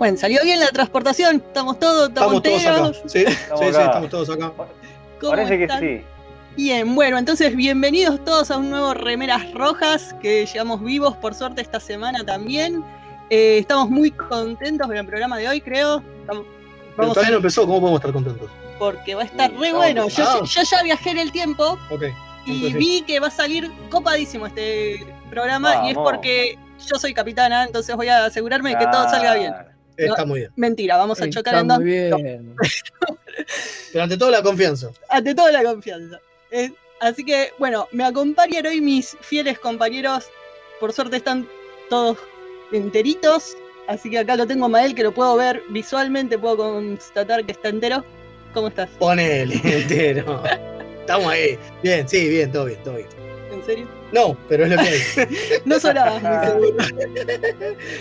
Bueno, 0.00 0.16
salió 0.16 0.42
bien 0.42 0.58
la 0.58 0.68
transportación, 0.68 1.36
estamos 1.46 1.78
todos, 1.78 2.08
estamos, 2.08 2.36
Estamos 2.36 2.64
todos 2.64 2.90
acá. 2.90 2.98
Sí, 3.06 3.18
sí, 3.20 3.24
Estamos 3.26 3.60
sí, 3.60 3.66
acá. 3.68 3.84
estamos 3.84 4.08
todos 4.08 4.30
acá. 4.30 4.52
¿Cómo 5.20 5.30
Parece 5.32 5.58
que 5.58 5.64
están? 5.64 5.80
sí. 5.80 6.00
Bien, 6.56 6.94
bueno, 6.94 7.18
entonces 7.18 7.54
bienvenidos 7.54 8.24
todos 8.24 8.50
a 8.50 8.56
un 8.56 8.70
nuevo 8.70 8.94
Remeras 8.94 9.52
Rojas 9.52 10.14
que 10.22 10.46
llegamos 10.46 10.82
vivos 10.82 11.18
por 11.18 11.34
suerte 11.34 11.60
esta 11.60 11.80
semana 11.80 12.24
también. 12.24 12.82
Eh, 13.28 13.58
estamos 13.58 13.90
muy 13.90 14.10
contentos 14.10 14.86
con 14.86 14.96
el 14.96 15.04
programa 15.04 15.36
de 15.36 15.48
hoy, 15.50 15.60
creo. 15.60 16.02
Estamos- 16.22 16.46
Pero 16.96 17.08
todavía 17.08 17.32
no 17.32 17.36
empezó, 17.36 17.66
¿cómo 17.66 17.78
podemos 17.80 18.00
estar 18.00 18.12
contentos? 18.14 18.50
porque 18.78 19.14
va 19.14 19.20
a 19.20 19.26
estar 19.26 19.52
re 19.52 19.74
bueno. 19.74 20.08
Yo, 20.08 20.44
ya 20.46 20.82
viajé 20.82 21.10
en 21.10 21.18
el 21.18 21.30
tiempo 21.30 21.76
y 22.46 22.54
Entonces, 22.54 22.78
vi 22.78 23.02
que 23.02 23.20
va 23.20 23.26
a 23.26 23.30
salir 23.30 23.70
copadísimo 23.90 24.46
este 24.46 25.06
programa 25.28 25.86
y 25.86 25.90
es 25.90 25.94
porque 25.94 26.58
yo 26.88 26.98
soy 26.98 27.12
capitana, 27.12 27.64
entonces 27.64 27.94
voy 27.94 28.08
a 28.08 28.24
asegurarme 28.24 28.70
de 28.70 28.78
que 28.78 28.86
todo 28.86 29.06
salga 29.10 29.34
bien. 29.34 29.52
Está 30.06 30.24
muy 30.24 30.40
bien. 30.40 30.52
Mentira, 30.56 30.96
vamos 30.96 31.20
a 31.20 31.28
chocar 31.28 31.54
en 31.56 31.68
dos. 31.68 31.78
muy 31.78 31.86
bien. 31.90 32.54
Pero 33.92 34.04
ante 34.04 34.16
todo 34.16 34.30
la 34.30 34.42
confianza. 34.42 34.90
ante 35.08 35.34
todo 35.34 35.50
la 35.50 35.62
confianza. 35.62 36.20
Eh, 36.50 36.70
así 37.00 37.24
que, 37.24 37.52
bueno, 37.58 37.88
me 37.92 38.04
acompañan 38.04 38.66
hoy 38.66 38.80
mis 38.80 39.16
fieles 39.20 39.58
compañeros. 39.58 40.28
Por 40.78 40.92
suerte 40.92 41.16
están 41.16 41.48
todos 41.88 42.18
enteritos. 42.72 43.56
Así 43.88 44.08
que 44.10 44.18
acá 44.18 44.36
lo 44.36 44.46
tengo 44.46 44.66
a 44.66 44.68
Mael, 44.68 44.94
que 44.94 45.02
lo 45.02 45.12
puedo 45.12 45.34
ver 45.36 45.62
visualmente, 45.70 46.38
puedo 46.38 46.56
constatar 46.58 47.44
que 47.44 47.52
está 47.52 47.68
entero. 47.68 48.04
¿Cómo 48.54 48.68
estás? 48.68 48.88
Ponele 48.98 49.54
entero. 49.64 50.42
Estamos 51.00 51.26
ahí. 51.32 51.58
Bien, 51.82 52.08
sí, 52.08 52.28
bien, 52.28 52.52
todo 52.52 52.66
bien, 52.66 52.82
todo 52.84 52.94
bien. 52.96 53.08
¿En 53.52 53.64
serio? 53.64 53.88
No, 54.12 54.36
pero 54.48 54.64
es 54.64 54.70
lo 54.70 54.76
que 54.76 54.88
hay. 54.88 55.60
No 55.64 55.80
sonabas 55.80 56.22
seguro. 56.46 56.76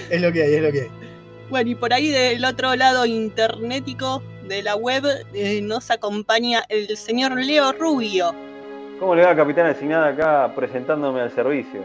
Es 0.09 0.21
lo 0.21 0.31
que 0.31 0.43
hay, 0.43 0.53
es 0.55 0.61
lo 0.61 0.71
que 0.71 0.81
hay. 0.81 0.89
Bueno, 1.49 1.71
y 1.71 1.75
por 1.75 1.93
ahí 1.93 2.09
del 2.09 2.45
otro 2.45 2.75
lado 2.75 3.05
internetico 3.05 4.21
de 4.47 4.61
la 4.61 4.75
web 4.75 5.03
eh, 5.33 5.61
nos 5.61 5.89
acompaña 5.89 6.63
el 6.69 6.95
señor 6.95 7.35
Leo 7.37 7.71
Rubio. 7.73 8.33
¿Cómo 8.99 9.15
le 9.15 9.23
va, 9.25 9.35
capitán 9.35 9.65
asignada 9.67 10.09
acá 10.09 10.53
presentándome 10.55 11.21
al 11.21 11.31
servicio? 11.31 11.81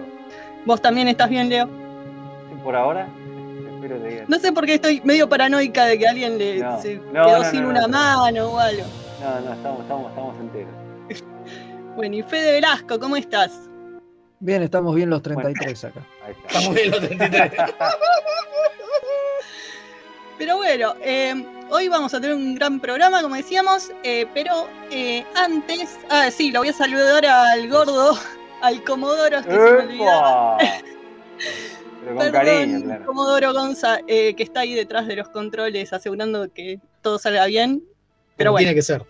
¿Vos 0.66 0.82
también 0.82 1.08
estás 1.08 1.30
bien, 1.30 1.48
Leo? 1.48 1.66
Sí, 1.66 2.56
Por 2.62 2.74
ahora, 2.76 3.06
espero 3.74 4.02
que. 4.02 4.24
No 4.28 4.38
sé 4.38 4.52
por 4.52 4.66
qué 4.66 4.74
estoy 4.74 5.00
medio 5.04 5.28
paranoica 5.28 5.86
de 5.86 5.98
que 5.98 6.08
alguien 6.08 6.36
le 6.38 6.58
No, 6.58 6.80
se 6.80 6.96
no, 6.96 7.26
quedó 7.26 7.38
no, 7.42 7.50
sin 7.50 7.62
no, 7.62 7.68
una 7.70 7.80
no. 7.82 7.88
mano 7.88 8.46
o 8.46 8.58
algo. 8.58 8.84
No, 9.22 9.40
no, 9.40 9.52
estamos, 9.54 9.80
estamos, 9.80 10.10
estamos 10.10 10.36
enteros. 10.40 10.74
Bueno, 11.96 12.16
y 12.16 12.22
Fede 12.24 12.50
Velasco, 12.50 12.98
¿cómo 12.98 13.14
estás? 13.14 13.52
Bien, 14.40 14.64
estamos 14.64 14.96
bien 14.96 15.08
los 15.10 15.22
33 15.22 15.84
acá. 15.84 16.00
Ahí 16.26 16.32
está. 16.32 16.58
Estamos 16.58 16.74
bien 16.74 16.90
los 16.90 17.00
33. 17.00 17.52
Pero 20.38 20.56
bueno, 20.56 20.94
eh, 21.00 21.44
hoy 21.70 21.88
vamos 21.88 22.12
a 22.14 22.20
tener 22.20 22.36
un 22.36 22.54
gran 22.54 22.80
programa, 22.80 23.22
como 23.22 23.36
decíamos, 23.36 23.92
eh, 24.02 24.26
pero 24.34 24.68
eh, 24.90 25.24
antes, 25.36 25.98
ah, 26.10 26.30
sí, 26.30 26.50
lo 26.50 26.60
voy 26.60 26.68
a 26.70 26.72
saludar 26.72 27.24
al 27.24 27.68
gordo, 27.68 28.18
al 28.62 28.82
Comodoro, 28.84 29.38
que 29.42 29.50
se 29.50 29.56
me 29.56 29.70
olvidaba. 29.70 30.58
Pero 32.04 32.16
con 32.16 32.24
Perdón, 32.32 32.46
cariño, 32.46 32.82
claro. 32.82 33.06
Comodoro 33.06 33.52
Gonza, 33.54 33.98
eh, 34.06 34.34
que 34.34 34.42
está 34.42 34.60
ahí 34.60 34.74
detrás 34.74 35.06
de 35.06 35.16
los 35.16 35.30
controles, 35.30 35.90
asegurando 35.90 36.52
que 36.52 36.78
todo 37.00 37.18
salga 37.18 37.46
bien. 37.46 37.82
Pero 38.36 38.48
Como 38.50 38.56
bueno, 38.56 38.66
Tiene 38.66 38.74
que 38.74 38.82
ser. 38.82 39.02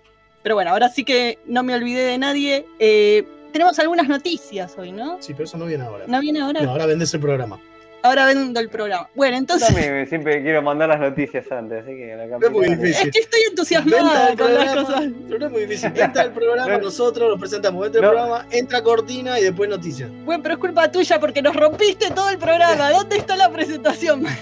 pero 0.44 0.54
bueno, 0.54 0.70
ahora 0.70 0.88
sí 0.90 1.02
que 1.04 1.40
no 1.44 1.64
me 1.64 1.74
olvidé 1.74 2.04
de 2.04 2.18
nadie. 2.18 2.64
Eh, 2.78 3.26
tenemos 3.52 3.76
algunas 3.80 4.06
noticias 4.06 4.76
hoy, 4.78 4.92
¿no? 4.92 5.16
Sí, 5.20 5.32
pero 5.32 5.42
eso 5.44 5.58
no 5.58 5.66
viene 5.66 5.82
ahora. 5.82 6.04
¿No 6.06 6.20
viene 6.20 6.40
ahora? 6.40 6.60
No, 6.62 6.70
ahora 6.70 6.86
vendés 6.86 7.12
el 7.14 7.20
programa. 7.20 7.58
Ahora 8.04 8.26
vendo 8.26 8.60
el 8.60 8.68
programa. 8.68 9.08
Bueno, 9.14 9.32
Yo 9.32 9.38
entonces, 9.38 9.66
también 9.68 10.06
siempre 10.06 10.42
quiero 10.42 10.60
mandar 10.60 10.90
las 10.90 11.00
noticias 11.00 11.50
antes, 11.50 11.82
así 11.84 11.96
que 11.96 12.14
la 12.14 12.24
Es 12.36 12.50
muy 12.50 12.66
difícil. 12.66 13.08
es 13.08 13.14
que 13.14 13.20
estoy 13.20 13.40
Venta 13.40 13.50
entusiasmada 13.50 14.26
del 14.26 14.38
con 14.38 14.54
las 14.54 14.74
cosas. 14.74 15.04
Pero 15.26 15.38
no 15.38 15.46
es 15.46 15.52
muy 15.52 15.60
difícil. 15.62 15.92
Entra 15.98 16.22
el 16.24 16.32
programa, 16.32 16.72
No. 16.72 16.78
nosotros 16.82 17.30
lo 17.30 17.38
presentamos. 17.38 17.86
Entra 17.86 18.00
el 18.00 18.04
No. 18.04 18.12
programa, 18.12 18.46
entra 18.50 18.82
cortina 18.82 19.40
y 19.40 19.44
después 19.44 19.70
noticias. 19.70 20.10
Bueno, 20.26 20.42
pero 20.42 20.54
es 20.56 20.60
culpa 20.60 20.92
tuya 20.92 21.18
porque 21.18 21.40
nos 21.40 21.56
rompiste 21.56 22.10
todo 22.10 22.28
el 22.28 22.36
programa. 22.36 22.90
¿Dónde 22.90 23.16
está 23.16 23.36
la 23.36 23.50
presentación? 23.50 24.20
Bueno, 24.22 24.36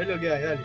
es 0.00 0.08
lo 0.08 0.18
que 0.18 0.32
hay, 0.32 0.42
dale. 0.44 0.60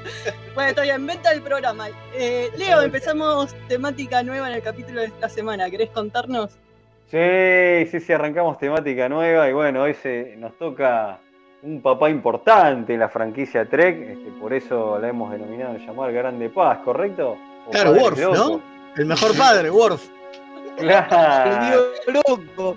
Bueno, 0.56 0.70
está 0.70 0.82
bien, 0.84 1.06
venta 1.06 1.30
el 1.34 1.42
programa. 1.42 1.90
Eh, 2.16 2.50
Leo, 2.58 2.82
empezamos 2.84 3.54
temática 3.68 4.24
nueva 4.24 4.48
en 4.48 4.56
el 4.56 4.62
capítulo 4.62 5.02
de 5.02 5.08
esta 5.08 5.28
semana. 5.28 5.70
¿Querés 5.70 5.90
contarnos? 5.90 6.52
Sí, 7.12 7.86
sí, 7.92 8.00
sí, 8.00 8.14
arrancamos 8.14 8.58
temática 8.60 9.10
nueva 9.10 9.50
y 9.50 9.52
bueno, 9.54 9.84
hoy 9.84 9.94
se, 9.94 10.36
nos 10.38 10.58
toca 10.58 11.20
un 11.64 11.82
papá 11.82 12.10
importante 12.10 12.94
en 12.94 13.00
la 13.00 13.10
franquicia 13.10 13.66
Trek, 13.66 14.02
este, 14.10 14.32
por 14.40 14.54
eso 14.54 15.00
la 15.00 15.08
hemos 15.10 15.32
denominado 15.32 15.78
llamar 15.78 16.12
Grande 16.12 16.50
Paz, 16.50 16.80
¿correcto? 16.84 17.38
O 17.68 17.72
Claro, 17.72 17.92
Worf, 17.94 18.20
Loco. 18.20 18.36
¿no? 18.36 18.62
El 18.98 19.06
mejor 19.06 19.38
padre, 19.38 19.72
Worf. 19.72 20.08
Claro, 20.78 21.82
loco! 22.28 22.76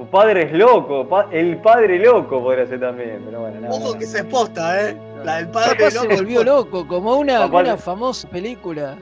o 0.00 0.04
Padre 0.04 0.42
es 0.44 0.52
loco, 0.52 1.08
pa- 1.08 1.26
el 1.32 1.56
padre 1.56 1.98
loco 1.98 2.40
podría 2.42 2.66
ser 2.66 2.78
también, 2.78 3.20
pero 3.24 3.40
bueno, 3.40 3.60
no, 3.60 3.70
Ojo 3.70 3.98
que 3.98 4.06
se 4.06 4.18
exposta, 4.20 4.88
¿eh? 4.90 4.96
La 5.24 5.36
del 5.38 5.48
padre 5.48 5.74
Papá 5.76 5.90
se 5.90 6.06
volvió 6.06 6.44
loco, 6.44 6.86
como 6.86 7.16
una, 7.16 7.38
Papá 7.40 7.60
una 7.60 7.72
le- 7.72 7.78
famosa 7.78 8.28
película. 8.28 8.96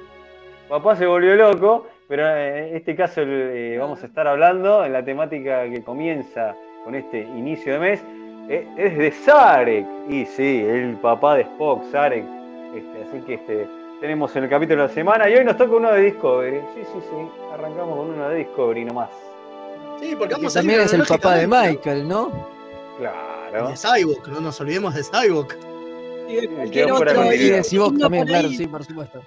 Papá 0.71 0.97
se 0.97 1.05
volvió 1.05 1.35
loco, 1.35 1.87
pero 2.09 2.27
en 2.35 2.75
este 2.77 2.97
caso 2.97 3.21
eh, 3.23 3.77
vamos 3.79 4.03
a 4.03 4.07
estar 4.07 4.27
hablando 4.27 4.85
en 4.87 4.93
la 4.95 5.05
temática 5.05 5.65
que 5.69 5.83
comienza 5.85 6.55
con 6.85 6.95
este 6.95 7.21
inicio 7.21 7.75
de 7.75 7.79
mes, 7.79 8.05
eh, 8.49 8.67
es 8.77 8.99
de 8.99 9.13
Sarek. 9.13 9.87
Y 10.09 10.25
sí, 10.27 10.65
el 10.65 10.97
papá 10.97 11.37
de 11.37 11.43
Spock, 11.43 11.83
Sarek. 11.91 12.25
Este, 12.75 13.03
así 13.09 13.21
que 13.27 13.35
este, 13.35 13.69
tenemos 14.01 14.35
en 14.37 14.45
el 14.45 14.51
capítulo 14.51 14.83
de 14.83 14.89
la 14.89 14.95
semana 14.95 15.29
y 15.29 15.35
hoy 15.35 15.45
nos 15.45 15.57
toca 15.57 15.75
uno 15.75 15.93
de 15.93 16.03
Discovery. 16.03 16.61
Sí, 16.75 16.83
sí, 16.93 16.99
sí, 17.11 17.29
arrancamos 17.53 17.97
con 17.97 18.11
uno 18.11 18.29
de 18.29 18.37
Discovery 18.37 18.85
nomás. 18.85 19.11
Sí, 20.01 20.15
porque 20.17 20.35
Que 20.35 20.41
vamos 20.41 20.57
a 20.57 20.61
también 20.61 20.81
es 20.81 20.93
el 20.93 21.05
papá 21.05 21.37
de 21.37 21.47
Michael, 21.47 22.07
¿no? 22.07 22.31
Claro. 22.99 23.69
Y 23.69 23.71
de 23.71 23.77
Cyborg, 23.77 24.29
no 24.29 24.41
nos 24.41 24.61
olvidemos 24.61 24.95
de 24.95 25.03
Cyborg. 25.03 25.57
Y 26.29 26.35
de 26.35 26.49
cualquier 26.49 26.93
otro. 26.93 27.33
Y 27.33 27.39
de 27.39 27.63
también, 27.99 28.27
claro, 28.27 28.49
sí, 28.49 28.67
por 28.67 28.85
supuesto. 28.85 29.23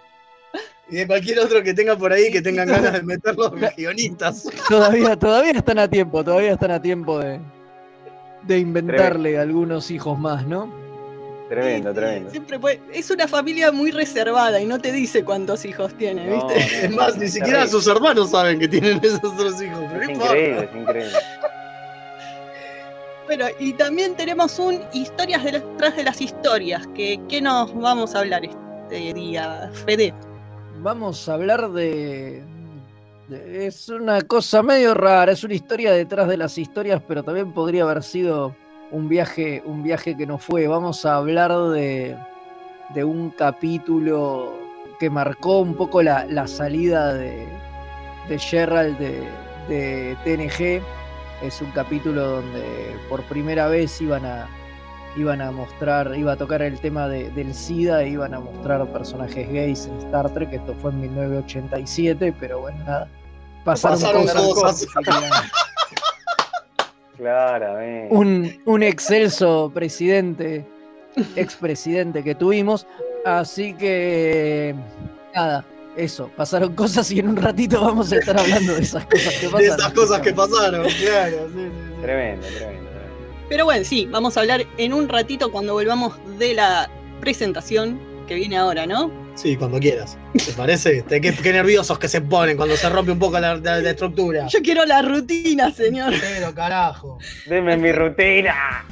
Y 0.89 0.97
de 0.97 1.07
cualquier 1.07 1.39
otro 1.39 1.61
que 1.63 1.73
tenga 1.73 1.95
por 1.95 2.11
ahí 2.11 2.31
que 2.31 2.41
tengan 2.41 2.67
ganas 2.71 2.93
de 2.93 3.03
meterlos 3.03 3.51
guionistas. 3.75 4.47
Todavía, 4.67 5.15
todavía 5.15 5.51
están 5.51 5.79
a 5.79 5.87
tiempo, 5.87 6.23
todavía 6.23 6.53
están 6.53 6.71
a 6.71 6.81
tiempo 6.81 7.19
de, 7.19 7.39
de 8.43 8.59
inventarle 8.59 9.37
algunos 9.37 9.91
hijos 9.91 10.17
más, 10.17 10.45
¿no? 10.47 10.71
Tremendo, 11.49 11.91
tremendo. 11.93 12.29
Siempre 12.29 12.59
puede- 12.59 12.79
Es 12.93 13.09
una 13.09 13.27
familia 13.27 13.71
muy 13.71 13.89
reservada 13.91 14.61
y 14.61 14.65
no 14.65 14.79
te 14.79 14.91
dice 14.91 15.23
cuántos 15.23 15.65
hijos 15.65 15.93
tiene, 15.97 16.27
No, 16.27 16.47
¿viste? 16.47 16.53
no, 16.55 16.59
Es 16.89 16.95
más, 16.95 17.17
ni 17.17 17.25
es 17.25 17.33
siquiera 17.33 17.59
terrible. 17.61 17.71
sus 17.71 17.87
hermanos 17.87 18.29
saben 18.31 18.59
que 18.59 18.67
tienen 18.67 18.99
esos 19.03 19.21
dos 19.35 19.61
hijos. 19.61 19.83
Es 20.01 20.09
increíble, 20.09 20.69
es 20.71 20.75
increíble. 20.75 21.11
Bueno, 23.25 23.45
y 23.59 23.73
también 23.73 24.15
tenemos 24.15 24.57
un 24.57 24.81
historias 24.91 25.43
detrás 25.43 25.95
de 25.95 26.03
las 26.03 26.19
historias. 26.19 26.87
Que, 26.95 27.19
¿Qué 27.29 27.39
nos 27.41 27.71
vamos 27.79 28.15
a 28.15 28.21
hablar 28.21 28.43
este 28.43 29.13
día, 29.13 29.69
Fede? 29.85 30.15
Vamos 30.81 31.29
a 31.29 31.35
hablar 31.35 31.69
de- 31.71 32.41
Es 33.31 33.89
una 33.89 34.21
cosa 34.21 34.63
medio 34.63 34.93
rara, 34.95 35.31
es 35.31 35.43
una 35.43 35.53
historia 35.53 35.91
detrás 35.91 36.27
de 36.27 36.37
las 36.37 36.57
historias, 36.57 37.01
pero 37.07 37.21
también 37.23 37.51
podría 37.53 37.83
haber 37.83 38.01
sido 38.01 38.55
un 38.91 39.07
viaje, 39.07 39.61
un 39.65 39.83
viaje 39.83 40.17
que 40.17 40.25
no 40.25 40.39
fue. 40.39 40.67
Vamos 40.67 41.05
a 41.05 41.15
hablar 41.17 41.51
de, 41.69 42.15
de 42.95 43.03
un 43.03 43.29
capítulo 43.29 44.51
que 44.99 45.09
marcó 45.11 45.59
un 45.59 45.75
poco 45.75 46.01
la, 46.01 46.47
salida 46.47 47.13
de, 47.13 47.47
de 48.27 48.39
Gerald 48.39 48.97
de, 48.97 50.15
TNG. 50.23 50.83
Es 51.45 51.61
un 51.61 51.69
capítulo 51.71 52.25
donde 52.41 52.63
por 53.09 53.21
primera 53.23 53.67
vez 53.67 54.01
iban 54.01 54.25
a, 54.25 54.47
iban 55.15 55.39
a 55.41 55.51
mostrar, 55.51 56.15
iba 56.17 56.31
a 56.31 56.35
tocar 56.35 56.63
el 56.63 56.79
tema 56.79 57.07
de- 57.07 57.29
del 57.31 57.53
SIDA 57.53 58.03
iban 58.03 58.33
a 58.33 58.39
mostrar 58.39 58.85
personajes 58.91 59.47
gays 59.51 59.85
en 59.85 59.97
Star 59.99 60.33
Trek. 60.33 60.51
Esto 60.51 60.73
fue 60.81 60.89
en 60.91 61.01
1987, 61.01 62.33
pero 62.39 62.61
bueno, 62.61 62.79
nada. 62.85 63.07
Pasaron, 63.63 63.99
Pasaron 63.99 64.25
cosas. 64.53 64.85
cosas. 64.85 65.25
Claramente. 67.17 68.15
un, 68.15 68.61
un 68.65 68.83
excelso 68.83 69.69
presidente, 69.73 70.65
expresidente 71.35 72.23
que 72.23 72.33
tuvimos. 72.35 72.87
Así 73.25 73.73
que 73.73 74.73
nada, 75.35 75.65
eso, 75.97 76.31
pasaron 76.37 76.73
cosas 76.75 77.11
y 77.11 77.19
en 77.19 77.27
un 77.27 77.35
ratito 77.35 77.81
vamos 77.81 78.11
a 78.13 78.17
estar 78.17 78.39
hablando 78.39 78.73
de 78.73 78.81
esas 78.81 79.05
cosas 79.05 79.33
que 79.33 79.45
pasaron. 79.47 79.59
De 79.59 79.67
esas 79.67 79.93
cosas 79.93 80.21
que 80.21 80.33
pasaron, 80.33 80.87
claro. 80.87 80.89
sí, 80.89 81.53
sí, 81.53 81.59
sí. 81.65 82.01
Tremendo, 82.01 82.47
tremendo, 82.47 82.47
tremendo. 82.57 82.89
Pero 83.49 83.65
bueno, 83.65 83.83
sí, 83.83 84.07
vamos 84.09 84.37
a 84.37 84.39
hablar 84.39 84.65
en 84.77 84.93
un 84.93 85.09
ratito 85.09 85.51
cuando 85.51 85.73
volvamos 85.73 86.13
de 86.37 86.53
la 86.53 86.89
presentación 87.19 87.99
que 88.27 88.35
viene 88.35 88.57
ahora, 88.57 88.85
¿no? 88.85 89.11
Sí, 89.41 89.55
cuando 89.55 89.79
quieras. 89.79 90.17
¿Te 90.33 90.51
parece? 90.51 91.05
Qué, 91.07 91.21
qué, 91.21 91.53
nerviosos 91.53 91.97
que 91.97 92.09
se 92.09 92.19
ponen 92.19 92.57
cuando 92.57 92.75
se 92.75 92.89
rompe 92.89 93.13
un 93.13 93.19
poco 93.19 93.39
la, 93.39 93.53
estructura. 93.89 94.47
Yo 94.47 94.59
quiero 94.61 94.83
la 94.83 95.01
rutina, 95.01 95.71
señor. 95.71 96.13
Pero 96.19 96.53
carajo. 96.53 97.17
Deme 97.45 97.77
mi 97.77 97.93
rutina. 97.93 98.85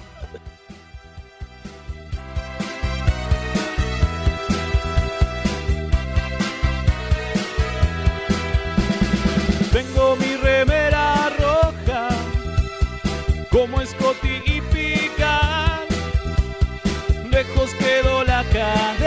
Tengo 9.73 10.15
mi 10.15 10.37
remera 10.37 11.29
roja, 11.37 12.07
como 13.51 13.85
Scotty 13.85 14.43
y 14.45 14.61
Pican. 14.61 15.87
Lejos 17.29 17.73
quedó 17.73 18.23
la 18.23 18.45
cadena 18.45 19.06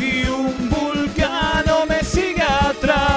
y 0.00 0.26
un 0.28 0.70
vulcano 0.70 1.86
me 1.86 2.02
sigue 2.02 2.42
atrás. 2.42 3.11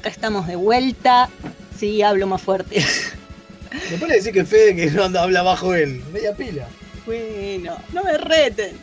Acá 0.00 0.08
estamos 0.08 0.46
de 0.46 0.56
vuelta. 0.56 1.28
Sí, 1.78 2.02
hablo 2.02 2.26
más 2.26 2.42
fuerte. 2.42 2.84
Me 3.90 3.98
puede 3.98 4.14
decir 4.14 4.32
que 4.32 4.44
Fede 4.44 4.74
que 4.74 4.90
no 4.90 5.04
anda, 5.04 5.22
habla 5.22 5.42
bajo 5.42 5.74
él. 5.74 6.02
Media 6.12 6.34
pila. 6.34 6.66
Bueno, 7.06 7.76
no 7.92 8.02
me 8.04 8.18
reten. 8.18 8.76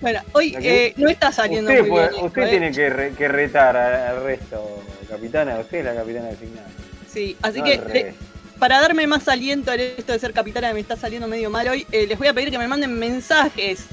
Bueno, 0.00 0.20
hoy 0.32 0.54
eh, 0.60 0.92
no 0.96 1.08
está 1.08 1.32
saliendo 1.32 1.70
Usted, 1.70 1.80
muy 1.82 1.90
puede- 1.90 2.08
bien. 2.08 2.14
esto, 2.16 2.26
usted 2.26 2.42
¿eh? 2.42 2.50
tiene 2.50 2.72
que, 2.72 2.90
re- 2.90 3.12
que 3.14 3.28
retar 3.28 3.76
al 3.76 4.22
resto, 4.22 4.82
capitana. 5.08 5.58
Usted 5.58 5.78
es 5.78 5.84
la 5.86 5.94
capitana 5.94 6.26
designada. 6.28 6.66
Sí, 7.10 7.36
así 7.40 7.58
No 7.60 7.64
que 7.64 7.72
al 7.78 7.92
le- 7.92 8.14
para 8.58 8.80
darme 8.80 9.06
más 9.06 9.26
aliento 9.28 9.72
en 9.72 9.80
esto 9.80 10.12
de 10.12 10.18
ser 10.18 10.32
capitana 10.32 10.68
que 10.68 10.74
me 10.74 10.80
está 10.80 10.96
saliendo 10.96 11.26
medio 11.26 11.48
mal 11.50 11.66
hoy, 11.68 11.86
eh, 11.90 12.06
les 12.06 12.18
voy 12.18 12.28
a 12.28 12.34
pedir 12.34 12.50
que 12.50 12.58
me 12.58 12.68
manden 12.68 12.98
mensajes. 12.98 13.84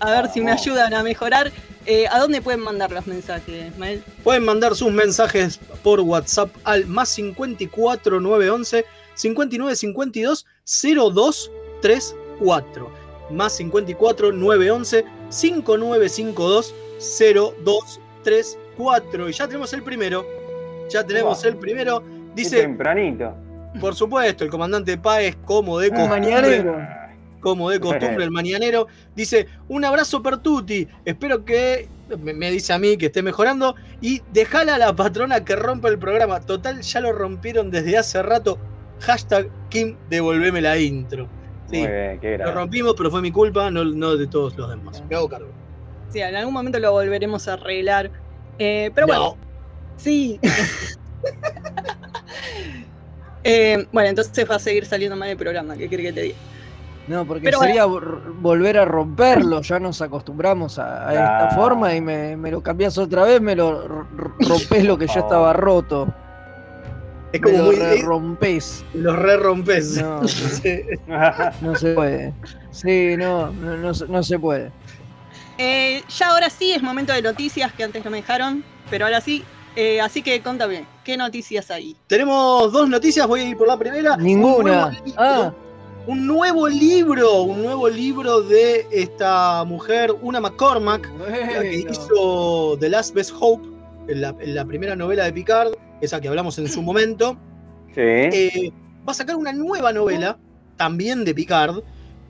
A 0.00 0.10
ver 0.10 0.30
si 0.32 0.40
me 0.40 0.50
ayudan 0.50 0.92
a 0.94 1.02
mejorar. 1.04 1.52
Eh, 1.86 2.06
¿A 2.10 2.18
dónde 2.20 2.40
pueden 2.40 2.60
mandar 2.60 2.90
los 2.92 3.06
mensajes, 3.06 3.76
Mael? 3.76 4.02
Pueden 4.22 4.44
mandar 4.44 4.74
sus 4.76 4.92
mensajes 4.92 5.58
por 5.82 6.00
WhatsApp 6.00 6.50
al 6.64 6.86
más 6.86 7.08
54 7.10 8.20
911 8.20 8.84
59 9.14 9.76
52 9.76 10.46
0234. 10.64 12.90
Más 13.30 13.52
54 13.54 14.32
911 14.32 15.04
5952 15.30 16.74
0234. 16.98 19.28
Y 19.28 19.32
ya 19.32 19.46
tenemos 19.46 19.72
el 19.72 19.82
primero. 19.82 20.26
Ya 20.90 21.04
tenemos 21.04 21.44
el 21.44 21.56
primero. 21.56 22.00
Qué 22.00 22.06
Dice, 22.34 22.60
tempranito. 22.62 23.34
por 23.80 23.94
supuesto, 23.94 24.44
el 24.44 24.50
comandante 24.50 24.96
Páez, 24.96 25.36
como 25.44 25.78
de 25.78 25.90
Un 25.90 25.96
costumbre. 25.96 26.86
Como 27.42 27.68
de 27.68 27.80
costumbre, 27.80 28.24
el 28.24 28.30
mañanero. 28.30 28.86
Dice, 29.14 29.46
un 29.68 29.84
abrazo 29.84 30.22
per 30.22 30.38
tutti. 30.38 30.88
Espero 31.04 31.44
que, 31.44 31.88
me, 32.18 32.50
dice 32.50 32.72
a 32.72 32.78
mí, 32.78 32.96
que 32.96 33.06
esté 33.06 33.22
mejorando. 33.22 33.74
Y 34.00 34.22
dejala 34.32 34.76
a 34.76 34.78
la 34.78 34.96
patrona 34.96 35.44
que 35.44 35.56
rompa 35.56 35.88
el 35.88 35.98
programa. 35.98 36.40
Total, 36.40 36.80
ya 36.80 37.00
lo 37.00 37.12
rompieron 37.12 37.70
desde 37.70 37.98
hace 37.98 38.22
rato. 38.22 38.58
Hashtag 39.00 39.48
Kim, 39.68 39.96
devolveme 40.08 40.62
la 40.62 40.78
intro. 40.78 41.28
Sí, 41.70 41.78
Muy 41.78 41.88
bien, 41.88 42.20
qué 42.20 42.38
lo 42.38 42.52
rompimos, 42.52 42.94
pero 42.96 43.10
fue 43.10 43.20
mi 43.20 43.32
culpa, 43.32 43.70
no, 43.70 43.84
no 43.84 44.16
de 44.16 44.26
todos 44.26 44.56
los 44.56 44.70
demás. 44.70 45.02
Me 45.08 45.16
hago 45.16 45.28
cargo. 45.28 45.50
Sí, 46.10 46.20
en 46.20 46.36
algún 46.36 46.54
momento 46.54 46.78
lo 46.78 46.92
volveremos 46.92 47.48
a 47.48 47.54
arreglar. 47.54 48.10
Eh, 48.58 48.90
pero 48.94 49.06
bueno, 49.06 49.24
No, 49.24 49.36
sí. 49.96 50.38
Eh, 53.44 53.86
bueno, 53.90 54.08
entonces 54.08 54.48
va 54.48 54.54
a 54.54 54.58
seguir 54.60 54.86
saliendo 54.86 55.16
mal 55.16 55.28
el 55.28 55.36
programa, 55.36 55.76
¿qué 55.76 55.88
quiere 55.88 56.04
que 56.04 56.12
te 56.12 56.20
diga? 56.22 56.36
No, 57.08 57.24
porque 57.26 57.42
Pero 57.44 57.58
sería 57.58 57.84
vol- 57.86 58.20
volver 58.40 58.78
a 58.78 58.84
romperlo, 58.84 59.60
ya 59.62 59.80
nos 59.80 60.00
acostumbramos 60.00 60.78
a, 60.78 61.08
a 61.08 61.12
esta 61.12 61.56
forma 61.56 61.94
y 61.94 62.00
me, 62.00 62.36
me 62.36 62.50
lo 62.50 62.62
cambias 62.62 62.96
otra 62.96 63.24
vez, 63.24 63.40
me 63.40 63.56
lo 63.56 64.04
rompes 64.38 64.84
lo 64.84 64.96
que 64.96 65.06
ya 65.08 65.14
Oh. 65.16 65.24
estaba 65.24 65.52
roto. 65.52 66.06
es 67.32 67.40
Me 67.40 67.50
como 67.50 67.58
lo 67.58 67.64
muy. 67.64 67.76
re 67.76 67.98
eh, 67.98 68.02
rompes. 68.04 68.84
los 68.94 69.16
re 69.16 69.36
rompes. 69.36 70.00
No, 70.00 70.26
Sí. 70.28 70.80
no 71.60 71.74
se 71.74 71.92
puede. 71.94 72.34
Sí, 72.70 73.16
no, 73.18 73.50
no, 73.50 73.76
no 73.78 73.94
se- 73.94 74.06
no 74.06 74.22
se 74.22 74.38
puede. 74.38 74.70
Eh, 75.58 76.02
ya 76.08 76.30
ahora 76.30 76.50
sí 76.50 76.72
es 76.72 76.82
momento 76.82 77.12
de 77.12 77.20
noticias 77.22 77.72
que 77.72 77.82
antes 77.84 78.04
no 78.04 78.10
me 78.12 78.18
dejaron, 78.18 78.62
pero 78.90 79.06
ahora 79.06 79.20
sí. 79.20 79.44
Eh, 79.74 80.00
así 80.02 80.22
que 80.22 80.40
contame, 80.42 80.84
¿qué 81.02 81.16
noticias 81.16 81.70
hay? 81.70 81.96
Tenemos 82.06 82.70
dos 82.72 82.88
noticias, 82.90 83.26
voy 83.26 83.40
a 83.40 83.44
ir 83.48 83.56
por 83.56 83.66
la 83.66 83.78
primera. 83.78 84.14
Un 84.14 84.22
Ninguna. 84.22 84.92
Ah, 85.16 85.50
un 86.06 86.26
nuevo 86.26 86.68
libro, 86.68 87.42
un 87.42 87.62
nuevo 87.62 87.88
libro 87.88 88.42
de 88.42 88.86
esta 88.90 89.64
mujer, 89.64 90.12
una 90.22 90.40
McCormack, 90.40 91.08
la 91.18 91.62
que 91.62 91.84
hizo 91.88 92.76
The 92.80 92.88
Last 92.88 93.14
Best 93.14 93.32
Hope, 93.38 93.68
en 94.08 94.20
la, 94.20 94.34
en 94.40 94.54
la 94.54 94.64
primera 94.64 94.96
novela 94.96 95.24
de 95.24 95.32
Picard, 95.32 95.72
esa 96.00 96.20
que 96.20 96.28
hablamos 96.28 96.58
en 96.58 96.68
su 96.68 96.82
momento. 96.82 97.36
Sí. 97.94 98.00
Eh, 98.00 98.72
va 99.06 99.12
a 99.12 99.14
sacar 99.14 99.36
una 99.36 99.52
nueva 99.52 99.92
novela, 99.92 100.38
también 100.76 101.24
de 101.24 101.34
Picard, 101.34 101.82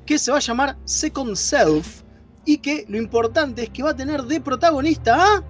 que 0.04 0.18
se 0.18 0.30
va 0.30 0.36
a 0.38 0.40
llamar 0.40 0.76
Second 0.84 1.36
Self, 1.36 2.02
y 2.44 2.58
que 2.58 2.84
lo 2.88 2.98
importante 2.98 3.62
es 3.62 3.70
que 3.70 3.82
va 3.82 3.90
a 3.90 3.96
tener 3.96 4.22
de 4.24 4.40
protagonista 4.40 5.36
a... 5.36 5.44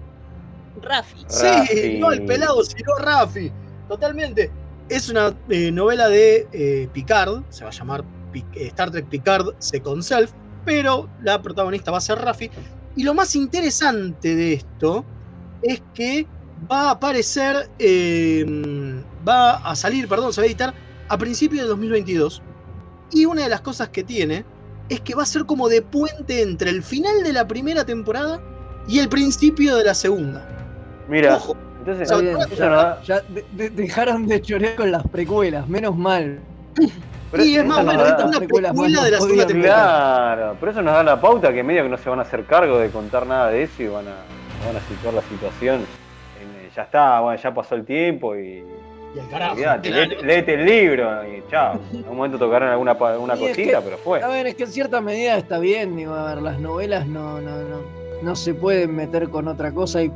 Rafi. 0.81 1.25
Sí, 1.27 1.45
Raffi. 1.45 1.97
no 1.99 2.11
el 2.11 2.25
pelado, 2.25 2.63
sino 2.63 2.95
Rafi. 2.99 3.51
Totalmente. 3.87 4.51
Es 4.89 5.09
una 5.09 5.35
eh, 5.49 5.71
novela 5.71 6.09
de 6.09 6.47
eh, 6.51 6.89
Picard, 6.91 7.43
se 7.49 7.63
va 7.63 7.69
a 7.69 7.73
llamar 7.73 8.03
eh, 8.33 8.67
Star 8.67 8.91
Trek 8.91 9.07
Picard 9.07 9.55
Second 9.59 10.01
Self, 10.03 10.31
pero 10.65 11.09
la 11.21 11.41
protagonista 11.41 11.91
va 11.91 11.97
a 11.97 12.01
ser 12.01 12.19
Rafi. 12.19 12.49
Y 12.95 13.03
lo 13.03 13.13
más 13.13 13.35
interesante 13.35 14.35
de 14.35 14.53
esto 14.53 15.05
es 15.61 15.81
que 15.93 16.27
va 16.71 16.89
a 16.89 16.91
aparecer, 16.91 17.69
eh, 17.79 18.45
va 19.27 19.55
a 19.55 19.75
salir, 19.75 20.07
perdón, 20.07 20.33
se 20.33 20.41
va 20.41 20.45
a 20.45 20.47
editar 20.47 20.73
a 21.09 21.17
principios 21.17 21.63
de 21.63 21.69
2022. 21.69 22.41
Y 23.11 23.25
una 23.25 23.43
de 23.43 23.49
las 23.49 23.61
cosas 23.61 23.89
que 23.89 24.03
tiene 24.03 24.45
es 24.89 25.01
que 25.01 25.15
va 25.15 25.23
a 25.23 25.25
ser 25.27 25.45
como 25.45 25.69
de 25.69 25.81
puente 25.81 26.41
entre 26.41 26.69
el 26.69 26.83
final 26.83 27.23
de 27.23 27.33
la 27.33 27.47
primera 27.47 27.85
temporada 27.85 28.41
y 28.87 28.99
el 28.99 29.09
principio 29.09 29.75
de 29.75 29.85
la 29.85 29.93
segunda. 29.93 30.47
Mira, 31.07 31.35
Ojo, 31.35 31.55
entonces 31.91 32.21
bien, 32.21 32.33
no 32.69 33.01
Ya 33.03 33.19
de- 33.21 33.45
de- 33.51 33.69
dejaron 33.69 34.27
de 34.27 34.41
chorear 34.41 34.75
con 34.75 34.91
las 34.91 35.05
precuelas, 35.07 35.67
menos 35.67 35.95
mal. 35.97 36.39
pero 37.31 37.43
y 37.43 37.55
es 37.55 37.65
más, 37.65 37.83
bueno, 37.83 38.01
esta 38.05 38.17
es 38.17 38.23
una 38.23 38.27
más 38.27 38.37
precuela 38.39 38.71
de 38.73 39.11
la 39.11 39.19
segunda 39.19 39.47
temporada. 39.47 40.35
Claro, 40.35 40.57
pero 40.59 40.71
eso 40.71 40.81
nos 40.81 40.93
da 40.93 41.03
la 41.03 41.19
pauta 41.21 41.51
que 41.53 41.63
medio 41.63 41.83
que 41.83 41.89
no 41.89 41.97
se 41.97 42.09
van 42.09 42.19
a 42.19 42.21
hacer 42.23 42.45
cargo 42.45 42.77
de 42.79 42.89
contar 42.89 43.25
nada 43.27 43.49
de 43.49 43.63
eso 43.63 43.83
y 43.83 43.87
van 43.87 44.05
a, 44.07 44.65
van 44.65 44.75
a 44.77 44.79
situar 44.87 45.13
la 45.13 45.21
situación. 45.23 45.75
en, 46.41 46.65
eh, 46.65 46.69
ya 46.75 46.83
está, 46.83 47.19
bueno, 47.19 47.39
ya 47.41 47.53
pasó 47.53 47.75
el 47.75 47.85
tiempo 47.85 48.35
y. 48.35 48.63
Y 49.15 49.19
al 49.19 49.29
carajo. 49.29 49.55
claro. 49.55 49.81
léete, 49.83 50.23
léete 50.25 50.53
el 50.55 50.65
libro 50.65 51.21
y 51.27 51.43
chao. 51.51 51.79
En 51.93 52.07
un 52.09 52.15
momento 52.17 52.39
tocarán 52.39 52.69
alguna, 52.69 52.93
alguna 52.93 53.33
es 53.35 53.39
cosita, 53.39 53.77
que- 53.79 53.85
pero 53.85 53.97
fue. 53.99 54.23
A 54.23 54.27
ver, 54.27 54.47
es 54.47 54.55
que 54.55 54.63
en 54.63 54.71
cierta 54.71 55.01
medida 55.01 55.37
está 55.37 55.59
bien, 55.59 55.95
digo, 55.95 56.13
a 56.15 56.33
ver, 56.33 56.41
las 56.41 56.59
novelas 56.59 57.05
no, 57.05 57.39
no, 57.39 57.51
no, 57.57 57.77
no 58.23 58.35
se 58.35 58.55
pueden 58.55 58.95
meter 58.95 59.29
con 59.29 59.47
otra 59.47 59.71
cosa 59.71 60.01
y, 60.01 60.11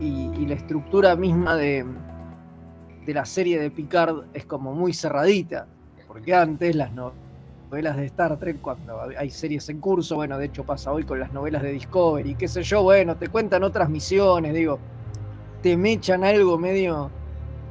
y- 0.00 0.46
la 0.46 0.54
estructura 0.54 1.14
misma 1.14 1.54
de, 1.56 1.84
de 3.06 3.14
la 3.14 3.24
serie 3.24 3.60
de 3.60 3.70
Picard 3.70 4.24
es 4.34 4.44
como 4.46 4.74
muy 4.74 4.92
cerradita, 4.92 5.66
porque 6.08 6.34
antes 6.34 6.74
las 6.74 6.92
no- 6.92 7.12
novelas 7.70 7.96
de 7.96 8.06
Star 8.06 8.36
Trek 8.36 8.60
cuando 8.60 9.00
hay 9.16 9.30
series 9.30 9.68
en 9.68 9.78
curso. 9.78 10.16
Bueno, 10.16 10.38
de 10.38 10.46
hecho 10.46 10.64
pasa 10.64 10.92
hoy 10.92 11.04
con 11.04 11.20
las 11.20 11.32
novelas 11.32 11.62
de 11.62 11.70
Discovery, 11.72 12.34
qué 12.34 12.48
sé 12.48 12.62
yo, 12.64 12.82
bueno, 12.82 13.14
te 13.16 13.28
cuentan 13.28 13.62
otras 13.62 13.88
misiones, 13.88 14.52
digo, 14.54 14.78
te 15.62 15.76
mechan 15.76 16.24
algo 16.24 16.58
medio 16.58 17.10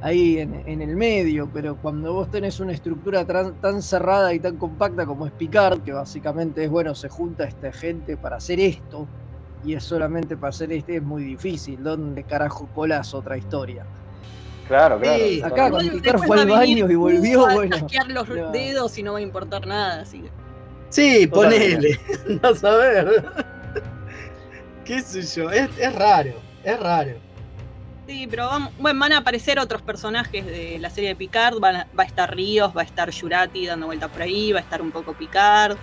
ahí 0.02 0.38
en, 0.38 0.62
en 0.66 0.80
el 0.80 0.96
medio, 0.96 1.50
pero 1.52 1.76
cuando 1.76 2.14
vos 2.14 2.30
tenés 2.30 2.58
una 2.60 2.72
estructura 2.72 3.26
tran- 3.26 3.60
tan 3.60 3.82
cerrada 3.82 4.32
y 4.32 4.38
tan 4.38 4.56
compacta 4.56 5.04
como 5.04 5.26
es 5.26 5.32
Picard, 5.32 5.80
que 5.82 5.92
básicamente 5.92 6.64
es, 6.64 6.70
bueno, 6.70 6.94
se 6.94 7.10
junta 7.10 7.44
esta 7.44 7.70
gente 7.72 8.16
para 8.16 8.36
hacer 8.36 8.58
esto, 8.60 9.06
y 9.64 9.74
es 9.74 9.84
solamente 9.84 10.36
para 10.36 10.50
hacer 10.50 10.72
este, 10.72 10.96
es 10.96 11.02
muy 11.02 11.22
difícil. 11.24 11.82
¿Dónde 11.82 12.24
carajo 12.24 12.68
colas 12.74 13.12
otra 13.14 13.36
historia? 13.36 13.84
Claro, 14.68 15.00
claro. 15.00 15.24
Sí, 15.24 15.42
acá 15.42 15.66
Picard 15.66 15.92
después 16.02 16.26
fue 16.26 16.40
al 16.40 16.48
baño 16.48 16.90
y 16.90 16.94
volvió, 16.94 17.46
a 17.46 17.54
bueno. 17.54 17.76
chasquear 17.76 18.08
los 18.10 18.28
No. 18.28 18.50
dedos 18.52 18.96
y 18.98 19.02
no 19.02 19.12
va 19.14 19.18
a 19.18 19.22
importar 19.22 19.66
nada, 19.66 20.02
así 20.02 20.20
que. 20.20 20.30
Sí, 20.90 21.26
ponele. 21.26 21.98
Vas 22.42 22.62
a 22.64 22.76
ver. 22.76 23.24
¿Qué 24.84 25.00
sé 25.02 25.22
yo? 25.22 25.50
Es, 25.50 25.68
es 25.78 25.94
raro. 25.94 26.32
Es 26.64 26.78
raro. 26.80 27.12
Sí, 28.06 28.26
pero 28.28 28.46
vamos, 28.46 28.72
bueno, 28.78 28.98
van 28.98 29.12
a 29.12 29.18
aparecer 29.18 29.58
otros 29.60 29.82
personajes 29.82 30.44
de 30.44 30.78
la 30.80 30.90
serie 30.90 31.10
de 31.10 31.16
Picard. 31.16 31.60
van 31.60 31.76
a- 31.76 31.86
va 31.98 32.02
a 32.02 32.06
estar 32.06 32.34
Ríos, 32.34 32.76
va 32.76 32.80
a 32.80 32.84
estar 32.84 33.12
Jurati 33.12 33.66
dando 33.66 33.86
vueltas 33.86 34.10
por 34.10 34.22
ahí, 34.22 34.52
va 34.52 34.58
a 34.58 34.62
estar 34.62 34.82
un 34.82 34.90
poco 34.90 35.12
Picard. 35.14 35.76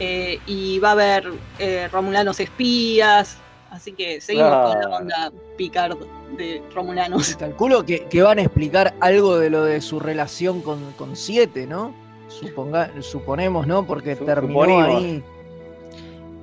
Eh, 0.00 0.38
y 0.46 0.78
va 0.78 0.90
a 0.90 0.92
haber 0.92 1.32
eh, 1.58 1.88
Romulanos 1.92 2.40
espías. 2.40 3.36
Así 3.70 3.92
que 3.92 4.20
seguimos 4.20 4.50
con 4.72 4.80
la 4.80 4.96
onda 4.96 5.32
Picard 5.56 5.96
de 6.38 6.62
Romulanos. 6.74 7.36
Calculo 7.36 7.84
que, 7.84 8.04
que 8.06 8.22
van 8.22 8.38
a 8.38 8.42
explicar 8.42 8.94
algo 9.00 9.38
de 9.38 9.50
lo 9.50 9.64
de 9.64 9.80
su 9.82 10.00
relación 10.00 10.62
con, 10.62 10.92
con 10.92 11.14
Siete, 11.16 11.66
¿no? 11.66 11.92
Suponga, 12.28 12.90
suponemos, 13.00 13.66
¿no? 13.66 13.86
Porque 13.86 14.16
terminó 14.16 14.60
suponimos. 14.64 15.02
ahí. 15.02 15.22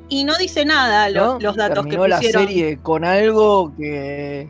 Y 0.10 0.24
no 0.24 0.38
dice 0.38 0.66
nada 0.66 1.10
lo- 1.10 1.34
¿no? 1.34 1.40
los 1.40 1.56
datos 1.56 1.76
terminó 1.84 2.04
que 2.04 2.10
la 2.10 2.18
pusieron. 2.18 2.46
serie 2.46 2.78
con 2.82 3.04
algo 3.04 3.74
que, 3.76 4.48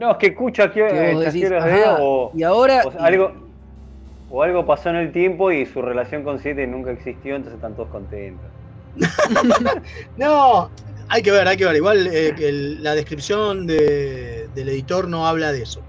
No, 0.00 0.12
es 0.12 0.16
que 0.16 0.26
escucha 0.28 0.72
que, 0.72 0.84
que 0.86 0.94
decís, 1.16 1.48
de 1.48 1.84
o, 2.00 2.32
y 2.34 2.42
ahora 2.42 2.82
o 2.86 2.90
sea, 2.92 3.04
algo, 3.04 3.32
o 4.30 4.42
algo 4.42 4.66
pasó 4.66 4.90
en 4.90 4.96
el 4.96 5.12
tiempo 5.12 5.50
y 5.52 5.64
su 5.66 5.80
relación 5.82 6.22
con 6.22 6.38
Siete 6.38 6.66
nunca 6.66 6.90
existió, 6.90 7.36
entonces 7.36 7.54
están 7.56 7.74
todos 7.74 7.88
contentos. 7.88 8.44
No, 10.16 10.70
hay 11.08 11.22
que 11.22 11.30
ver, 11.30 11.46
hay 11.48 11.56
que 11.56 11.64
ver. 11.64 11.76
Igual 11.76 12.06
eh, 12.08 12.34
el- 12.38 12.82
la 12.82 12.94
descripción 12.94 13.66
de- 13.66 14.48
del 14.54 14.68
editor 14.68 15.08
no 15.08 15.26
habla 15.26 15.52
de 15.52 15.62
eso. 15.62 15.80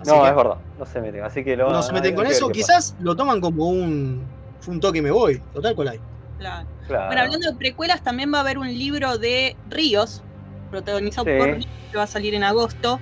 Así 0.00 0.10
No, 0.10 0.22
que 0.22 0.28
es 0.30 0.36
verdad, 0.36 0.56
no 0.78 0.86
se 0.86 1.00
meten. 1.00 1.22
Así 1.24 1.44
que 1.44 1.56
lo, 1.56 1.70
no 1.70 1.82
se 1.82 1.92
meten 1.92 2.14
con 2.14 2.26
eso. 2.26 2.48
Quizás 2.50 2.96
lo 3.00 3.14
toman 3.16 3.40
como 3.40 3.68
un, 3.68 4.22
fue 4.60 4.74
un 4.74 4.80
toque 4.80 4.98
y 4.98 5.02
me 5.02 5.10
voy. 5.10 5.40
Total, 5.52 5.74
¿cuál 5.74 5.88
hay? 5.88 6.00
Claro. 6.38 6.66
Claro. 6.88 7.06
Bueno, 7.06 7.22
hablando 7.22 7.50
de 7.52 7.56
precuelas, 7.56 8.02
también 8.02 8.32
va 8.32 8.38
a 8.38 8.40
haber 8.40 8.58
un 8.58 8.66
libro 8.66 9.16
de 9.18 9.56
Ríos, 9.70 10.22
protagonizado 10.70 11.24
Sí. 11.26 11.38
por 11.38 11.46
Ríos, 11.52 11.68
que 11.92 11.96
va 11.98 12.02
a 12.04 12.08
salir 12.08 12.34
en 12.34 12.42
agosto. 12.42 12.98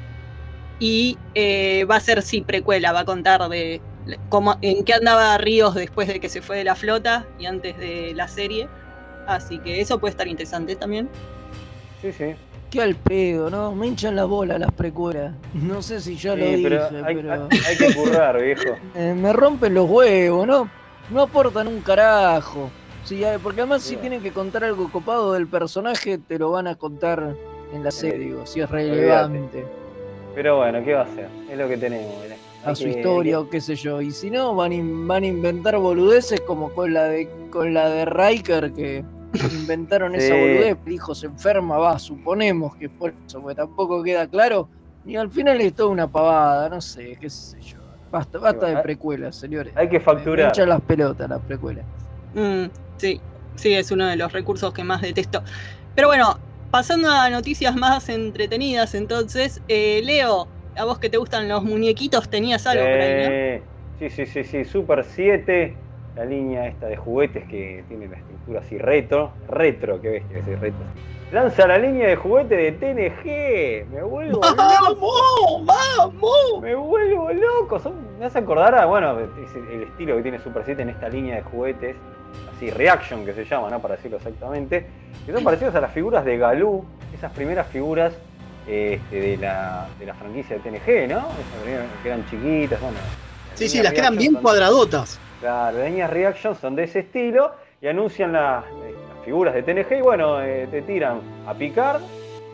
Y 0.78 1.18
eh, 1.34 1.84
va 1.90 1.96
a 1.96 2.00
ser, 2.00 2.22
sí, 2.22 2.40
precuela, 2.42 2.92
va 2.92 3.00
a 3.00 3.04
contar 3.04 3.46
de 3.48 3.80
cómo, 4.28 4.56
en 4.62 4.84
qué 4.84 4.94
andaba 4.94 5.36
Ríos 5.38 5.74
después 5.74 6.08
de 6.08 6.20
que 6.20 6.28
se 6.28 6.42
fue 6.42 6.56
de 6.58 6.64
la 6.64 6.74
flota 6.74 7.26
y 7.38 7.46
antes 7.46 7.76
de 7.78 8.12
la 8.14 8.28
serie. 8.28 8.68
Así 9.26 9.58
que 9.58 9.80
eso 9.80 9.98
puede 9.98 10.10
estar 10.10 10.28
interesante 10.28 10.76
también. 10.76 11.08
Sí, 12.00 12.12
sí. 12.12 12.34
qué 12.70 12.82
al 12.82 12.96
pedo, 12.96 13.50
¿no? 13.50 13.74
Me 13.74 13.86
hinchan 13.86 14.16
la 14.16 14.24
bola 14.24 14.58
las 14.58 14.72
precuelas. 14.72 15.34
No 15.54 15.82
sé 15.82 16.00
si 16.00 16.16
yo 16.16 16.34
lo 16.34 16.44
dije, 16.44 16.62
pero 16.62 16.88
pero, 16.90 17.48
hay, 17.66 17.76
que 17.76 17.94
currar, 17.94 18.42
viejo. 18.42 18.76
eh, 18.94 19.14
me 19.14 19.32
rompen 19.32 19.74
los 19.74 19.88
huevos, 19.88 20.46
¿no? 20.46 20.70
No 21.10 21.22
aportan 21.22 21.68
un 21.68 21.80
carajo. 21.80 22.70
Sí, 23.04 23.22
porque 23.42 23.60
además 23.62 23.82
si 23.82 23.96
tienen 23.96 24.22
que 24.22 24.30
contar 24.30 24.64
algo 24.64 24.90
copado 24.90 25.32
del 25.32 25.46
personaje, 25.46 26.18
te 26.18 26.38
lo 26.38 26.50
van 26.50 26.66
a 26.66 26.76
contar 26.76 27.34
en 27.72 27.84
la 27.84 27.90
serie, 27.90 28.18
digo, 28.18 28.46
si 28.46 28.60
es 28.60 28.70
Olvídate. 28.70 28.94
relevante. 28.94 29.64
Pero 30.34 30.58
bueno, 30.58 30.84
¿qué 30.84 30.94
va 30.94 31.00
a 31.00 31.04
hacer? 31.04 31.28
Es 31.50 31.58
lo 31.58 31.68
que 31.68 31.76
tenemos. 31.76 32.14
mirá. 32.22 32.36
A 32.64 32.74
su 32.74 32.88
historia 32.88 33.40
o 33.40 33.48
qué 33.48 33.60
sé 33.60 33.74
yo. 33.74 34.00
Y 34.02 34.10
si 34.10 34.30
no, 34.30 34.54
van, 34.54 34.72
in- 34.72 35.06
van 35.06 35.22
a 35.24 35.26
inventar 35.26 35.76
boludeces 35.78 36.40
como 36.42 36.70
con 36.72 36.92
la 36.92 37.04
de 37.04 37.28
con 37.50 37.72
la 37.74 37.88
de 37.88 38.04
Riker 38.04 38.72
que 38.72 39.04
inventaron 39.52 40.14
esa 40.14 40.34
boludez, 40.34 40.76
el 40.86 40.92
hijo 40.92 41.14
se 41.14 41.26
enferma, 41.26 41.78
va, 41.78 41.98
suponemos 41.98 42.76
que 42.76 42.88
por 42.88 43.14
eso, 43.26 43.40
porque 43.40 43.54
tampoco 43.56 44.02
queda 44.02 44.26
claro. 44.26 44.68
Y 45.04 45.16
al 45.16 45.30
final 45.30 45.60
es 45.60 45.74
toda 45.74 45.88
una 45.88 46.06
pavada, 46.06 46.68
no 46.68 46.80
sé, 46.80 47.16
qué 47.20 47.30
sé 47.30 47.60
yo. 47.60 47.78
Basta, 48.10 48.38
basta 48.38 48.66
de 48.66 48.76
precuelas, 48.82 49.36
señores. 49.36 49.72
Hay 49.76 49.88
que 49.88 50.00
facturar. 50.00 50.48
hinchan 50.48 50.68
las 50.68 50.80
pelotas 50.82 51.28
las 51.30 51.40
precuelas. 51.42 51.84
Mm, 52.34 52.64
sí, 52.98 53.20
sí, 53.54 53.72
es 53.72 53.90
uno 53.92 54.06
de 54.06 54.16
los 54.16 54.32
recursos 54.32 54.74
que 54.74 54.84
más 54.84 55.00
detesto. 55.00 55.42
Pero 55.94 56.08
bueno, 56.08 56.38
pasando 56.70 57.08
a 57.10 57.30
noticias 57.30 57.74
más 57.76 58.08
entretenidas, 58.08 58.94
entonces, 58.94 59.62
eh, 59.68 60.02
Leo, 60.04 60.48
a 60.80 60.84
vos 60.84 60.98
que 60.98 61.10
te 61.10 61.18
gustan 61.18 61.48
los 61.48 61.62
muñequitos, 61.62 62.28
tenías 62.30 62.66
algo 62.66 62.82
por 62.84 62.92
ahí, 63.00 63.60
¿no? 63.60 63.64
Sí, 63.98 64.08
sí, 64.10 64.26
sí, 64.26 64.44
sí. 64.44 64.64
Super 64.64 65.04
7, 65.04 65.74
la 66.16 66.24
línea 66.24 66.66
esta 66.66 66.86
de 66.86 66.96
juguetes 66.96 67.44
que 67.44 67.84
tiene 67.88 68.08
la 68.08 68.16
estructura 68.16 68.60
así 68.60 68.78
retro. 68.78 69.30
Retro, 69.48 70.00
qué 70.00 70.08
bestia 70.08 70.40
que 70.42 70.54
es 70.54 70.60
retro. 70.60 70.80
Lanza 71.32 71.66
la 71.68 71.78
línea 71.78 72.08
de 72.08 72.16
juguetes 72.16 72.58
de 72.58 72.72
TNG. 72.72 73.94
Me 73.94 74.02
vuelvo 74.02 74.32
loco. 74.40 74.54
¡Vamos! 74.56 75.66
¡Vamos! 75.66 76.62
Me 76.62 76.74
vuelvo 76.74 77.30
loco. 77.32 77.78
Son- 77.78 78.18
me 78.18 78.24
hace 78.24 78.38
acordar 78.38 78.74
a, 78.74 78.86
bueno, 78.86 79.18
es 79.20 79.54
el 79.72 79.82
estilo 79.82 80.16
que 80.16 80.22
tiene 80.22 80.38
Super 80.38 80.62
7 80.64 80.80
en 80.82 80.88
esta 80.88 81.08
línea 81.08 81.36
de 81.36 81.42
juguetes. 81.42 81.94
Así, 82.56 82.70
Reaction 82.70 83.24
que 83.26 83.32
se 83.34 83.44
llama, 83.44 83.68
¿no? 83.70 83.80
Para 83.80 83.96
decirlo 83.96 84.16
exactamente. 84.16 84.86
Que 85.26 85.32
son 85.32 85.44
parecidos 85.44 85.74
a 85.74 85.80
las 85.80 85.92
figuras 85.92 86.24
de 86.24 86.38
Galú. 86.38 86.84
Esas 87.14 87.32
primeras 87.32 87.66
figuras 87.68 88.14
este, 88.70 89.20
de, 89.20 89.36
la, 89.36 89.88
de 89.98 90.06
la 90.06 90.14
franquicia 90.14 90.56
de 90.56 90.62
TNG, 90.62 91.08
¿no? 91.08 91.18
Esas 91.18 92.02
que 92.02 92.08
eran 92.08 92.24
chiquitas, 92.30 92.80
bueno. 92.80 92.98
Sí, 93.54 93.68
sí, 93.68 93.82
las 93.82 93.92
quedan 93.92 94.12
Reaction 94.12 94.32
bien 94.32 94.42
cuadradotas. 94.42 95.18
Claro, 95.40 95.78
las 95.78 95.88
líneas 95.88 96.10
Reaction 96.10 96.54
son 96.54 96.76
de 96.76 96.84
ese 96.84 97.00
estilo 97.00 97.52
y 97.82 97.88
anuncian 97.88 98.32
las, 98.32 98.64
las 98.64 99.24
figuras 99.24 99.54
de 99.54 99.62
TNG 99.62 99.98
y 99.98 100.02
bueno, 100.02 100.40
eh, 100.40 100.68
te 100.70 100.82
tiran 100.82 101.20
a 101.46 101.54
Picard, 101.54 102.00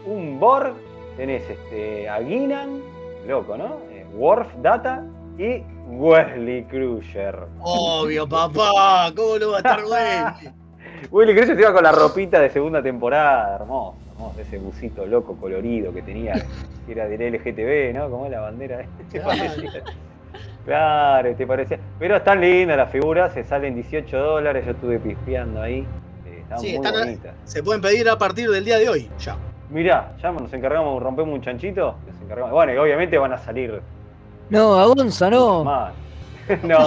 un 0.06 0.40
Borg, 0.40 0.74
tenés 1.16 1.42
este, 1.50 2.08
a 2.08 2.20
Guinan, 2.20 2.80
loco, 3.26 3.56
¿no? 3.56 3.80
Eh, 3.90 4.06
Worf, 4.14 4.48
Data 4.62 5.04
y 5.38 5.62
Wesley 5.88 6.64
Crusher. 6.64 7.36
Obvio, 7.60 8.26
papá. 8.26 9.12
¿Cómo 9.14 9.38
no 9.38 9.50
va 9.50 9.56
a 9.56 9.58
estar? 9.58 9.80
Wesley 11.10 11.36
Crusher 11.36 11.56
se 11.56 11.60
iba 11.60 11.72
con 11.74 11.84
la 11.84 11.92
ropita 11.92 12.40
de 12.40 12.48
segunda 12.50 12.82
temporada, 12.82 13.56
hermoso, 13.56 14.05
ese 14.38 14.58
busito 14.58 15.06
loco 15.06 15.36
colorido 15.36 15.92
que 15.92 16.02
tenía, 16.02 16.34
que 16.86 16.92
era 16.92 17.06
del 17.08 17.34
LGTB, 17.34 17.94
¿no? 17.98 18.10
Como 18.10 18.26
es 18.26 18.32
la 18.32 18.40
bandera. 18.40 18.84
¿Te 19.10 19.20
parecía? 19.20 19.82
Claro, 20.64 21.34
te 21.34 21.46
parecía. 21.46 21.78
Pero 21.98 22.16
están 22.16 22.40
lindas 22.40 22.76
las 22.76 22.90
figuras, 22.90 23.32
se 23.32 23.44
salen 23.44 23.74
18 23.74 24.18
dólares, 24.18 24.64
yo 24.64 24.72
estuve 24.72 24.98
pispeando 24.98 25.62
ahí. 25.62 25.86
eh, 26.26 26.38
Están 26.42 26.58
Sí, 26.58 26.76
muy 26.76 26.86
están- 26.86 27.04
bonitas. 27.04 27.34
Se 27.44 27.62
pueden 27.62 27.80
pedir 27.80 28.08
a 28.08 28.18
partir 28.18 28.50
del 28.50 28.64
día 28.64 28.78
de 28.78 28.88
hoy. 28.88 29.08
Ya. 29.20 29.36
Mirá, 29.70 30.12
ya 30.22 30.30
nos 30.32 30.52
encargamos, 30.52 31.02
rompemos 31.02 31.34
un 31.34 31.40
chanchito, 31.40 31.96
nos 32.06 32.20
encargamos. 32.22 32.52
Bueno, 32.52 32.72
y 32.74 32.76
obviamente 32.78 33.18
van 33.18 33.32
a 33.32 33.38
salir 33.38 33.80
No, 34.50 34.78
a 34.78 34.86
Gonza 34.86 35.28
no. 35.30 35.64
más. 35.64 35.92
no, 36.62 36.78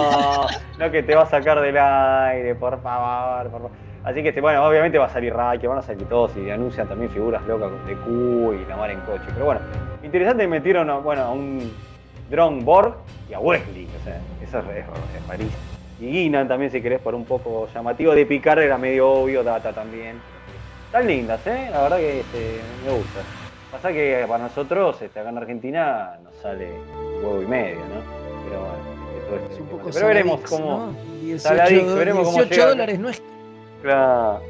no 0.78 0.92
que 0.92 1.04
te 1.04 1.16
va 1.16 1.24
a 1.24 1.26
sacar 1.26 1.60
del 1.62 1.78
aire, 1.78 2.56
por 2.56 2.82
favor, 2.82 3.50
por 3.50 3.62
favor. 3.62 3.72
Así 4.04 4.24
que, 4.24 4.30
este, 4.30 4.42
bueno, 4.42 4.66
obviamente 4.66 4.98
va 4.98 5.06
a 5.06 5.10
salir 5.10 5.34
Ray, 5.34 5.60
que 5.60 5.68
van 5.68 5.78
a 5.78 5.82
salir 5.82 6.08
todos 6.08 6.32
y 6.38 6.50
anuncian 6.50 6.88
también 6.88 7.12
figuras 7.12 7.46
locas 7.46 7.70
de 7.86 7.96
Q 7.96 8.54
y 8.54 8.66
la 8.66 8.78
mar 8.78 8.90
en 8.92 9.00
coche. 9.02 9.26
Pero 9.34 9.46
bueno, 9.46 9.62
interesante, 10.04 10.48
metieron 10.48 10.90
a, 10.90 10.98
bueno, 11.00 11.22
a 11.24 11.32
un 11.32 11.72
Drone 12.30 12.64
Borg 12.64 12.96
y 13.30 13.34
a 13.34 13.40
Wesley. 13.40 13.88
O 14.00 14.04
sea, 14.04 14.20
eso 14.42 14.60
es, 14.60 14.78
es, 14.78 14.86
es 14.86 15.28
rarísimo. 15.28 15.58
Y 16.00 16.06
Guinan 16.12 16.48
también, 16.48 16.72
si 16.72 16.82
querés, 16.82 17.02
por 17.02 17.14
un 17.14 17.26
poco 17.26 17.68
llamativo. 17.74 18.16
De 18.16 18.26
Picard 18.26 18.60
era 18.60 18.78
medio 18.78 19.10
obvio, 19.10 19.44
Data 19.44 19.74
también. 19.74 20.22
Están 20.86 21.06
lindas, 21.06 21.46
¿eh? 21.46 21.68
La 21.72 21.82
verdad 21.84 21.98
que 21.98 22.22
este, 22.22 22.60
me 22.86 22.92
gusta. 22.94 23.20
Pasa 23.72 23.92
que 23.92 24.26
para 24.28 24.44
nosotros, 24.46 25.02
este, 25.02 25.20
acá 25.20 25.30
en 25.30 25.38
Argentina, 25.38 26.18
nos 26.24 26.34
sale 26.42 26.70
huevo 27.22 27.42
y 27.42 27.46
medio, 27.46 27.80
¿no? 27.80 28.02
Pero 28.46 28.60
bueno, 28.62 28.78
este, 29.18 29.28
todo 29.28 29.36
este 29.36 29.54
Es 29.54 29.60
un 29.60 29.68
tema. 29.68 29.78
poco 29.78 29.92
Pero 29.94 30.08
veremos 30.08 30.42
cómo. 30.50 30.78
¿no? 30.78 30.94
18, 31.22 31.40
Saladix, 31.40 31.96
veremos 31.96 32.26
cómo 32.26 32.38
18 32.38 32.56
llega. 32.56 32.70
dólares 32.70 33.00
no 33.00 33.10
es 33.10 33.22
Claro. 33.82 34.42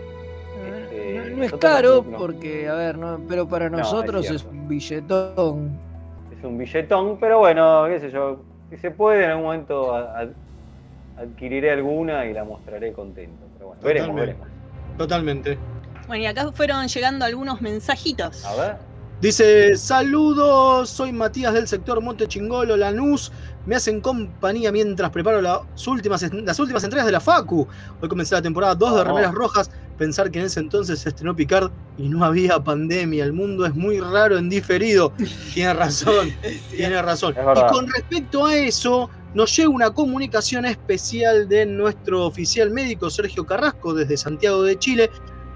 No, 0.58 0.76
Este, 0.78 1.32
no 1.36 1.44
es 1.44 1.54
caro 1.54 2.06
no- 2.08 2.18
porque, 2.18 2.68
a 2.68 2.74
ver, 2.74 2.98
no, 2.98 3.20
pero 3.28 3.48
para 3.48 3.70
No, 3.70 3.78
nosotros 3.78 4.30
es 4.30 4.44
un 4.44 4.68
billetón. 4.68 5.80
es 6.38 6.44
un 6.44 6.58
billetón, 6.58 7.18
pero 7.20 7.40
bueno, 7.40 7.86
qué 7.88 8.00
sé 8.00 8.12
yo, 8.12 8.42
si 8.70 8.78
se 8.78 8.92
puede 8.92 9.24
en 9.26 9.30
algún 9.32 9.46
momento 9.46 9.96
a- 9.96 10.22
a- 10.22 10.28
adquiriré 11.22 11.72
alguna 11.72 12.26
y 12.26 12.34
la 12.34 12.44
mostraré 12.44 12.92
contento. 12.94 13.46
Pero 13.54 13.68
bueno, 13.68 13.82
veremos, 13.84 14.08
Totalmente. 14.10 14.40
veremos. 14.40 14.98
Totalmente. 14.98 15.58
Bueno, 16.08 16.24
y 16.24 16.26
acá 16.28 16.52
fueron 16.52 16.88
llegando 16.88 17.26
algunos 17.26 17.62
mensajitos. 17.62 18.44
A 18.46 18.56
ver. 18.56 18.76
Dice, 19.22 19.76
saludos, 19.76 20.90
soy 20.90 21.12
Matías 21.12 21.54
del 21.54 21.68
sector 21.68 22.02
Monte 22.02 22.26
Chingolo, 22.26 22.78
Lanús. 22.78 23.34
Me 23.66 23.76
hacen 23.76 24.00
compañía 24.00 24.72
mientras 24.72 25.10
preparo 25.10 25.42
las 25.42 25.88
últimas, 25.88 26.26
las 26.32 26.58
últimas 26.58 26.86
entregas 26.86 27.06
de 27.06 27.12
la 27.12 27.20
Facu. 27.20 27.68
Hoy 28.00 28.08
comencé 28.08 28.36
la 28.36 28.42
temporada 28.42 28.76
2 28.76 28.90
de 28.92 28.96
Vamos. 28.96 29.08
Remeras 29.08 29.34
Rojas. 29.34 29.72
Pensar 29.98 30.32
que 30.32 30.40
en 30.40 30.46
ese 30.46 30.62
entonces 30.62 31.00
se 31.00 31.10
estrenó 31.10 31.36
Picard 31.36 31.70
y 31.98 32.08
no 32.08 32.24
había 32.24 32.64
pandemia. 32.64 33.26
El 33.26 33.34
mundo 33.34 33.66
es 33.66 33.76
muy 33.76 34.00
raro 34.00 34.38
en 34.38 34.48
diferido. 34.48 35.12
Tiene 35.54 35.74
razón, 35.74 36.34
tiene 36.72 37.02
razón. 37.02 37.36
Y 37.38 37.74
con 37.74 37.88
respecto 37.90 38.46
a 38.46 38.56
eso, 38.56 39.10
nos 39.34 39.54
llega 39.54 39.68
una 39.68 39.92
comunicación 39.92 40.64
especial 40.64 41.50
de 41.50 41.66
nuestro 41.66 42.26
oficial 42.26 42.72
médico 42.72 43.10
Sergio 43.10 43.46
Carrasco 43.46 43.94
desde 43.94 44.16
Santiago 44.16 44.64
de 44.64 44.80
Chile. 44.80 45.10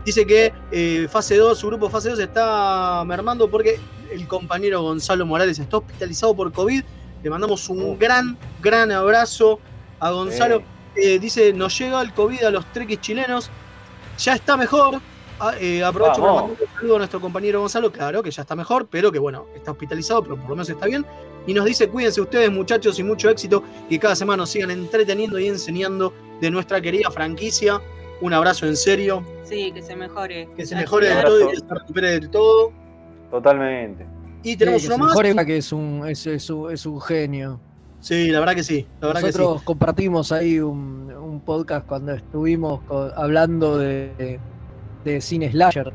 Dice 0.06 0.26
que 0.26 0.52
eh, 0.72 1.08
fase 1.10 1.38
2, 1.38 1.58
su 1.58 1.68
grupo 1.68 1.90
fase 1.90 2.10
2 2.10 2.20
está 2.20 3.04
mermando 3.06 3.50
porque 3.50 3.80
el 4.12 4.28
compañero 4.28 4.82
Gonzalo 4.82 5.26
Morales 5.26 5.60
está 5.60 5.78
hospitalizado 5.78 6.36
por 6.36 6.52
COVID. 6.52 6.84
Le 7.24 7.30
mandamos 7.30 7.70
un 7.70 7.82
Oh. 7.82 7.98
gran, 7.98 8.38
gran 8.62 8.92
abrazo 8.92 9.60
a 10.00 10.12
Gonzalo. 10.12 10.62
Eh, 10.96 11.20
dice, 11.20 11.54
nos 11.54 11.78
llega 11.80 12.02
el 12.02 12.14
COVID 12.14 12.44
a 12.44 12.52
los 12.52 12.66
trequis 12.74 13.00
chilenos. 13.00 13.50
Ya 14.20 14.34
está 14.36 14.58
mejor. 14.58 15.00
Ah, 15.40 15.54
eh, 15.60 15.84
aprovecho 15.84 16.22
para 16.22 16.34
Vamos. 16.34 16.50
mandar 16.52 16.68
un 16.70 16.76
saludo 16.80 16.96
a 16.96 16.98
nuestro 17.00 17.22
compañero 17.22 17.60
Gonzalo. 17.62 17.92
Claro 17.92 18.22
que 18.22 18.30
ya 18.30 18.42
está 18.44 18.56
mejor, 18.56 18.88
pero 18.90 19.12
que 19.12 19.20
bueno, 19.20 19.48
está 19.56 19.72
hospitalizado, 19.72 20.22
pero 20.22 20.36
por 20.36 20.50
lo 20.50 20.56
menos 20.56 20.70
está 20.70 20.86
bien. 20.86 21.06
Y 21.48 21.54
nos 21.54 21.66
dice, 21.66 21.88
cuídense 21.90 22.22
ustedes 22.22 22.52
muchachos 22.52 23.00
y 23.00 23.04
mucho 23.04 23.30
éxito. 23.30 23.64
Y 23.90 23.98
cada 24.00 24.16
semana 24.16 24.38
nos 24.38 24.50
sigan 24.52 24.70
entreteniendo 24.70 25.40
y 25.40 25.48
enseñando 25.48 26.14
de 26.40 26.52
nuestra 26.52 26.80
querida 26.82 27.10
franquicia. 27.10 27.82
Un 28.24 28.32
abrazo 28.34 28.66
en 28.66 28.78
serio. 28.78 29.22
Sí, 29.44 29.72
que 29.74 29.82
se 29.82 29.96
mejore. 29.98 30.48
Que 30.56 30.66
se 30.66 30.76
mejore 30.76 31.08
del 31.10 31.24
todo 31.26 31.42
y 31.44 31.52
que 31.52 31.58
se 31.58 31.74
recupere 31.74 32.10
del 32.12 32.30
todo. 32.30 32.72
Totalmente. 33.30 34.06
Y 34.44 34.56
tenemos 34.56 34.82
Sí, 34.82 34.88
uno 34.88 34.96
que 34.96 35.02
más. 35.02 35.12
se 35.14 35.24
mejore, 35.24 35.46
que 35.46 35.58
es 35.58 35.74
un, 35.74 36.04
es, 36.08 36.26
es 36.28 36.50
un, 36.50 36.72
es 36.72 36.86
un 36.86 37.02
genio. 37.02 37.60
Sí, 38.00 38.30
la 38.30 38.40
verdad 38.40 38.56
que 38.56 38.64
sí. 38.64 38.88
La 39.02 39.08
verdad 39.08 39.22
que 39.24 39.32
sí. 39.34 39.38
Nosotros 39.40 39.64
compartimos 39.64 40.32
ahí 40.32 40.60
un, 40.60 41.12
un 41.14 41.42
podcast 41.42 41.86
cuando 41.86 42.14
estuvimos 42.14 42.80
hablando 43.16 43.78
de, 43.78 44.40
de 45.04 45.20
cine 45.22 45.52
slasher. 45.52 45.92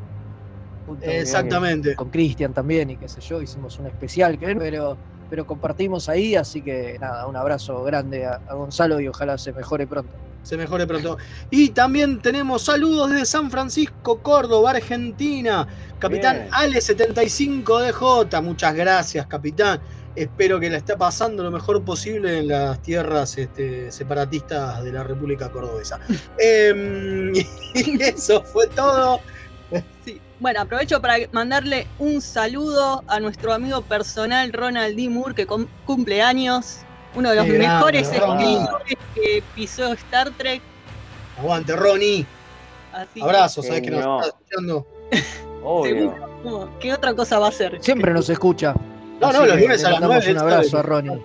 Exactamente. 1.03 1.95
Con 1.97 2.11
Cristian 2.11 2.53
también 2.53 2.91
y 2.91 2.97
qué 2.97 3.09
sé 3.09 3.21
yo, 3.23 3.41
hicimos 3.41 3.79
un 3.79 3.87
especial, 3.87 4.39
pero, 4.59 4.97
pero 5.31 5.47
compartimos 5.47 6.09
ahí, 6.11 6.35
así 6.35 6.61
que 6.63 6.99
nada, 6.99 7.27
un 7.27 7.37
abrazo 7.37 7.83
grande 7.85 8.25
a, 8.27 8.41
a 8.49 8.55
Gonzalo 8.55 9.01
y 9.01 9.09
ojalá 9.09 9.37
se 9.39 9.53
mejore 9.53 9.87
pronto. 9.87 10.11
Se 10.49 10.57
mejore 10.57 10.87
pronto. 10.87 11.19
Y 11.51 11.69
también 11.71 12.23
tenemos 12.23 12.63
saludos 12.63 13.11
desde 13.11 13.27
San 13.27 13.51
Francisco, 13.51 14.23
Córdoba, 14.23 14.71
Argentina. 14.71 15.69
Capitán 15.99 16.49
Bien. 16.49 16.73
Ale75DJ. 16.73 18.41
Muchas 18.43 18.75
gracias, 18.75 19.27
capitán. 19.27 19.79
Espero 20.15 20.59
que 20.59 20.71
la 20.71 20.79
esté 20.79 20.97
pasando 20.97 21.45
lo 21.45 21.51
mejor 21.51 21.85
posible 21.85 22.39
en 22.39 22.49
las 22.49 22.81
tierras 22.81 23.37
este, 23.37 23.93
separatistas 23.93 24.83
de 24.83 24.91
la 24.91 25.05
República 25.05 25.51
Cordobesa. 25.53 26.01
Em, 26.39 27.35
y 27.35 28.03
eso 28.03 28.43
fue 28.43 28.69
todo. 28.69 29.21
Sí. 30.03 30.19
Bueno, 30.41 30.63
aprovecho 30.63 31.03
para 31.03 31.17
mandarle 31.33 31.87
un 31.99 32.23
saludo 32.23 33.05
a 33.07 33.21
nuestro 33.21 33.53
amigo 33.53 33.83
personal 33.83 34.51
Ronald 34.55 34.97
D. 34.97 35.11
Moore, 35.11 35.35
que 35.35 35.47
cum- 35.47 35.69
cumple 35.85 36.23
años. 36.23 36.79
Uno 37.15 37.31
de 37.31 37.37
los 37.37 37.47
Qué 37.47 37.53
mejores 37.53 38.13
escritores 38.13 38.99
que 39.15 39.43
pisó 39.55 39.93
Star 39.93 40.31
Trek. 40.33 40.61
Aguante, 41.39 41.75
Ronnie. 41.75 42.27
Así 42.93 43.21
Abrazo, 43.21 43.63
sabes 43.63 43.83
que 43.83 43.91
nos 43.91 44.27
está 44.27 44.37
escuchando. 44.37 44.87
Obvio. 45.63 46.15
¿Qué 46.81 46.93
otra 46.93 47.15
cosa 47.15 47.39
va 47.39 47.47
a 47.47 47.49
hacer? 47.51 47.79
Siempre 47.81 48.13
nos 48.13 48.29
escucha. 48.31 48.75
No, 49.21 49.33
no, 49.33 49.41
así 49.41 49.49
los 49.49 49.61
lunes 49.61 49.85
a 49.85 49.91
las 49.91 50.01
mandamos 50.01 50.25
9. 50.25 50.33
Un 50.33 50.39
abrazo 50.39 50.79
a 50.79 50.83
Ronnie. 50.83 51.23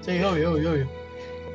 Sí, 0.00 0.22
obvio, 0.22 0.52
obvio, 0.52 0.72
obvio. 0.72 1.03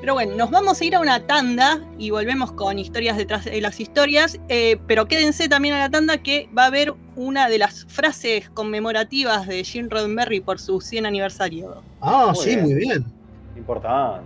Pero 0.02 0.14
bueno, 0.14 0.36
nos 0.36 0.50
vamos 0.50 0.80
a 0.80 0.86
ir 0.86 0.96
a 0.96 1.00
una 1.02 1.26
tanda 1.28 1.82
y 1.98 2.10
volvemos 2.10 2.54
con 2.54 2.80
historias 2.80 3.18
detrás 3.18 3.46
de 3.46 3.60
las 3.60 3.80
historias. 3.80 4.40
eh, 4.48 4.78
pero 4.88 5.08
quédense 5.08 5.50
también 5.50 5.76
a 5.76 5.80
la 5.80 5.90
tanda 5.90 6.18
que 6.18 6.50
va 6.58 6.64
a 6.64 6.68
haber 6.68 6.94
una 7.16 7.50
de 7.50 7.58
las 7.58 7.86
frases 7.90 8.50
conmemorativas 8.52 9.46
de 9.48 9.64
Gene 9.64 9.90
Roddenberry 9.90 10.40
por 10.40 10.60
su 10.60 10.80
100 10.80 11.06
aniversario. 11.06 11.84
Ah, 12.02 12.32
Muy 12.34 12.44
sí, 12.44 12.50
bien. 12.52 12.62
muy 12.64 12.74
bien. 12.76 13.06
Importante. 13.58 14.24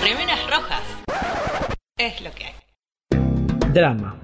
Remeras 0.00 0.40
rojas. 0.50 0.82
Es 1.96 2.20
lo 2.20 2.30
que 2.32 2.44
hay. 2.46 2.54
Drama. 3.72 4.23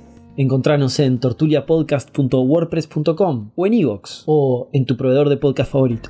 Encontranos 0.37 0.97
en 0.99 1.19
tortuliapodcast.wordpress.com 1.19 3.51
o 3.55 3.67
en 3.67 3.73
iVoox 3.73 4.23
o 4.27 4.69
en 4.71 4.85
tu 4.85 4.95
proveedor 4.95 5.27
de 5.27 5.35
podcast 5.37 5.71
favorito. 5.71 6.09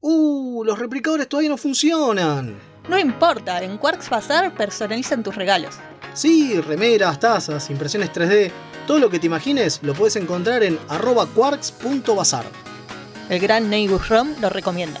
Uh, 0.00 0.64
los 0.64 0.78
replicadores 0.78 1.28
todavía 1.28 1.48
no 1.48 1.56
funcionan. 1.56 2.56
No 2.88 2.98
importa, 2.98 3.62
en 3.62 3.78
Quarks 3.78 4.10
Bazar 4.10 4.54
personalizan 4.54 5.22
tus 5.22 5.34
regalos. 5.34 5.78
Sí, 6.14 6.60
remeras, 6.60 7.20
tazas, 7.20 7.70
impresiones 7.70 8.12
3D, 8.12 8.50
todo 8.86 8.98
lo 8.98 9.08
que 9.10 9.18
te 9.18 9.26
imagines 9.26 9.80
lo 9.82 9.94
puedes 9.94 10.16
encontrar 10.16 10.62
en 10.62 10.78
arroba 10.88 11.26
quarks.bazar. 11.26 12.44
El 13.28 13.40
gran 13.40 13.68
Neighbor 13.70 14.00
Rom 14.08 14.28
lo 14.40 14.48
recomienda. 14.50 15.00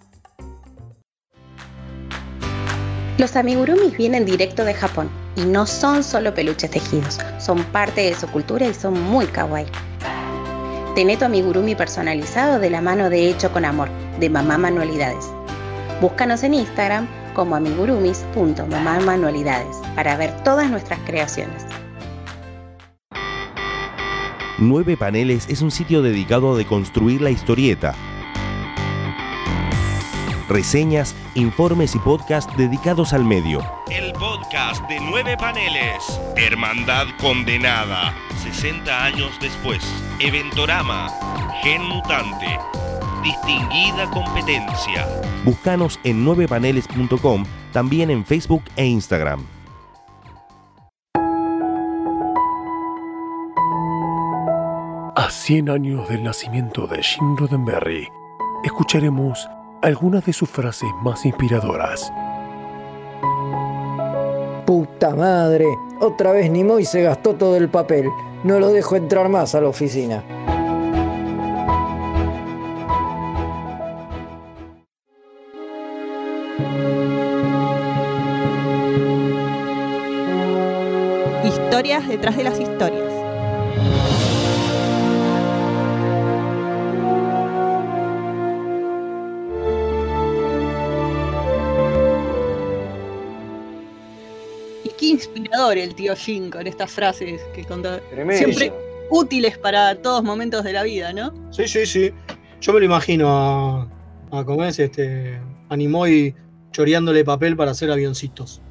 Los 3.17 3.35
amigurumis 3.35 3.97
vienen 3.97 4.23
directo 4.25 4.63
de 4.63 4.73
Japón 4.73 5.09
y 5.35 5.41
no 5.41 5.65
son 5.65 6.01
solo 6.03 6.33
peluches 6.33 6.71
tejidos, 6.71 7.19
son 7.39 7.61
parte 7.65 7.99
de 8.01 8.15
su 8.15 8.25
cultura 8.27 8.65
y 8.65 8.73
son 8.73 8.99
muy 9.01 9.25
kawaii. 9.27 9.67
Tené 10.95 11.17
tu 11.17 11.25
amigurumi 11.25 11.75
personalizado 11.75 12.57
de 12.59 12.69
la 12.69 12.79
mano 12.81 13.09
de 13.09 13.29
Hecho 13.29 13.51
con 13.51 13.65
Amor, 13.65 13.89
de 14.19 14.29
Mamá 14.29 14.57
Manualidades. 14.57 15.29
Búscanos 15.99 16.43
en 16.43 16.53
Instagram 16.53 17.05
como 17.33 17.55
amigurumis.mamamanualidades 17.55 19.77
para 19.95 20.15
ver 20.17 20.31
todas 20.43 20.69
nuestras 20.69 20.99
creaciones. 21.05 21.65
9 24.57 24.97
Paneles 24.97 25.47
es 25.49 25.61
un 25.61 25.71
sitio 25.71 26.01
dedicado 26.01 26.53
a 26.53 26.57
deconstruir 26.57 27.21
la 27.21 27.31
historieta. 27.31 27.95
Reseñas, 30.51 31.15
informes 31.35 31.95
y 31.95 31.99
podcast 31.99 32.51
dedicados 32.55 33.13
al 33.13 33.23
medio. 33.23 33.63
El 33.89 34.13
podcast 34.13 34.87
de 34.87 34.99
nueve 34.99 35.37
paneles. 35.37 36.19
Hermandad 36.35 37.07
condenada. 37.19 38.13
60 38.43 39.05
años 39.05 39.31
después. 39.39 39.81
Eventorama. 40.19 41.09
Gen 41.63 41.83
mutante. 41.83 42.59
Distinguida 43.23 44.09
competencia. 44.11 45.07
Búscanos 45.45 45.99
en 46.03 46.25
9paneles.com, 46.25 47.45
también 47.71 48.09
en 48.09 48.25
Facebook 48.25 48.63
e 48.75 48.85
Instagram. 48.85 49.45
A 55.15 55.29
100 55.29 55.69
años 55.69 56.09
del 56.09 56.23
nacimiento 56.23 56.87
de 56.87 57.03
Jim 57.03 57.37
Roddenberry, 57.37 58.07
escucharemos 58.63 59.47
algunas 59.81 60.25
de 60.25 60.33
sus 60.33 60.49
frases 60.49 60.89
más 61.03 61.25
inspiradoras. 61.25 62.11
Puta 64.65 65.15
madre, 65.15 65.65
otra 65.99 66.31
vez 66.31 66.49
Nimoy 66.49 66.85
se 66.85 67.01
gastó 67.01 67.35
todo 67.35 67.57
el 67.57 67.69
papel. 67.69 68.09
No 68.43 68.59
lo 68.59 68.69
dejo 68.69 68.95
entrar 68.95 69.27
más 69.29 69.53
a 69.55 69.61
la 69.61 69.67
oficina. 69.67 70.23
Historias 81.43 82.07
detrás 82.07 82.37
de 82.37 82.43
las 82.43 82.59
inspirador 95.71 95.77
el 95.77 95.95
tío 95.95 96.15
Jin 96.15 96.49
con 96.49 96.67
estas 96.67 96.91
frases 96.91 97.41
que 97.53 97.63
contó. 97.65 97.99
Tremendo. 98.09 98.37
Siempre 98.37 98.73
útiles 99.09 99.57
para 99.57 99.95
todos 99.95 100.23
momentos 100.23 100.63
de 100.63 100.73
la 100.73 100.83
vida, 100.83 101.11
¿no? 101.13 101.33
Sí, 101.51 101.67
sí, 101.67 101.85
sí. 101.85 102.11
Yo 102.61 102.73
me 102.73 102.79
lo 102.79 102.85
imagino 102.85 103.27
a, 103.29 103.87
a 104.31 104.43
¿cómo 104.45 104.63
es? 104.63 104.79
Este, 104.79 105.39
a 105.69 105.75
Nimoy 105.75 106.35
choreándole 106.71 107.23
papel 107.25 107.55
para 107.57 107.71
hacer 107.71 107.91
avioncitos. 107.91 108.61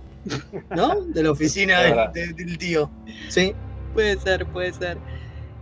¿No? 0.77 1.01
De 1.07 1.23
la 1.23 1.31
oficina 1.33 1.81
de- 2.15 2.27
de- 2.27 2.33
del 2.35 2.59
tío. 2.59 2.91
Sí. 3.29 3.55
Puede 3.95 4.19
ser, 4.21 4.47
puede 4.47 4.73
ser. 4.73 4.99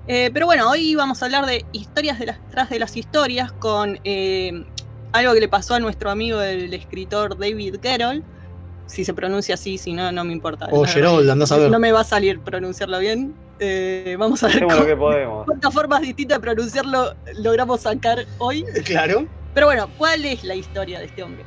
Eh, 0.06 0.30
pero 0.32 0.46
bueno, 0.46 0.68
hoy 0.70 0.94
vamos 0.94 1.22
a 1.22 1.26
hablar 1.26 1.44
de 1.46 1.64
historias 1.72 2.18
de 2.18 2.26
las, 2.26 2.38
tras 2.50 2.70
de 2.70 2.78
las 2.78 2.96
historias 2.96 3.52
con 3.52 3.98
eh, 4.04 4.64
algo 5.12 5.34
que 5.34 5.40
le 5.40 5.48
pasó 5.48 5.74
a 5.74 5.80
nuestro 5.80 6.10
amigo 6.10 6.40
el 6.40 6.72
escritor 6.74 7.36
David 7.38 7.76
Carroll. 7.82 8.22
Si 8.88 9.04
se 9.04 9.14
pronuncia 9.14 9.54
así, 9.54 9.78
si 9.78 9.92
no, 9.92 10.10
no 10.10 10.24
me 10.24 10.32
importa. 10.32 10.66
O 10.72 10.82
La 10.84 10.88
Gerold, 10.90 11.18
verdad, 11.18 11.32
andás 11.34 11.52
a 11.52 11.58
ver. 11.58 11.70
No 11.70 11.78
me 11.78 11.92
va 11.92 12.00
a 12.00 12.04
salir 12.04 12.40
pronunciarlo 12.40 12.98
bien. 12.98 13.34
Eh, 13.60 14.16
vamos 14.18 14.42
a 14.42 14.46
ver 14.48 14.56
Hacemos 14.56 14.72
lo 14.74 14.78
cómo- 14.80 14.88
que 14.88 14.96
podemos. 14.96 15.46
cuántas 15.46 15.72
formas 15.74 16.00
distintas 16.00 16.38
de 16.38 16.42
pronunciarlo 16.42 17.14
logramos 17.36 17.80
sacar 17.82 18.24
hoy. 18.38 18.64
Claro. 18.84 19.26
Pero 19.54 19.66
bueno, 19.66 19.88
¿cuál 19.98 20.24
es 20.24 20.42
la 20.44 20.54
historia 20.54 20.98
de 21.00 21.04
este 21.06 21.22
hombre? 21.22 21.44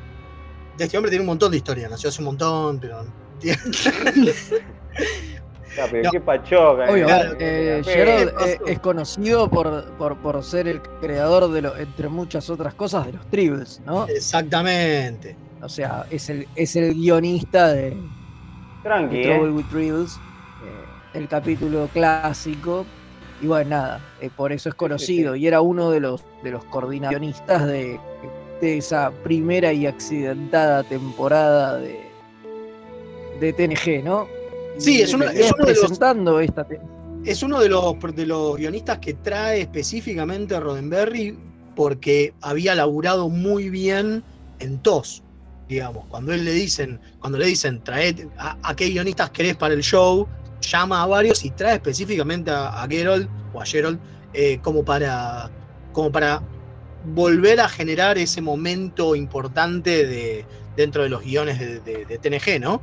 De 0.78 0.86
este 0.86 0.98
hombre 0.98 1.10
tiene 1.10 1.22
un 1.24 1.28
montón 1.28 1.52
de 1.52 1.58
historias. 1.58 1.90
Nació 1.92 2.10
hace 2.10 2.22
un 2.22 2.26
montón, 2.26 2.80
pero. 2.80 3.06
Ya, 5.76 5.88
pero 5.90 6.04
No. 6.04 6.12
qué 6.12 6.20
pachoca. 6.20 6.92
Obvio, 6.92 7.08
eh. 7.08 7.36
eh, 7.40 7.82
¿Qué 7.86 7.92
Gerard 7.94 8.34
eh, 8.46 8.60
es 8.68 8.80
conocido 8.80 9.50
por, 9.50 9.86
por, 9.94 10.18
por 10.18 10.44
ser 10.44 10.68
el 10.68 10.82
creador 10.82 11.50
de 11.50 11.62
lo, 11.62 11.78
entre 11.78 12.10
muchas 12.10 12.50
otras 12.50 12.74
cosas, 12.74 13.06
de 13.06 13.14
los 13.14 13.26
Tribbles, 13.28 13.80
¿no? 13.86 14.06
Exactamente. 14.08 15.38
O 15.62 15.70
sea, 15.70 16.06
es 16.10 16.30
el, 16.30 16.48
es 16.56 16.76
el 16.76 16.94
guionista 16.96 17.72
de, 17.74 17.96
Tranqui, 18.84 19.16
de 19.18 19.22
eh. 19.22 19.26
Trouble 19.36 19.52
with 19.52 19.66
Tribbles, 19.70 20.18
eh, 20.64 20.86
el 21.14 21.28
capítulo 21.28 21.88
clásico. 21.94 22.86
Y 23.42 23.48
bueno, 23.48 23.72
nada, 23.72 24.02
eh, 24.22 24.30
por 24.36 24.52
eso 24.52 24.70
es 24.70 24.76
conocido. 24.76 25.36
Y 25.36 25.48
era 25.48 25.62
uno 25.62 25.90
de 25.92 26.00
los, 26.00 26.24
de 26.44 26.52
los 26.52 26.64
coordinacionistas 26.66 27.66
de, 27.68 28.00
de 28.62 28.78
esa 28.78 29.12
primera 29.24 29.74
y 29.74 29.86
accidentada 29.88 30.84
temporada 30.84 31.78
de, 31.78 32.00
de 33.40 33.54
TNG, 33.54 34.04
¿no? 34.04 34.28
Y 34.78 34.82
Sí, 34.82 35.02
es 35.02 35.14
uno- 35.14 35.26
venía 35.26 35.42
es 35.42 35.52
uno 35.54 35.66
de 35.66 35.74
los- 35.76 35.92
esta 36.40 36.68
Es 37.26 37.44
uno 37.44 37.60
de 37.60 37.70
los, 37.70 37.96
de 38.16 38.26
los 38.26 38.58
guionistas 38.58 39.00
que 39.00 39.14
trae 39.16 39.62
específicamente 39.62 40.56
a 40.56 40.60
Roddenberry 40.60 41.38
porque 41.76 42.34
había 42.42 42.76
laburado 42.76 43.30
muy 43.30 43.70
bien 43.70 44.24
en 44.60 44.80
TOS, 44.80 45.24
digamos. 45.68 46.06
Cuando 46.08 46.34
él 46.34 46.44
le 46.46 46.52
dicen, 46.52 47.00
cuando 47.20 47.38
le 47.38 47.46
dicen, 47.46 47.84
trae 47.84 48.28
a, 48.38 48.58
a 48.64 48.76
qué 48.76 48.90
guionistas 48.90 49.30
querés 49.32 49.56
para 49.56 49.74
el 49.74 49.82
show, 49.82 50.28
llama 50.62 51.02
a 51.02 51.06
varios 51.06 51.44
y 51.44 51.52
trae 51.52 51.76
específicamente 51.76 52.52
a, 52.52 52.82
a 52.82 52.88
Geralt 52.88 53.30
o 53.54 53.62
a 53.62 53.66
Gerald 53.66 54.00
eh, 54.34 54.60
como 54.62 54.86
para 54.86 55.50
como 55.92 56.12
para 56.12 56.42
volver 57.14 57.60
a 57.60 57.68
generar 57.68 58.18
ese 58.18 58.42
momento 58.42 59.16
importante 59.16 60.06
de, 60.06 60.46
dentro 60.78 61.04
de 61.04 61.10
los 61.10 61.24
guiones 61.24 61.60
de, 61.60 62.20
TNG, 62.22 62.62
¿no? 62.62 62.82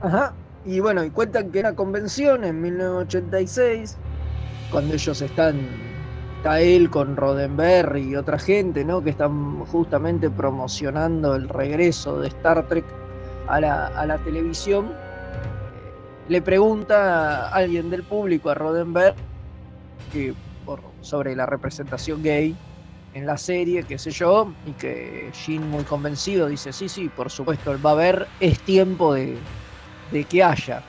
Ajá. 0.00 0.32
Y 0.64 0.80
bueno, 0.80 1.04
y 1.04 1.10
cuentan 1.10 1.50
que 1.50 1.60
una 1.60 1.74
convención 1.74 2.44
en 2.44 2.62
1986, 2.62 3.96
cuando 4.70 4.94
ellos 4.94 5.20
están, 5.20 5.60
está 6.42 6.60
él 6.60 6.90
con 6.90 7.16
Roddenberry 7.16 8.10
y 8.10 8.16
otra 8.16 8.36
gente, 8.36 8.84
¿no? 8.84 9.00
Que 9.00 9.10
están 9.10 9.60
justamente 9.66 10.28
promocionando 10.28 11.36
el 11.36 11.48
regreso 11.48 12.18
de 12.18 12.26
Star 12.26 12.66
Trek 12.66 12.84
a 13.46 13.60
la, 13.60 13.86
a 13.86 14.04
la 14.06 14.18
televisión, 14.18 14.92
le 16.28 16.42
pregunta 16.42 17.46
a 17.46 17.50
alguien 17.50 17.90
del 17.90 18.02
público, 18.02 18.50
a 18.50 18.54
Roddenberry, 18.54 19.14
que 20.12 20.34
por, 20.66 20.80
sobre 21.00 21.36
la 21.36 21.46
representación 21.46 22.24
gay 22.24 22.56
en 23.14 23.24
la 23.24 23.36
serie, 23.36 23.84
qué 23.84 23.96
sé 23.96 24.10
yo, 24.10 24.52
y 24.66 24.72
que 24.72 25.30
Jin 25.32 25.70
muy 25.70 25.84
convencido 25.84 26.48
dice, 26.48 26.72
sí, 26.72 26.88
sí, 26.88 27.08
por 27.08 27.30
supuesto, 27.30 27.70
él 27.70 27.86
va 27.86 27.92
a 27.92 27.94
ver, 27.94 28.26
es 28.40 28.58
tiempo 28.58 29.14
de, 29.14 29.36
de 30.10 30.24
que 30.24 30.42
haya. 30.42 30.82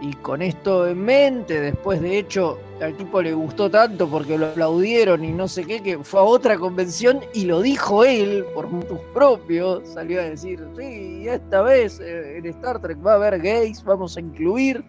Y 0.00 0.12
con 0.14 0.42
esto 0.42 0.86
en 0.86 1.04
mente, 1.04 1.60
después 1.60 2.00
de 2.00 2.18
hecho, 2.18 2.58
al 2.80 2.96
tipo 2.96 3.20
le 3.20 3.32
gustó 3.32 3.68
tanto 3.68 4.08
porque 4.08 4.38
lo 4.38 4.46
aplaudieron 4.46 5.24
y 5.24 5.32
no 5.32 5.48
sé 5.48 5.64
qué, 5.64 5.82
que 5.82 5.98
fue 5.98 6.20
a 6.20 6.22
otra 6.22 6.56
convención 6.56 7.20
y 7.34 7.46
lo 7.46 7.60
dijo 7.62 8.04
él, 8.04 8.44
por 8.54 8.68
tus 8.86 9.00
propios, 9.12 9.88
salió 9.88 10.20
a 10.20 10.24
decir, 10.24 10.64
sí, 10.76 11.26
esta 11.28 11.62
vez 11.62 11.98
eh, 11.98 12.38
en 12.38 12.46
Star 12.46 12.80
Trek 12.80 13.04
va 13.04 13.12
a 13.12 13.16
haber 13.16 13.40
gays, 13.40 13.82
vamos 13.82 14.16
a 14.16 14.20
incluir, 14.20 14.84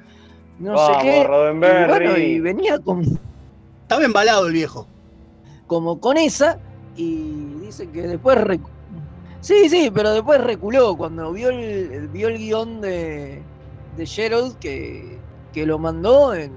no 0.60 0.74
Vamos, 0.74 0.98
sé 1.02 1.04
qué. 1.04 1.22
Y 1.22 1.88
bueno, 1.88 2.18
y 2.18 2.40
venía 2.40 2.78
con, 2.78 3.04
Estaba 3.82 4.04
embalado 4.06 4.46
el 4.46 4.54
viejo. 4.54 4.86
como 5.66 6.00
con 6.00 6.18
esa 6.18 6.60
y 6.96 7.24
dice 7.62 7.90
que 7.90 8.04
después 8.04 8.38
sí 9.42 9.70
sí 9.70 9.90
pero 9.94 10.12
después 10.12 10.42
reculó 10.42 10.96
cuando 10.98 11.32
vio 11.32 11.50
el 11.50 12.08
vio 12.10 12.28
el 12.28 12.38
guion 12.38 12.82
de 12.82 13.42
de 14.00 14.06
Gerald 14.08 14.58
que, 14.60 15.18
que 15.54 15.66
lo 15.68 15.78
mandó 15.78 16.34
en- 16.34 16.52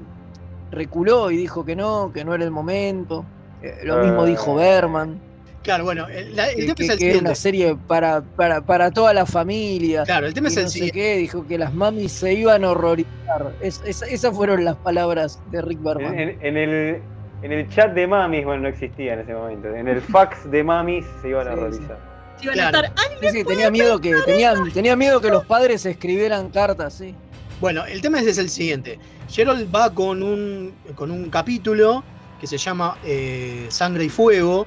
reculó 0.70 1.30
y 1.30 1.36
dijo 1.36 1.64
que 1.66 1.76
no 1.76 2.10
que 2.14 2.24
no 2.24 2.34
era 2.34 2.44
el 2.44 2.50
momento 2.50 3.24
Eh, 3.62 3.80
lo 3.84 3.98
mismo 3.98 4.24
Eh. 4.24 4.30
dijo 4.30 4.54
Berman 4.56 5.20
Claro, 5.62 5.84
bueno, 5.84 6.08
el, 6.08 6.34
la- 6.34 6.48
el 6.50 6.56
que, 6.56 6.62
tema 6.62 6.74
que- 6.74 6.82
es 6.84 6.90
el 6.90 6.98
que 6.98 7.10
era 7.10 7.18
una 7.20 7.34
serie 7.36 7.76
para, 7.86 8.20
para, 8.22 8.60
para 8.62 8.90
toda 8.90 9.12
la 9.14 9.24
familia 9.26 10.02
Claro, 10.04 10.26
el 10.26 10.34
tema 10.34 10.48
es 10.48 10.56
el 10.56 10.64
no 10.64 10.70
sé 10.70 10.90
qué, 10.90 11.16
dijo 11.18 11.46
que 11.46 11.58
las 11.58 11.72
mamis 11.74 12.10
se 12.12 12.32
iban 12.34 12.64
a 12.64 12.70
horrorizar 12.70 13.52
Es- 13.60 13.80
es- 13.84 14.02
esas 14.02 14.34
fueron 14.34 14.64
las 14.64 14.74
palabras 14.76 15.38
de 15.52 15.62
Rick 15.62 15.80
Berman 15.82 16.14
En, 16.18 16.28
en- 16.30 16.38
en 16.46 16.56
el, 16.56 17.02
en 17.42 17.52
el 17.52 17.68
chat 17.68 17.92
de 17.94 18.06
mamis, 18.08 18.44
bueno, 18.44 18.62
no 18.62 18.68
existía 18.68 19.14
en 19.14 19.20
ese 19.20 19.34
momento. 19.34 19.68
En 19.74 19.86
el 19.88 20.00
fax 20.00 20.48
de 20.50 20.62
mamis 20.64 21.04
se 21.20 21.28
iban 21.28 21.46
a 21.48 21.52
horrorizar. 21.52 21.98
Si 22.40 22.46
van 22.46 22.54
Claro. 22.54 22.78
a 22.78 22.82
estar, 22.86 23.02
Sí, 23.20 23.28
sí, 23.30 23.44
tenía 23.44 23.70
miedo 23.70 24.00
que 24.00 24.14
tenía, 24.26 24.54
tenía 24.74 24.96
miedo 24.96 25.20
que 25.20 25.28
los 25.30 25.44
padres 25.46 25.84
escribieran 25.86 26.50
cartas, 26.50 26.94
sí. 26.94 27.14
Bueno, 27.62 27.86
el 27.86 28.02
tema 28.02 28.18
es 28.18 28.38
el 28.38 28.50
siguiente. 28.50 28.98
Gerald 29.30 29.72
va 29.72 29.94
con 29.94 30.20
un, 30.20 30.74
con 30.96 31.12
un 31.12 31.30
capítulo 31.30 32.02
que 32.40 32.48
se 32.48 32.58
llama 32.58 32.98
eh, 33.04 33.66
Sangre 33.68 34.06
y 34.06 34.08
Fuego, 34.08 34.66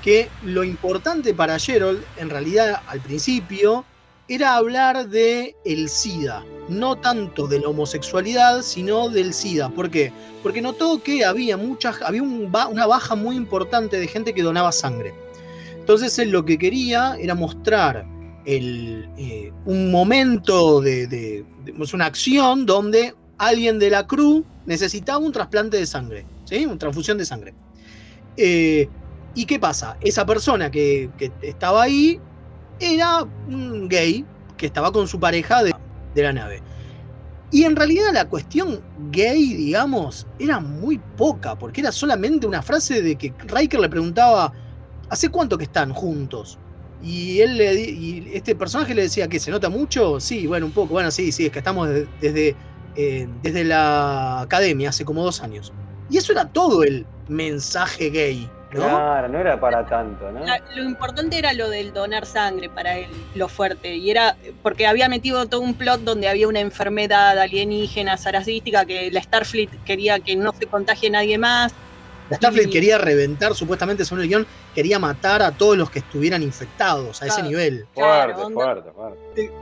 que 0.00 0.28
lo 0.44 0.62
importante 0.62 1.34
para 1.34 1.58
Gerald, 1.58 2.04
en 2.16 2.30
realidad 2.30 2.82
al 2.86 3.00
principio, 3.00 3.84
era 4.28 4.54
hablar 4.54 5.08
de 5.08 5.56
el 5.64 5.88
SIDA. 5.88 6.44
No 6.68 6.94
tanto 6.94 7.48
de 7.48 7.58
la 7.58 7.66
homosexualidad, 7.66 8.62
sino 8.62 9.08
del 9.08 9.34
SIDA. 9.34 9.68
¿Por 9.68 9.90
qué? 9.90 10.12
Porque 10.44 10.62
notó 10.62 11.02
que 11.02 11.24
había, 11.24 11.56
muchas, 11.56 12.00
había 12.00 12.22
una 12.22 12.86
baja 12.86 13.16
muy 13.16 13.34
importante 13.34 13.98
de 13.98 14.06
gente 14.06 14.32
que 14.32 14.44
donaba 14.44 14.70
sangre. 14.70 15.12
Entonces 15.74 16.16
él 16.20 16.30
lo 16.30 16.44
que 16.44 16.58
quería 16.58 17.16
era 17.18 17.34
mostrar 17.34 18.06
eh, 18.48 19.52
un 19.64 19.90
momento 19.90 20.80
de, 20.80 21.44
una 21.92 22.06
acción 22.06 22.64
donde 22.64 23.14
alguien 23.38 23.80
de 23.80 23.90
la 23.90 24.06
crew 24.06 24.44
necesitaba 24.66 25.18
un 25.18 25.32
trasplante 25.32 25.76
de 25.76 25.86
sangre, 25.86 26.26
¿sí? 26.44 26.64
Una 26.64 26.78
transfusión 26.78 27.18
de 27.18 27.24
sangre. 27.24 27.54
Eh, 28.36 28.88
¿Y 29.34 29.44
qué 29.46 29.58
pasa? 29.58 29.96
Esa 30.00 30.24
persona 30.24 30.70
que, 30.70 31.10
que 31.18 31.32
estaba 31.42 31.82
ahí 31.82 32.20
era 32.78 33.24
un 33.48 33.88
gay 33.88 34.24
que 34.56 34.66
estaba 34.66 34.92
con 34.92 35.08
su 35.08 35.18
pareja 35.18 35.64
de, 35.64 35.74
de 36.14 36.22
la 36.22 36.32
nave. 36.32 36.62
Y 37.50 37.64
en 37.64 37.74
realidad 37.74 38.12
la 38.12 38.28
cuestión 38.28 38.80
gay, 39.10 39.54
digamos, 39.54 40.26
era 40.38 40.60
muy 40.60 40.98
poca, 41.16 41.56
porque 41.56 41.80
era 41.80 41.90
solamente 41.90 42.46
una 42.46 42.62
frase 42.62 43.02
de 43.02 43.16
que 43.16 43.34
Riker 43.46 43.80
le 43.80 43.88
preguntaba, 43.88 44.52
¿hace 45.10 45.28
cuánto 45.30 45.58
que 45.58 45.64
están 45.64 45.92
juntos? 45.92 46.58
Y 47.02 47.40
él 47.40 47.56
le, 47.58 47.74
di- 47.74 47.90
y 48.30 48.34
este 48.34 48.54
personaje 48.54 48.94
le 48.94 49.02
decía 49.02 49.28
que 49.28 49.38
se 49.38 49.50
nota 49.50 49.68
mucho, 49.68 50.18
sí, 50.20 50.46
bueno, 50.46 50.66
un 50.66 50.72
poco, 50.72 50.94
bueno, 50.94 51.10
sí, 51.10 51.30
sí, 51.32 51.46
es 51.46 51.52
que 51.52 51.58
estamos 51.58 51.88
de- 51.88 52.06
desde, 52.20 52.56
eh, 52.96 53.28
desde 53.42 53.64
la 53.64 54.40
academia 54.40 54.88
hace 54.88 55.04
como 55.04 55.22
dos 55.22 55.42
años. 55.42 55.72
Y 56.08 56.16
eso 56.18 56.32
era 56.32 56.48
todo 56.48 56.82
el 56.84 57.04
mensaje 57.28 58.10
gay, 58.10 58.48
¿no? 58.72 58.80
Claro, 58.88 59.28
no 59.28 59.38
era 59.38 59.60
para 59.60 59.84
tanto, 59.86 60.30
¿no? 60.32 60.46
La- 60.46 60.62
lo 60.74 60.84
importante 60.84 61.38
era 61.38 61.52
lo 61.52 61.68
del 61.68 61.92
donar 61.92 62.24
sangre 62.24 62.70
para 62.70 62.96
él, 62.96 63.08
lo 63.34 63.48
fuerte. 63.48 63.96
Y 63.96 64.10
era 64.10 64.36
porque 64.62 64.86
había 64.86 65.08
metido 65.08 65.46
todo 65.46 65.60
un 65.60 65.74
plot 65.74 66.00
donde 66.02 66.28
había 66.28 66.48
una 66.48 66.60
enfermedad 66.60 67.38
alienígena, 67.38 68.16
saracística, 68.16 68.84
que 68.86 69.10
la 69.10 69.20
Starfleet 69.22 69.70
quería 69.84 70.18
que 70.20 70.34
no 70.36 70.52
se 70.58 70.66
contagie 70.66 71.10
nadie 71.10 71.36
más. 71.36 71.74
La 72.30 72.36
Starfleet 72.36 72.68
Y- 72.68 72.70
quería 72.72 72.98
reventar, 72.98 73.54
supuestamente, 73.54 74.04
según 74.04 74.22
el 74.22 74.28
guion, 74.28 74.46
quería 74.74 74.98
matar 74.98 75.42
a 75.42 75.52
todos 75.52 75.76
los 75.76 75.90
que 75.90 76.00
estuvieran 76.00 76.42
infectados 76.42 77.22
a 77.22 77.26
ese 77.26 77.42
nivel. 77.42 77.86
Fuerte, 77.94 78.34
Claro, 78.34 78.50
fuerte, 78.50 78.90
fuerte. 78.92 79.52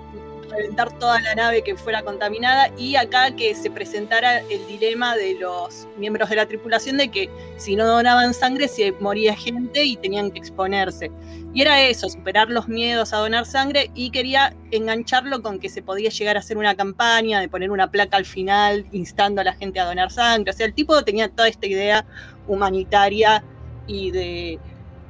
reventar 0.50 0.96
toda 1.00 1.20
la 1.20 1.34
nave 1.34 1.62
que 1.64 1.76
fuera 1.76 2.02
contaminada 2.02 2.70
y 2.78 2.94
acá 2.94 3.34
que 3.34 3.56
se 3.56 3.70
presentara 3.72 4.38
el 4.38 4.64
dilema 4.68 5.16
de 5.16 5.34
los 5.34 5.88
miembros 5.98 6.30
de 6.30 6.36
la 6.36 6.46
tripulación 6.46 6.96
de 6.96 7.10
que 7.10 7.28
si 7.56 7.74
no 7.74 7.84
donaban 7.86 8.32
sangre 8.34 8.68
se 8.68 8.92
moría 9.00 9.34
gente 9.34 9.82
y 9.82 9.96
tenían 9.96 10.30
que 10.30 10.38
exponerse. 10.38 11.10
Y 11.54 11.62
era 11.62 11.82
eso, 11.82 12.08
superar 12.08 12.50
los 12.50 12.68
miedos 12.68 13.12
a 13.12 13.16
donar 13.16 13.46
sangre 13.46 13.90
y 13.94 14.10
quería 14.10 14.54
engancharlo 14.70 15.42
con 15.42 15.58
que 15.58 15.68
se 15.68 15.82
podía 15.82 16.10
llegar 16.10 16.36
a 16.36 16.40
hacer 16.40 16.56
una 16.56 16.76
campaña 16.76 17.40
de 17.40 17.48
poner 17.48 17.70
una 17.72 17.90
placa 17.90 18.16
al 18.16 18.24
final 18.24 18.86
instando 18.92 19.40
a 19.40 19.44
la 19.44 19.54
gente 19.54 19.80
a 19.80 19.86
donar 19.86 20.12
sangre. 20.12 20.52
O 20.52 20.54
sea, 20.54 20.66
el 20.66 20.74
tipo 20.74 21.02
tenía 21.02 21.28
toda 21.28 21.48
esta 21.48 21.66
idea 21.66 22.04
humanitaria 22.46 23.44
y 23.86 24.10
de 24.10 24.62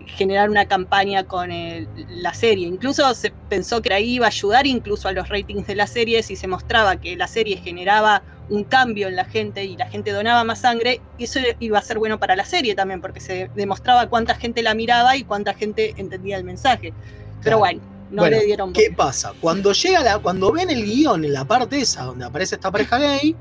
generar 0.06 0.50
una 0.50 0.66
campaña 0.66 1.24
con 1.24 1.50
el- 1.50 1.88
la 2.22 2.34
serie. 2.34 2.66
Incluso 2.66 3.14
se 3.14 3.30
pensó 3.48 3.80
que 3.80 3.92
ahí 3.94 4.14
iba 4.16 4.26
a 4.26 4.28
ayudar 4.28 4.66
incluso 4.66 5.08
a 5.08 5.12
los 5.12 5.28
ratings 5.28 5.66
de 5.66 5.74
la 5.76 5.86
serie 5.86 6.22
si 6.22 6.36
se 6.36 6.48
mostraba 6.48 6.96
que 6.98 7.16
la 7.16 7.28
serie 7.28 7.56
generaba 7.56 8.24
un 8.48 8.64
cambio 8.64 9.08
en 9.08 9.16
la 9.16 9.24
gente 9.24 9.64
y 9.64 9.76
la 9.76 9.86
gente 9.86 10.10
donaba 10.10 10.44
más 10.44 10.60
sangre, 10.60 11.06
eso 11.16 11.40
iba 11.58 11.78
a 11.78 11.82
ser 11.82 11.98
bueno 11.98 12.18
para 12.18 12.36
la 12.36 12.44
serie 12.44 12.74
también, 12.74 13.00
porque 13.00 13.20
se 13.20 13.50
demostraba 13.54 14.08
cuánta 14.08 14.34
gente 14.34 14.62
la 14.62 14.74
miraba 14.74 15.16
y 15.16 15.24
cuánta 15.24 15.54
gente 15.54 15.94
entendía 15.98 16.36
el 16.36 16.44
mensaje. 16.44 16.94
Pero 17.42 17.58
bueno, 17.58 17.80
no 18.10 18.22
Bueno, 18.22 18.36
le 18.36 18.44
dieron 18.44 18.72
¿Qué 18.72 18.90
pasa? 18.96 19.32
Cuando 19.40 19.72
llega 19.72 20.02
la, 20.02 20.18
cuando 20.18 20.52
ven 20.52 20.70
el 20.70 20.84
guion 20.84 21.24
en 21.24 21.32
la 21.32 21.46
parte 21.46 21.78
esa 21.80 22.04
donde 22.04 22.24
aparece 22.26 22.56
esta 22.56 22.70
pareja 22.70 22.98
gay, 22.98 23.40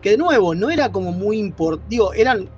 que 0.00 0.10
de 0.10 0.16
nuevo 0.18 0.54
no 0.54 0.70
era 0.70 0.90
como 0.90 1.12
muy 1.12 1.38
importante, 1.38 1.86
digo, 1.88 2.12
eran 2.14 2.50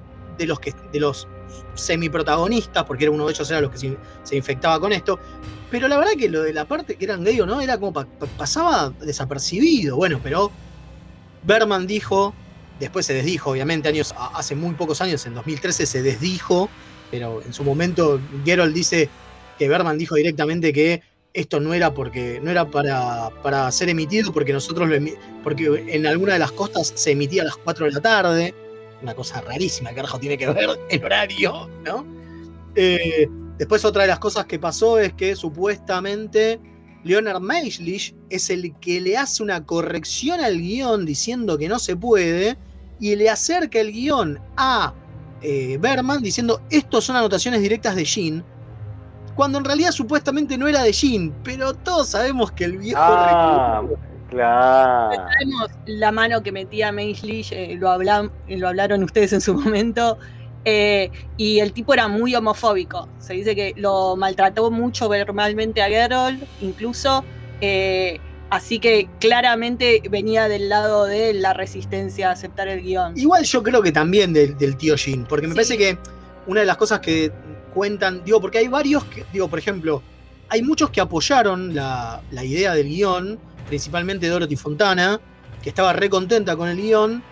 de 0.43 0.49
los 0.49 0.61
que 0.61 0.75
de 0.93 1.01
los 1.01 1.27
semiprotagonistas, 1.75 2.85
porque 2.85 3.05
era 3.05 3.13
uno 3.13 3.27
de 3.27 3.33
ellos 3.33 3.51
era 3.51 3.61
los 3.61 3.71
que 3.71 3.79
se, 4.25 4.37
infectaba 4.37 4.79
con 4.81 4.93
esto, 4.93 5.19
pero 5.71 5.89
la 5.89 5.97
verdad 5.97 6.13
que 6.19 6.29
lo 6.29 6.43
de 6.43 6.53
la 6.53 6.67
parte 6.67 6.97
que 6.97 7.05
eran 7.05 7.25
gay 7.25 7.41
o 7.41 7.47
no 7.47 7.61
era 7.61 7.79
como 7.79 7.93
pa- 7.93 8.07
pa- 8.07 8.27
pasaba 8.27 8.93
desapercibido, 9.01 9.97
bueno, 9.97 10.21
pero 10.23 10.51
Berman 11.45 11.87
dijo, 11.87 12.35
después 12.79 13.07
se 13.07 13.15
desdijo, 13.15 13.51
obviamente, 13.51 13.89
años, 13.89 14.15
hace 14.35 14.55
muy 14.55 14.75
pocos 14.75 15.01
años, 15.01 15.25
en 15.27 15.35
2013 15.35 15.87
se 15.87 16.03
desdijo, 16.03 16.71
pero 17.11 17.43
en 17.43 17.53
su 17.53 17.65
momento 17.65 18.21
Geralt 18.45 18.75
dice 18.75 19.11
que 19.59 19.69
Berman 19.69 19.99
dijo 19.99 20.15
directamente 20.15 20.73
que 20.73 21.03
esto 21.35 21.61
no 21.61 21.73
era 21.73 21.95
porque 21.95 22.41
no 22.43 22.51
era 22.51 22.71
para, 22.71 23.31
para 23.43 23.71
ser 23.73 23.89
emitido 23.89 24.33
porque 24.33 24.53
nosotros 24.53 24.89
lo 24.89 24.97
porque 25.43 25.85
en 25.89 26.07
alguna 26.07 26.35
de 26.35 26.39
las 26.39 26.53
costas 26.53 26.93
se 26.95 27.13
emitía 27.13 27.43
a 27.43 27.47
las 27.47 27.57
4 27.57 27.87
de 27.87 27.93
la 27.93 28.01
tarde 28.01 28.55
una 29.03 29.15
cosa 29.15 29.41
rarísima 29.41 29.91
que 29.91 29.97
carajo 29.97 30.19
tiene 30.19 30.38
que 30.38 30.47
ver 30.49 30.71
el 30.88 31.05
horario 31.05 31.69
no 31.85 32.05
Eh, 32.75 33.29
después 33.59 33.85
otra 33.85 34.03
de 34.03 34.09
las 34.09 34.19
cosas 34.19 34.47
que 34.47 34.59
pasó 34.59 34.99
es 34.99 35.12
que 35.12 35.37
supuestamente 35.37 36.59
Leonard 37.05 37.41
Maislish 37.41 38.15
es 38.31 38.49
el 38.49 38.75
que 38.81 39.01
le 39.01 39.17
hace 39.17 39.43
una 39.43 39.67
corrección 39.67 40.41
al 40.41 40.57
guion 40.59 41.05
diciendo 41.05 41.59
que 41.59 41.69
no 41.69 41.79
se 41.79 41.97
puede 41.97 42.57
y 42.99 43.15
le 43.17 43.29
acerca 43.29 43.79
el 43.79 43.93
guion 43.93 44.41
a 44.57 44.95
eh, 45.43 45.77
Berman 45.79 46.23
diciendo 46.23 46.62
estos 46.71 47.05
son 47.05 47.17
anotaciones 47.17 47.61
directas 47.61 47.95
de 47.95 48.05
Jean 48.05 48.45
cuando 49.35 49.59
en 49.59 49.65
realidad 49.65 49.93
supuestamente 49.93 50.59
no 50.59 50.69
era 50.69 50.83
de 50.83 50.93
Jean, 50.93 51.35
pero 51.43 51.75
todos 51.75 52.09
sabemos 52.09 52.53
que 52.53 52.65
el 52.65 52.79
viejo 52.79 53.01
Ah, 53.01 53.83
claro. 54.33 55.16
Sabemos 55.33 55.71
la 55.87 56.11
mano 56.12 56.42
que 56.42 56.53
metía 56.53 56.90
Maislish, 56.92 57.53
eh, 57.53 57.77
lo, 57.79 57.88
hablan- 57.88 58.31
eh, 58.49 58.57
lo 58.59 58.68
hablaron 58.68 59.03
ustedes 59.05 59.33
en 59.33 59.40
su 59.40 59.55
momento, 59.61 60.18
eh, 60.64 61.11
y 61.37 61.61
el 61.61 61.73
tipo 61.73 61.92
era 61.95 62.09
muy 62.09 62.35
homofóbico. 62.35 63.09
Se 63.18 63.35
dice 63.35 63.55
que 63.55 63.75
lo 63.77 64.16
maltrató 64.16 64.71
mucho 64.71 65.09
verbalmente 65.09 65.83
a 65.83 65.88
Geralt, 65.88 66.42
incluso, 66.61 67.25
eh, 67.61 68.21
así 68.51 68.79
que 68.79 69.09
claramente 69.21 70.03
venía 70.11 70.49
del 70.49 70.68
lado 70.68 71.05
de 71.07 71.35
la 71.35 71.53
resistencia 71.53 72.29
a 72.29 72.33
aceptar 72.33 72.68
el 72.68 72.83
guion. 72.83 73.16
Igual 73.18 73.45
yo 73.45 73.62
creo 73.62 73.83
que 73.83 73.92
también 73.92 74.33
del, 74.33 74.57
del 74.57 74.77
tío 74.77 74.97
Jean, 74.97 75.27
porque 75.29 75.47
me 75.49 75.55
parece 75.55 75.77
que 75.79 75.99
una 76.47 76.61
de 76.61 76.66
las 76.66 76.77
cosas 76.77 77.01
que 77.01 77.33
cuentan, 77.75 78.23
digo, 78.25 78.40
porque 78.40 78.59
hay 78.59 78.68
varios 78.68 79.05
que, 79.05 79.25
digo, 79.33 79.49
por 79.49 79.59
ejemplo, 79.59 80.03
hay 80.49 80.62
muchos 80.62 80.90
que 80.90 81.01
apoyaron 81.01 81.75
la, 81.75 82.21
la 82.31 82.45
idea 82.45 82.75
del 82.75 82.87
guion, 82.88 83.38
principalmente 83.66 84.29
Dorothy 84.29 84.57
Fontana, 84.57 85.20
que 85.62 85.68
estaba 85.68 85.92
re 85.92 86.11
contenta 86.11 86.57
con 86.57 86.68
el 86.68 86.77
guion, 86.77 87.22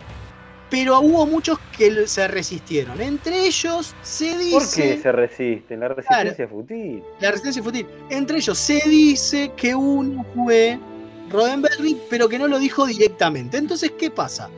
pero 0.71 1.01
hubo 1.01 1.27
muchos 1.27 1.59
que 1.77 2.07
se 2.07 2.29
resistieron. 2.29 3.01
Entre 3.01 3.47
ellos 3.47 3.95
se 4.03 4.39
dice... 4.39 4.53
¿Por 4.53 4.71
qué 4.71 5.01
se 5.03 5.13
resisten? 5.13 5.81
La 5.81 5.89
resistencia 5.89 6.45
es 6.45 6.51
fútil. 6.51 7.03
La 7.21 7.31
resistencia 7.31 7.63
fútil. 7.63 7.87
Entre 8.09 8.39
ellos 8.39 8.57
se 8.57 8.81
dice 8.89 9.53
que 9.57 9.75
uno 9.75 10.25
fue 10.35 10.79
Roddenberry, 11.29 12.01
pero 12.09 12.29
que 12.29 12.39
no 12.39 12.47
lo 12.47 12.59
dijo 12.59 12.87
directamente. 12.87 13.59
Entonces, 13.59 13.93
¿qué 13.99 14.11
pasa? 14.11 14.49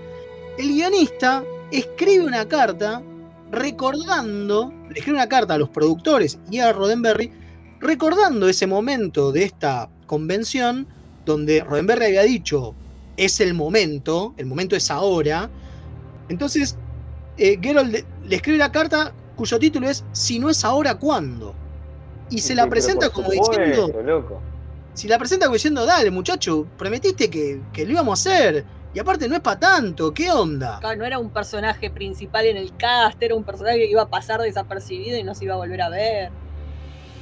El 0.59 0.69
guionista 0.69 1.43
escribe 1.71 2.25
una 2.25 2.47
carta 2.47 3.03
recordando, 3.51 4.73
le 4.91 4.99
escribe 4.99 5.17
una 5.17 5.29
carta 5.29 5.55
a 5.55 5.59
los 5.59 5.71
productores 5.71 6.39
y 6.51 6.59
a 6.59 6.73
Roddenberry, 6.73 7.33
recordando 7.81 8.49
ese 8.49 8.67
momento 8.67 9.33
de 9.33 9.45
esta 9.45 9.89
convención 10.07 10.87
donde 11.25 11.61
Roddenberry 11.61 12.07
había 12.07 12.23
dicho, 12.23 12.75
es 13.17 13.41
el 13.41 13.55
momento, 13.55 14.35
el 14.37 14.47
momento 14.47 14.77
es 14.77 14.91
ahora. 14.91 15.51
Entonces, 16.29 16.77
eh, 17.37 17.59
Geralt 17.61 17.91
le, 17.93 18.05
le 18.25 18.37
escribe 18.37 18.59
la 18.59 18.73
carta 18.73 19.13
cuyo 19.37 19.59
título 19.59 19.89
es 19.89 20.05
Si 20.13 20.39
no 20.39 20.51
es 20.51 20.65
ahora, 20.65 20.97
¿cuándo? 20.99 21.55
Y 22.31 22.39
se 22.39 22.49
Sí, 22.49 22.55
la 22.55 22.67
presenta 22.69 23.11
como 23.11 23.31
diciendo, 23.31 23.89
loco. 24.03 24.41
si 24.95 25.09
la 25.09 25.19
presenta 25.19 25.47
como 25.47 25.55
diciendo, 25.55 25.85
dale 25.85 26.11
muchacho, 26.11 26.67
prometiste 26.79 27.29
que, 27.29 27.61
que 27.73 27.85
lo 27.85 27.93
íbamos 27.93 28.27
a 28.27 28.31
hacer. 28.31 28.65
Y 28.95 28.99
aparte 28.99 29.27
no 29.27 29.35
es 29.35 29.41
para 29.41 29.59
tanto, 29.59 30.13
¿qué 30.13 30.31
onda? 30.31 30.79
No 30.97 31.05
era 31.05 31.19
un 31.19 31.31
personaje 31.31 31.91
principal 31.91 32.45
en 32.47 32.59
el 32.59 32.77
cast, 32.77 33.23
era 33.23 33.35
un 33.35 33.45
personaje 33.45 33.79
que 33.79 33.91
iba 33.91 34.03
a 34.03 34.09
pasar 34.09 34.41
desapercibido 34.41 35.17
y 35.19 35.23
no 35.23 35.35
se 35.35 35.45
iba 35.45 35.55
a 35.55 35.57
volver 35.57 35.81
a 35.81 35.89
ver. 35.89 36.31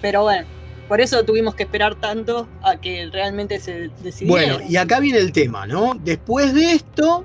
Pero 0.01 0.23
bueno, 0.23 0.47
por 0.91 1.01
eso 1.01 1.25
tuvimos 1.25 1.55
que 1.55 1.63
esperar 1.63 1.95
tanto 1.95 2.49
a 2.65 2.77
que 2.81 3.09
realmente 3.13 3.61
se 3.61 3.91
decidiera. 4.03 4.55
Bueno, 4.57 4.69
y 4.69 4.75
acá 4.75 4.99
viene 4.99 5.21
el 5.21 5.31
tema, 5.31 5.65
¿no? 5.65 5.95
Después 6.03 6.53
de 6.53 6.73
esto, 6.73 7.25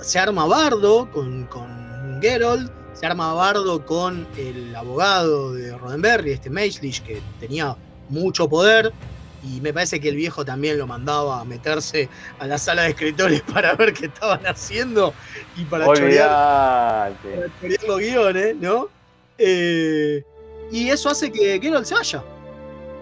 se 0.00 0.20
arma 0.20 0.46
Bardo 0.46 1.10
con, 1.10 1.46
con 1.46 2.20
Geralt, 2.22 2.70
se 2.92 3.06
arma 3.06 3.34
Bardo 3.34 3.84
con 3.84 4.24
el 4.36 4.72
abogado 4.76 5.52
de 5.52 5.76
Roddenberry, 5.76 6.30
este 6.30 6.48
Maislish, 6.48 7.02
que 7.02 7.20
tenía 7.40 7.76
mucho 8.08 8.48
poder, 8.48 8.92
y 9.42 9.60
me 9.60 9.72
parece 9.72 9.98
que 9.98 10.08
el 10.08 10.14
viejo 10.14 10.44
también 10.44 10.78
lo 10.78 10.86
mandaba 10.86 11.40
a 11.40 11.44
meterse 11.44 12.08
a 12.38 12.46
la 12.46 12.56
sala 12.56 12.82
de 12.82 12.90
escritores 12.90 13.42
para 13.52 13.74
ver 13.74 13.94
qué 13.94 14.06
estaban 14.06 14.46
haciendo 14.46 15.12
y 15.56 15.64
para 15.64 15.86
chorear, 15.86 17.14
para 17.14 17.48
chorear 17.60 17.82
los 17.88 17.98
guiones, 17.98 18.54
¿no? 18.60 18.88
Eh, 19.38 20.22
y 20.70 20.88
eso 20.88 21.10
hace 21.10 21.32
que 21.32 21.58
Geralt 21.60 21.84
se 21.84 21.94
vaya. 21.94 22.22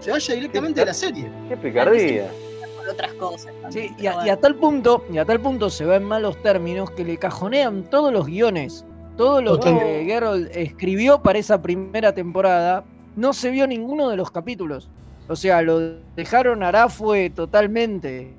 Se 0.01 0.11
vaya 0.11 0.35
directamente 0.35 0.81
de 0.81 0.87
la 0.87 0.95
serie. 0.95 1.31
Qué 1.49 1.57
picardía. 1.57 2.31
Por 2.77 2.89
otras 2.89 3.13
cosas. 3.15 3.53
Sí, 3.71 3.91
y 3.99 4.07
a, 4.07 4.27
y 4.27 4.29
a 4.29 4.37
tal 4.37 4.55
punto, 4.55 5.05
y 5.13 5.19
a 5.19 5.25
tal 5.25 5.41
punto 5.41 5.69
se 5.71 5.85
va 5.85 5.97
en 5.97 6.05
malos 6.05 6.41
términos 6.43 6.91
que 6.93 7.05
le 7.05 7.17
cajonean 7.17 7.85
todos 7.91 8.13
los 8.13 8.27
guiones. 8.27 8.85
Todo 9.17 9.43
lo 9.43 9.59
Total. 9.59 9.79
que 9.81 10.05
Geralt 10.07 10.51
escribió 10.55 11.21
para 11.21 11.41
esa 11.41 11.61
primera 11.61 12.15
temporada, 12.15 12.85
no 13.17 13.33
se 13.33 13.51
vio 13.51 13.67
ninguno 13.67 14.09
de 14.09 14.17
los 14.17 14.31
capítulos. 14.31 14.89
O 15.29 15.35
sea, 15.35 15.61
lo 15.61 15.99
dejaron 16.15 16.63
Arafue 16.63 17.29
totalmente. 17.31 18.38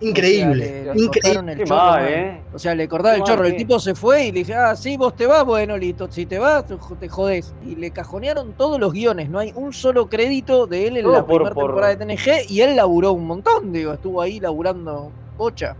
Increíble, 0.00 0.64
O 0.64 0.68
sea, 0.84 0.92
le- 0.92 0.94
le 0.94 1.04
increíble. 1.04 1.52
el 1.52 1.58
chorro, 1.64 1.76
mal. 1.76 2.04
¿eh? 2.08 2.42
O 2.52 2.58
sea, 2.58 2.74
le 2.74 2.88
cortaron 2.88 3.12
Qué 3.12 3.16
el 3.16 3.20
mal, 3.22 3.28
chorro. 3.28 3.44
El 3.46 3.52
¿eh? 3.54 3.56
tipo 3.56 3.78
se 3.80 3.94
fue 3.94 4.26
y 4.26 4.32
le 4.32 4.38
dije, 4.40 4.54
ah, 4.54 4.76
sí, 4.76 4.96
vos 4.96 5.16
te 5.16 5.26
vas, 5.26 5.44
bueno, 5.44 5.76
listo. 5.78 6.08
Si 6.10 6.26
te 6.26 6.38
vas, 6.38 6.66
te 6.66 6.74
jo- 6.76 6.96
te 6.96 7.08
jodés. 7.08 7.54
Y 7.64 7.76
le 7.76 7.90
cajonearon 7.90 8.52
todos 8.54 8.78
los 8.78 8.92
guiones. 8.92 9.28
No 9.30 9.38
hay 9.38 9.52
un 9.54 9.72
solo 9.72 10.08
crédito 10.08 10.66
de 10.66 10.86
él 10.88 10.96
en 10.98 11.04
Todo 11.04 11.12
la 11.14 11.20
por- 11.26 11.36
primera 11.38 11.54
por- 11.54 11.64
temporada 11.66 11.94
de 11.96 12.04
TNG. 12.04 12.50
Y 12.50 12.60
él 12.60 12.76
laburó 12.76 13.12
un 13.12 13.26
montón, 13.26 13.72
digo, 13.72 13.92
estuvo 13.94 14.20
ahí 14.20 14.38
laburando 14.40 15.10
bocha. 15.36 15.76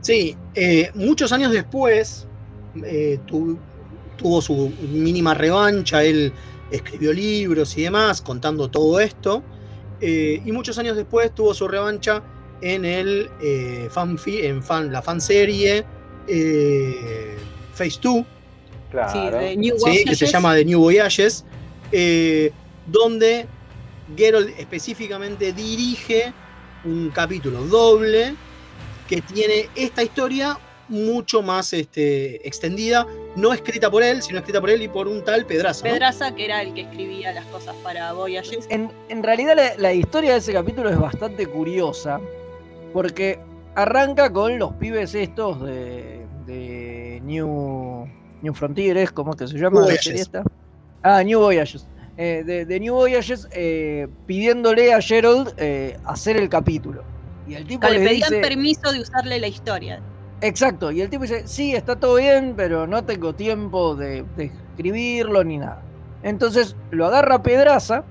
Sí, 0.00 0.36
eh, 0.54 0.90
muchos 0.94 1.32
años 1.32 1.52
después 1.52 2.26
eh, 2.84 3.20
tu- 3.26 3.56
tuvo 4.16 4.42
su 4.42 4.72
mínima 4.90 5.32
revancha, 5.32 6.02
él 6.02 6.32
escribió 6.70 7.12
libros 7.12 7.76
y 7.78 7.82
demás 7.84 8.20
contando 8.20 8.68
todo 8.68 8.98
esto, 8.98 9.42
eh, 10.00 10.42
y 10.44 10.50
muchos 10.52 10.76
años 10.78 10.96
después 10.96 11.32
tuvo 11.32 11.54
su 11.54 11.68
revancha 11.68 12.20
en 12.60 12.84
el 12.84 13.30
eh, 13.42 13.88
fanfi- 13.92 14.44
en 14.44 14.62
fan, 14.62 14.90
la 14.92 15.02
fanserie 15.02 15.84
eh, 16.26 17.36
Phase 17.74 17.98
2, 18.02 18.24
Claro. 18.90 19.10
Sí, 19.12 19.44
de 19.44 19.56
New 19.56 19.76
¿sí? 19.78 20.04
que 20.04 20.14
se 20.14 20.26
llama 20.26 20.54
The 20.54 20.64
New 20.64 20.78
Voyages, 20.80 21.44
eh, 21.90 22.52
donde 22.86 23.46
Geralt 24.16 24.56
específicamente 24.58 25.52
dirige 25.52 26.32
un 26.84 27.10
capítulo 27.10 27.64
doble 27.64 28.36
que 29.08 29.20
tiene 29.20 29.68
esta 29.74 30.02
historia 30.02 30.56
mucho 30.88 31.42
más 31.42 31.72
este, 31.72 32.46
extendida, 32.46 33.06
no 33.36 33.52
escrita 33.52 33.90
por 33.90 34.02
él, 34.02 34.22
sino 34.22 34.38
escrita 34.38 34.60
por 34.60 34.70
él 34.70 34.82
y 34.82 34.88
por 34.88 35.08
un 35.08 35.24
tal 35.24 35.44
Pedraza. 35.44 35.86
¿no? 35.86 35.92
Pedraza, 35.92 36.34
que 36.34 36.44
era 36.44 36.62
el 36.62 36.72
que 36.74 36.82
escribía 36.82 37.32
las 37.32 37.46
cosas 37.46 37.74
para 37.82 38.12
Voyages. 38.12 38.66
En, 38.68 38.92
en 39.08 39.22
realidad 39.22 39.56
la, 39.56 39.74
la 39.76 39.92
historia 39.92 40.32
de 40.32 40.38
ese 40.38 40.52
capítulo 40.52 40.90
es 40.90 40.98
bastante 40.98 41.46
curiosa, 41.46 42.20
porque 42.94 43.40
arranca 43.74 44.32
con 44.32 44.58
los 44.58 44.72
pibes 44.74 45.14
estos 45.14 45.60
de, 45.62 46.24
de 46.46 47.20
New, 47.24 48.08
New 48.40 48.54
Frontiers, 48.54 49.10
¿cómo 49.12 49.32
es 49.32 49.36
que 49.36 49.48
se 49.48 49.58
llama 49.58 49.80
la 49.80 49.86
Voyages. 49.86 50.04
serie 50.04 50.22
esta? 50.22 50.44
Ah, 51.02 51.22
New 51.22 51.40
Voyages. 51.40 51.86
Eh, 52.16 52.44
de, 52.46 52.64
de 52.64 52.80
New 52.80 52.94
Voyages 52.94 53.48
eh, 53.50 54.06
pidiéndole 54.26 54.94
a 54.94 55.00
Gerald 55.00 55.52
eh, 55.56 55.98
hacer 56.04 56.36
el 56.36 56.48
capítulo. 56.48 57.02
Y 57.48 57.54
el 57.54 57.66
tipo 57.66 57.88
le 57.88 57.98
le 57.98 58.06
pedían 58.06 58.30
dice... 58.30 58.40
permiso 58.40 58.92
de 58.92 59.00
usarle 59.00 59.40
la 59.40 59.48
historia. 59.48 60.00
Exacto, 60.40 60.92
y 60.92 61.00
el 61.00 61.10
tipo 61.10 61.22
dice, 61.22 61.46
sí, 61.46 61.74
está 61.74 61.96
todo 61.96 62.16
bien, 62.16 62.54
pero 62.56 62.86
no 62.86 63.04
tengo 63.04 63.34
tiempo 63.34 63.96
de, 63.96 64.24
de 64.36 64.44
escribirlo 64.44 65.42
ni 65.42 65.58
nada. 65.58 65.82
Entonces 66.22 66.76
lo 66.90 67.06
agarra 67.06 67.42
Pedraza, 67.42 68.04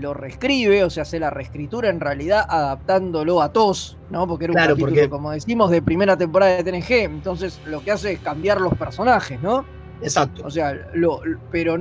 lo 0.00 0.12
reescribe, 0.14 0.84
o 0.84 0.90
sea, 0.90 1.02
hace 1.04 1.18
la 1.20 1.30
reescritura 1.30 1.88
en 1.88 2.00
realidad 2.00 2.44
adaptándolo 2.48 3.40
a 3.40 3.52
TOS, 3.52 3.96
¿no? 4.10 4.26
Porque 4.26 4.44
era 4.46 4.52
un 4.52 4.56
Claro, 4.56 4.74
capítulo, 4.74 4.92
porque- 4.94 5.08
como 5.10 5.30
decimos, 5.30 5.70
de 5.70 5.82
primera 5.82 6.16
temporada 6.16 6.56
de 6.56 6.64
TNG, 6.64 7.04
entonces 7.04 7.60
lo 7.66 7.82
que 7.82 7.92
hace 7.92 8.12
es 8.12 8.20
cambiar 8.20 8.60
los 8.60 8.74
personajes, 8.74 9.40
¿no? 9.40 9.64
Exacto. 10.02 10.42
O 10.44 10.50
sea, 10.50 10.74
lo, 10.94 11.20
pero, 11.50 11.76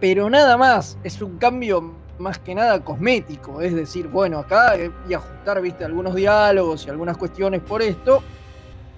pero 0.00 0.30
nada 0.30 0.56
más, 0.56 0.96
es 1.02 1.20
un 1.20 1.38
cambio 1.38 1.92
más 2.18 2.38
que 2.38 2.54
nada 2.54 2.82
cosmético, 2.82 3.60
es 3.60 3.74
decir, 3.74 4.06
bueno, 4.08 4.38
acá 4.38 4.76
eh, 4.76 4.90
y 5.08 5.14
ajustar, 5.14 5.60
viste, 5.60 5.84
algunos 5.84 6.14
diálogos 6.14 6.86
y 6.86 6.90
algunas 6.90 7.16
cuestiones 7.18 7.60
por 7.60 7.82
esto, 7.82 8.22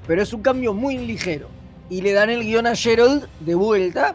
pero 0.07 0.23
es 0.23 0.33
un 0.33 0.43
cambio 0.43 0.73
muy 0.75 0.99
ligero. 0.99 1.49
Y 1.91 2.03
le 2.03 2.13
dan 2.13 2.29
el 2.31 2.43
guion 2.45 2.67
a 2.67 2.75
Gerald 2.77 3.27
de 3.41 3.55
vuelta 3.55 4.15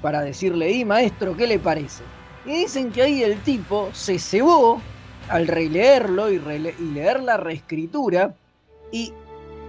para 0.00 0.20
decirle, 0.22 0.70
y 0.70 0.84
maestro, 0.84 1.36
¿qué 1.36 1.46
le 1.46 1.58
parece? 1.58 2.04
Y 2.48 2.52
dicen 2.62 2.90
que 2.90 3.02
ahí 3.02 3.22
el 3.22 3.38
tipo 3.42 3.90
se 3.92 4.18
cebó 4.18 4.80
al 5.28 5.46
releerlo 5.46 6.30
y, 6.32 6.38
rele- 6.38 6.74
y 6.78 6.94
leer 6.94 7.22
la 7.22 7.36
reescritura 7.36 8.34
y 8.90 9.12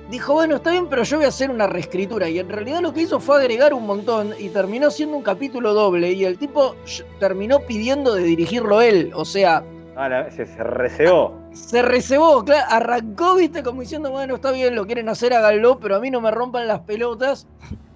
dijo, 0.09 0.33
bueno, 0.33 0.55
está 0.55 0.71
bien, 0.71 0.87
pero 0.89 1.03
yo 1.03 1.17
voy 1.17 1.25
a 1.25 1.29
hacer 1.29 1.49
una 1.51 1.67
reescritura. 1.67 2.29
Y 2.29 2.39
en 2.39 2.47
realidad 2.47 2.79
lo 2.79 2.93
que 2.93 3.01
hizo 3.01 3.19
fue 3.19 3.37
agregar 3.41 3.73
un 3.73 3.85
montón 3.85 4.33
y 4.39 4.47
terminó 4.49 4.89
siendo 4.91 5.17
un 5.17 5.23
capítulo 5.23 5.73
doble. 5.73 6.13
Y 6.13 6.23
el 6.23 6.37
tipo 6.37 6.75
terminó 7.19 7.59
pidiendo 7.59 8.15
de 8.15 8.23
dirigirlo 8.23 8.81
él. 8.81 9.11
O 9.13 9.25
sea, 9.25 9.61
Ah, 9.97 10.27
se, 10.33 10.45
se 10.45 10.63
reseó. 10.63 11.33
se 11.51 11.81
recebó, 11.81 12.45
claro, 12.45 12.65
arrancó, 12.69 13.35
viste, 13.35 13.61
como 13.61 13.81
diciendo, 13.81 14.09
bueno, 14.11 14.35
está 14.35 14.51
bien, 14.53 14.73
lo 14.73 14.85
quieren 14.85 15.09
hacer, 15.09 15.33
háganlo, 15.33 15.77
pero 15.79 15.97
a 15.97 15.99
mí 15.99 16.09
no 16.09 16.21
me 16.21 16.31
rompan 16.31 16.65
las 16.69 16.79
pelotas. 16.79 17.45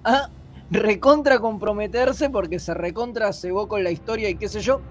A 0.03 0.27
recontra 0.69 1.39
comprometerse 1.39 2.29
porque 2.29 2.59
se 2.59 2.73
recontra 2.73 3.33
cebó 3.33 3.67
con 3.67 3.83
la 3.83 3.91
historia 3.91 4.29
y 4.29 4.37
qué 4.37 4.49
sé 4.49 4.61
yo. 4.61 4.81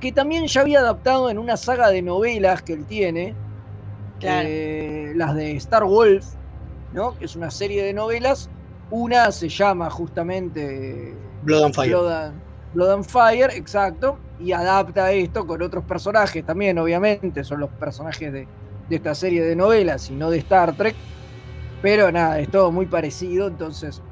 Que 0.00 0.12
también 0.12 0.46
ya 0.46 0.60
había 0.62 0.80
adaptado 0.80 1.30
en 1.30 1.38
una 1.38 1.56
saga 1.56 1.90
de 1.90 2.02
novelas 2.02 2.62
que 2.62 2.74
él 2.74 2.86
tiene, 2.86 3.36
Claro. 4.20 4.48
eh, 4.50 5.12
las 5.16 5.34
de 5.34 5.56
Star 5.56 5.84
Wolf, 5.84 6.26
¿no? 6.92 7.16
Que 7.18 7.26
es 7.26 7.36
una 7.36 7.50
serie 7.50 7.82
de 7.84 7.94
novelas. 7.94 8.50
Una 8.90 9.30
se 9.32 9.48
llama 9.48 9.90
justamente 9.90 11.24
Blood 11.42 11.64
and 11.64 11.74
Fire. 11.74 11.90
Blood 11.90 12.12
and, 12.12 12.42
Blood 12.72 12.90
and 12.92 13.04
Fire, 13.04 13.50
exacto. 13.54 14.24
Y 14.38 14.52
adapta 14.52 15.12
esto 15.12 15.46
con 15.46 15.62
otros 15.62 15.84
personajes 15.84 16.44
también, 16.44 16.78
obviamente. 16.78 17.44
Son 17.44 17.60
los 17.60 17.70
personajes 17.70 18.32
de, 18.32 18.48
de 18.88 18.96
esta 18.96 19.14
serie 19.14 19.42
de 19.44 19.56
novelas 19.56 20.10
y 20.10 20.14
no 20.16 20.30
de 20.30 20.38
Star 20.38 20.76
Trek. 20.76 20.96
Pero 21.80 22.10
nada, 22.12 22.40
es 22.40 22.50
todo 22.50 22.72
muy 22.72 22.86
parecido, 22.86 23.46
entonces 23.48 24.02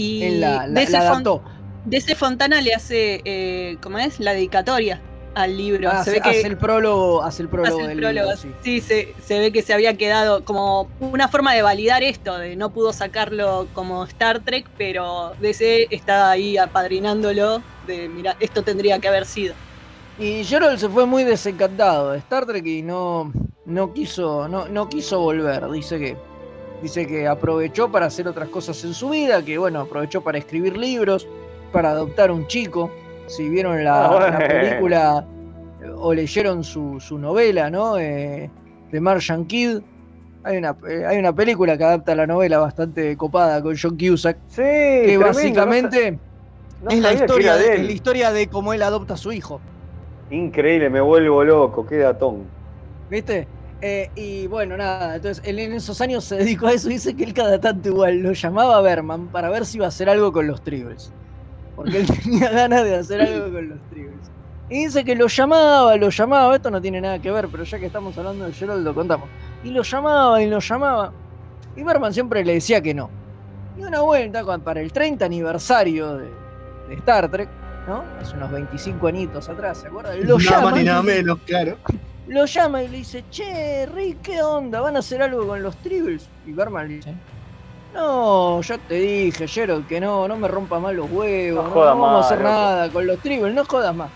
Y 0.00 0.22
él 0.22 0.40
la, 0.40 0.66
la- 0.66 0.68
de, 0.68 0.82
ese 0.82 0.92
la 0.92 1.00
fon- 1.00 1.06
adaptó. 1.06 1.42
de 1.84 1.96
ese 1.96 2.14
Fontana 2.14 2.60
le 2.60 2.74
hace, 2.74 3.20
eh, 3.24 3.76
¿cómo 3.82 3.98
es? 3.98 4.20
La 4.20 4.32
dedicatoria 4.32 5.00
al 5.34 5.56
libro. 5.56 5.88
Ah, 5.90 6.02
se 6.04 6.10
hace, 6.10 6.10
ve 6.12 6.20
que 6.22 6.30
hace 6.30 6.46
el 6.48 6.56
prólogo, 6.56 7.22
hace 7.22 7.42
el 7.42 7.48
prólogo 7.48 7.76
hace 7.76 7.82
el 7.82 7.88
del 7.88 7.98
prólogo. 7.98 8.26
libro, 8.32 8.36
sí. 8.36 8.48
Sí, 8.62 8.80
se, 8.80 9.14
se 9.24 9.38
ve 9.38 9.52
que 9.52 9.62
se 9.62 9.72
había 9.72 9.94
quedado 9.96 10.44
como 10.44 10.88
una 11.00 11.28
forma 11.28 11.54
de 11.54 11.62
validar 11.62 12.02
esto, 12.02 12.38
de 12.38 12.56
no 12.56 12.70
pudo 12.70 12.92
sacarlo 12.92 13.68
como 13.72 14.04
Star 14.04 14.40
Trek, 14.40 14.66
pero 14.76 15.32
DC 15.40 15.88
está 15.90 16.30
ahí 16.30 16.56
apadrinándolo 16.58 17.62
de, 17.86 18.08
mira, 18.08 18.36
esto 18.40 18.62
tendría 18.62 18.98
que 18.98 19.08
haber 19.08 19.26
sido. 19.26 19.54
Y 20.18 20.42
Gerald 20.44 20.78
se 20.80 20.88
fue 20.88 21.06
muy 21.06 21.22
desencantado 21.22 22.10
de 22.12 22.18
Star 22.18 22.44
Trek 22.44 22.66
y 22.66 22.82
no, 22.82 23.32
no 23.64 23.92
quiso, 23.92 24.48
no, 24.48 24.66
no 24.68 24.88
quiso 24.88 25.20
volver. 25.20 25.70
Dice 25.70 25.98
que, 26.00 26.16
dice 26.82 27.06
que 27.06 27.26
aprovechó 27.26 27.90
para 27.90 28.06
hacer 28.06 28.28
otras 28.28 28.48
cosas 28.48 28.82
en 28.84 28.94
su 28.94 29.10
vida, 29.10 29.44
que 29.44 29.58
bueno, 29.58 29.80
aprovechó 29.80 30.22
para 30.22 30.38
escribir 30.38 30.76
libros, 30.76 31.26
para 31.72 31.90
adoptar 31.90 32.30
un 32.30 32.46
chico. 32.46 32.90
Si 33.26 33.48
vieron 33.48 33.84
la, 33.84 34.06
Ah, 34.06 34.30
la 34.30 34.38
película 34.46 35.26
o 35.96 36.14
leyeron 36.14 36.64
su, 36.64 36.98
su 37.00 37.18
novela, 37.18 37.70
¿no? 37.70 37.98
Eh, 37.98 38.50
de 38.90 39.00
Martian 39.00 39.46
Kid. 39.46 39.80
Hay 40.44 40.56
una, 40.56 40.76
eh, 40.88 41.04
hay 41.04 41.18
una 41.18 41.34
película 41.34 41.76
que 41.76 41.84
adapta 41.84 42.14
la 42.14 42.26
novela 42.26 42.58
bastante 42.58 43.16
copada 43.16 43.62
con 43.62 43.76
John 43.76 43.96
Cusack. 43.98 44.38
Sí, 44.48 44.62
que 44.62 45.16
tremendo, 45.18 45.20
básicamente 45.26 46.10
no 46.80 46.90
sa- 46.90 46.90
no 46.90 46.90
es, 46.90 47.00
la 47.02 47.12
historia 47.12 47.56
de 47.56 47.74
es 47.74 47.86
la 47.86 47.92
historia 47.92 48.32
de 48.32 48.48
cómo 48.48 48.72
él 48.72 48.82
adopta 48.82 49.14
a 49.14 49.16
su 49.16 49.32
hijo. 49.32 49.60
Increíble, 50.30 50.90
me 50.90 51.00
vuelvo 51.00 51.44
loco, 51.44 51.84
qué 51.86 51.96
datón. 51.96 52.48
¿Viste? 53.08 53.48
Eh, 53.80 54.10
y 54.16 54.46
bueno, 54.48 54.76
nada, 54.76 55.16
entonces 55.16 55.42
él 55.46 55.58
en 55.60 55.72
esos 55.72 56.00
años 56.00 56.24
se 56.24 56.36
dedicó 56.38 56.66
a 56.66 56.72
eso. 56.72 56.88
Dice 56.88 57.14
que 57.14 57.24
él 57.24 57.34
cada 57.34 57.60
tanto 57.60 57.88
igual 57.88 58.18
lo 58.18 58.32
llamaba 58.32 58.76
a 58.76 58.80
Berman 58.80 59.28
para 59.28 59.50
ver 59.50 59.64
si 59.66 59.78
iba 59.78 59.86
a 59.86 59.88
hacer 59.88 60.08
algo 60.08 60.32
con 60.32 60.46
los 60.46 60.62
Tribbles. 60.62 61.12
Porque 61.76 61.98
él 62.00 62.06
tenía 62.22 62.50
ganas 62.50 62.84
de 62.84 62.96
hacer 62.96 63.20
algo 63.20 63.52
con 63.52 63.68
los 63.68 63.78
Tribbles. 63.90 64.30
Y 64.70 64.84
dice 64.84 65.04
que 65.04 65.14
lo 65.14 65.28
llamaba, 65.28 65.96
lo 65.96 66.10
llamaba. 66.10 66.54
Esto 66.54 66.70
no 66.70 66.80
tiene 66.80 67.00
nada 67.00 67.18
que 67.20 67.30
ver, 67.30 67.48
pero 67.48 67.64
ya 67.64 67.78
que 67.78 67.86
estamos 67.86 68.16
hablando 68.18 68.44
de 68.44 68.52
Gerald, 68.52 68.84
lo 68.84 68.94
contamos. 68.94 69.28
Y 69.64 69.70
lo 69.70 69.82
llamaba 69.82 70.42
y 70.42 70.48
lo 70.48 70.58
llamaba. 70.58 71.12
Y 71.74 71.82
Berman 71.82 72.12
siempre 72.12 72.44
le 72.44 72.54
decía 72.54 72.82
que 72.82 72.92
no. 72.92 73.08
Y 73.78 73.82
una 73.82 74.00
vuelta, 74.00 74.44
para 74.58 74.80
el 74.80 74.92
30 74.92 75.24
aniversario 75.24 76.16
de, 76.16 76.26
de 76.88 76.94
Star 76.96 77.30
Trek, 77.30 77.48
¿no? 77.86 78.04
Hace 78.20 78.36
unos 78.36 78.50
25 78.50 79.06
añitos 79.06 79.48
atrás, 79.48 79.78
¿se 79.78 79.86
acuerdan? 79.86 80.18
Lo 80.26 80.36
nada 80.36 80.36
más 80.36 80.44
llama 80.44 80.72
ni 80.72 80.84
nada 80.84 81.02
menos, 81.02 81.38
claro. 81.46 81.76
Lo 82.28 82.44
llama 82.44 82.82
y 82.82 82.88
le 82.88 82.98
dice, 82.98 83.24
che, 83.30 83.86
Rick, 83.86 84.22
¿qué 84.22 84.42
onda? 84.42 84.80
¿Van 84.80 84.96
a 84.96 84.98
hacer 85.00 85.22
algo 85.22 85.46
con 85.46 85.62
los 85.62 85.76
Tribbles? 85.78 86.28
Y 86.46 86.52
Berman 86.52 86.88
le 86.88 86.94
dice, 86.96 87.14
no, 87.94 88.60
ya 88.60 88.76
te 88.78 88.94
dije, 88.96 89.48
Gerald, 89.48 89.86
que 89.86 90.00
no, 90.00 90.28
no 90.28 90.36
me 90.36 90.46
rompa 90.46 90.78
más 90.78 90.94
los 90.94 91.10
huevos, 91.10 91.64
No 91.64 91.70
no, 91.70 91.74
no 91.74 91.80
vamos 91.86 92.22
a 92.22 92.26
hacer 92.26 92.38
loco". 92.38 92.50
nada 92.50 92.88
con 92.90 93.06
los 93.06 93.18
Tribbles, 93.20 93.54
no 93.54 93.64
jodas 93.64 93.94
más. 93.94 94.10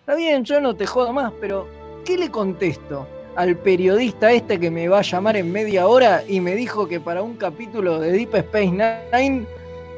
Está 0.00 0.14
bien, 0.14 0.44
yo 0.44 0.60
no 0.60 0.74
te 0.74 0.86
jodo 0.86 1.12
más, 1.12 1.32
pero 1.40 1.68
¿qué 2.04 2.16
le 2.18 2.30
contesto 2.30 3.06
al 3.36 3.56
periodista 3.56 4.32
este 4.32 4.58
que 4.58 4.70
me 4.70 4.88
va 4.88 4.98
a 4.98 5.02
llamar 5.02 5.36
en 5.36 5.52
media 5.52 5.86
hora 5.86 6.22
y 6.26 6.40
me 6.40 6.54
dijo 6.54 6.88
que 6.88 7.00
para 7.00 7.22
un 7.22 7.34
capítulo 7.36 7.98
de 8.00 8.12
Deep 8.12 8.34
Space 8.34 8.70
Nine 9.12 9.46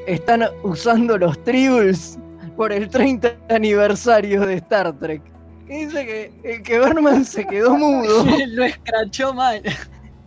están 0.07 0.45
usando 0.63 1.17
los 1.17 1.39
Tribbles 1.45 2.19
por 2.57 2.73
el 2.73 2.89
30 2.89 3.33
aniversario 3.49 4.45
de 4.45 4.55
Star 4.55 4.93
Trek? 4.99 5.23
Dice 5.67 6.05
que, 6.05 6.33
eh, 6.45 6.63
que 6.63 6.79
Berman 6.79 7.25
se 7.25 7.47
quedó 7.47 7.77
mudo. 7.77 8.25
lo 8.49 8.65
escrachó 8.65 9.33
mal. 9.33 9.63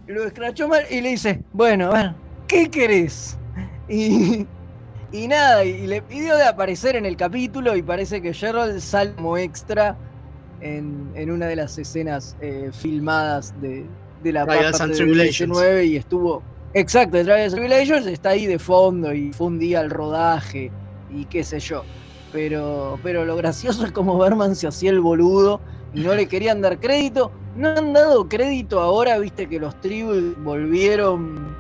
Lo 0.08 0.26
escrachó 0.26 0.68
mal 0.68 0.84
y 0.90 1.02
le 1.02 1.10
dice, 1.10 1.42
bueno, 1.54 1.92
a 1.92 1.94
ver, 1.94 2.16
¿qué 2.48 2.70
querés? 2.70 3.38
Y, 3.90 4.46
y 5.12 5.28
nada, 5.28 5.64
y 5.64 5.86
le 5.86 6.02
pidió 6.02 6.36
de 6.36 6.44
aparecer 6.44 6.96
en 6.96 7.06
el 7.06 7.16
capítulo 7.18 7.76
y 7.76 7.82
parece 7.82 8.22
que 8.22 8.34
Gerald 8.34 8.80
sale 8.80 9.14
como 9.14 9.38
extra 9.38 9.98
en, 10.62 11.12
en 11.16 11.32
una 11.32 11.48
de 11.48 11.56
las 11.56 11.78
escenas 11.78 12.36
eh, 12.42 12.72
filmadas 12.74 13.54
de, 13.62 13.86
de 14.24 14.32
la 14.32 14.46
Trials 14.46 14.72
parte 14.72 14.84
and 14.84 14.92
del 14.94 14.98
Tribulations. 14.98 15.50
19 15.50 15.86
y 15.86 15.96
estuvo. 15.98 16.44
Exacto, 16.74 17.18
de 17.18 17.24
Trials 17.24 17.54
and 17.54 17.62
Tribulations 17.62 18.08
está 18.08 18.30
ahí 18.30 18.46
de 18.46 18.60
fondo 18.60 19.14
y 19.14 19.32
fue 19.34 19.48
un 19.48 19.60
día 19.60 19.82
el 19.82 19.90
rodaje 19.90 20.72
y 21.14 21.26
qué 21.26 21.44
sé 21.44 21.60
yo. 21.60 21.84
Pero, 22.38 23.00
pero 23.02 23.26
lo 23.26 23.36
gracioso 23.36 23.84
es 23.84 23.92
como 23.92 24.16
Berman 24.20 24.56
se 24.56 24.68
hacía 24.68 24.92
el 24.92 25.00
boludo 25.00 25.60
y 25.96 26.02
no 26.02 26.14
le 26.14 26.28
querían 26.28 26.62
dar 26.62 26.80
crédito. 26.80 27.32
No 27.56 27.70
han 27.70 27.94
dado 27.94 28.30
crédito 28.30 28.80
ahora, 28.80 29.18
viste 29.18 29.50
que 29.50 29.60
los 29.60 29.82
Tribbles 29.82 30.36
volvieron, 30.44 31.56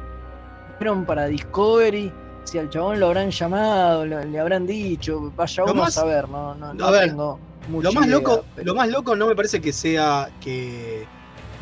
volvieron 0.73 1.03
para 1.05 1.25
Discovery. 1.25 2.13
Si 2.43 2.59
al 2.59 2.69
chabón 2.69 2.99
lo 2.99 3.07
habrán 3.07 3.31
llamado, 3.31 4.05
lo- 4.05 4.23
le 4.23 4.39
habrán 4.39 4.67
dicho, 4.67 5.33
vaya 5.35 5.63
uno 5.63 5.73
más- 5.73 5.97
a 5.97 6.01
saber, 6.01 6.29
no, 6.29 6.53
no, 6.53 6.75
no 6.75 6.85
a 6.85 6.91
ver, 6.91 7.09
tengo 7.09 7.39
mucha 7.69 7.89
Lo 7.89 7.93
más 7.93 8.05
idea, 8.05 8.15
loco, 8.17 8.45
pero- 8.55 8.65
lo 8.67 8.75
más 8.75 8.87
loco 8.89 9.15
no 9.15 9.25
me 9.25 9.35
parece 9.35 9.59
que 9.59 9.73
sea 9.73 10.29
que, 10.39 11.07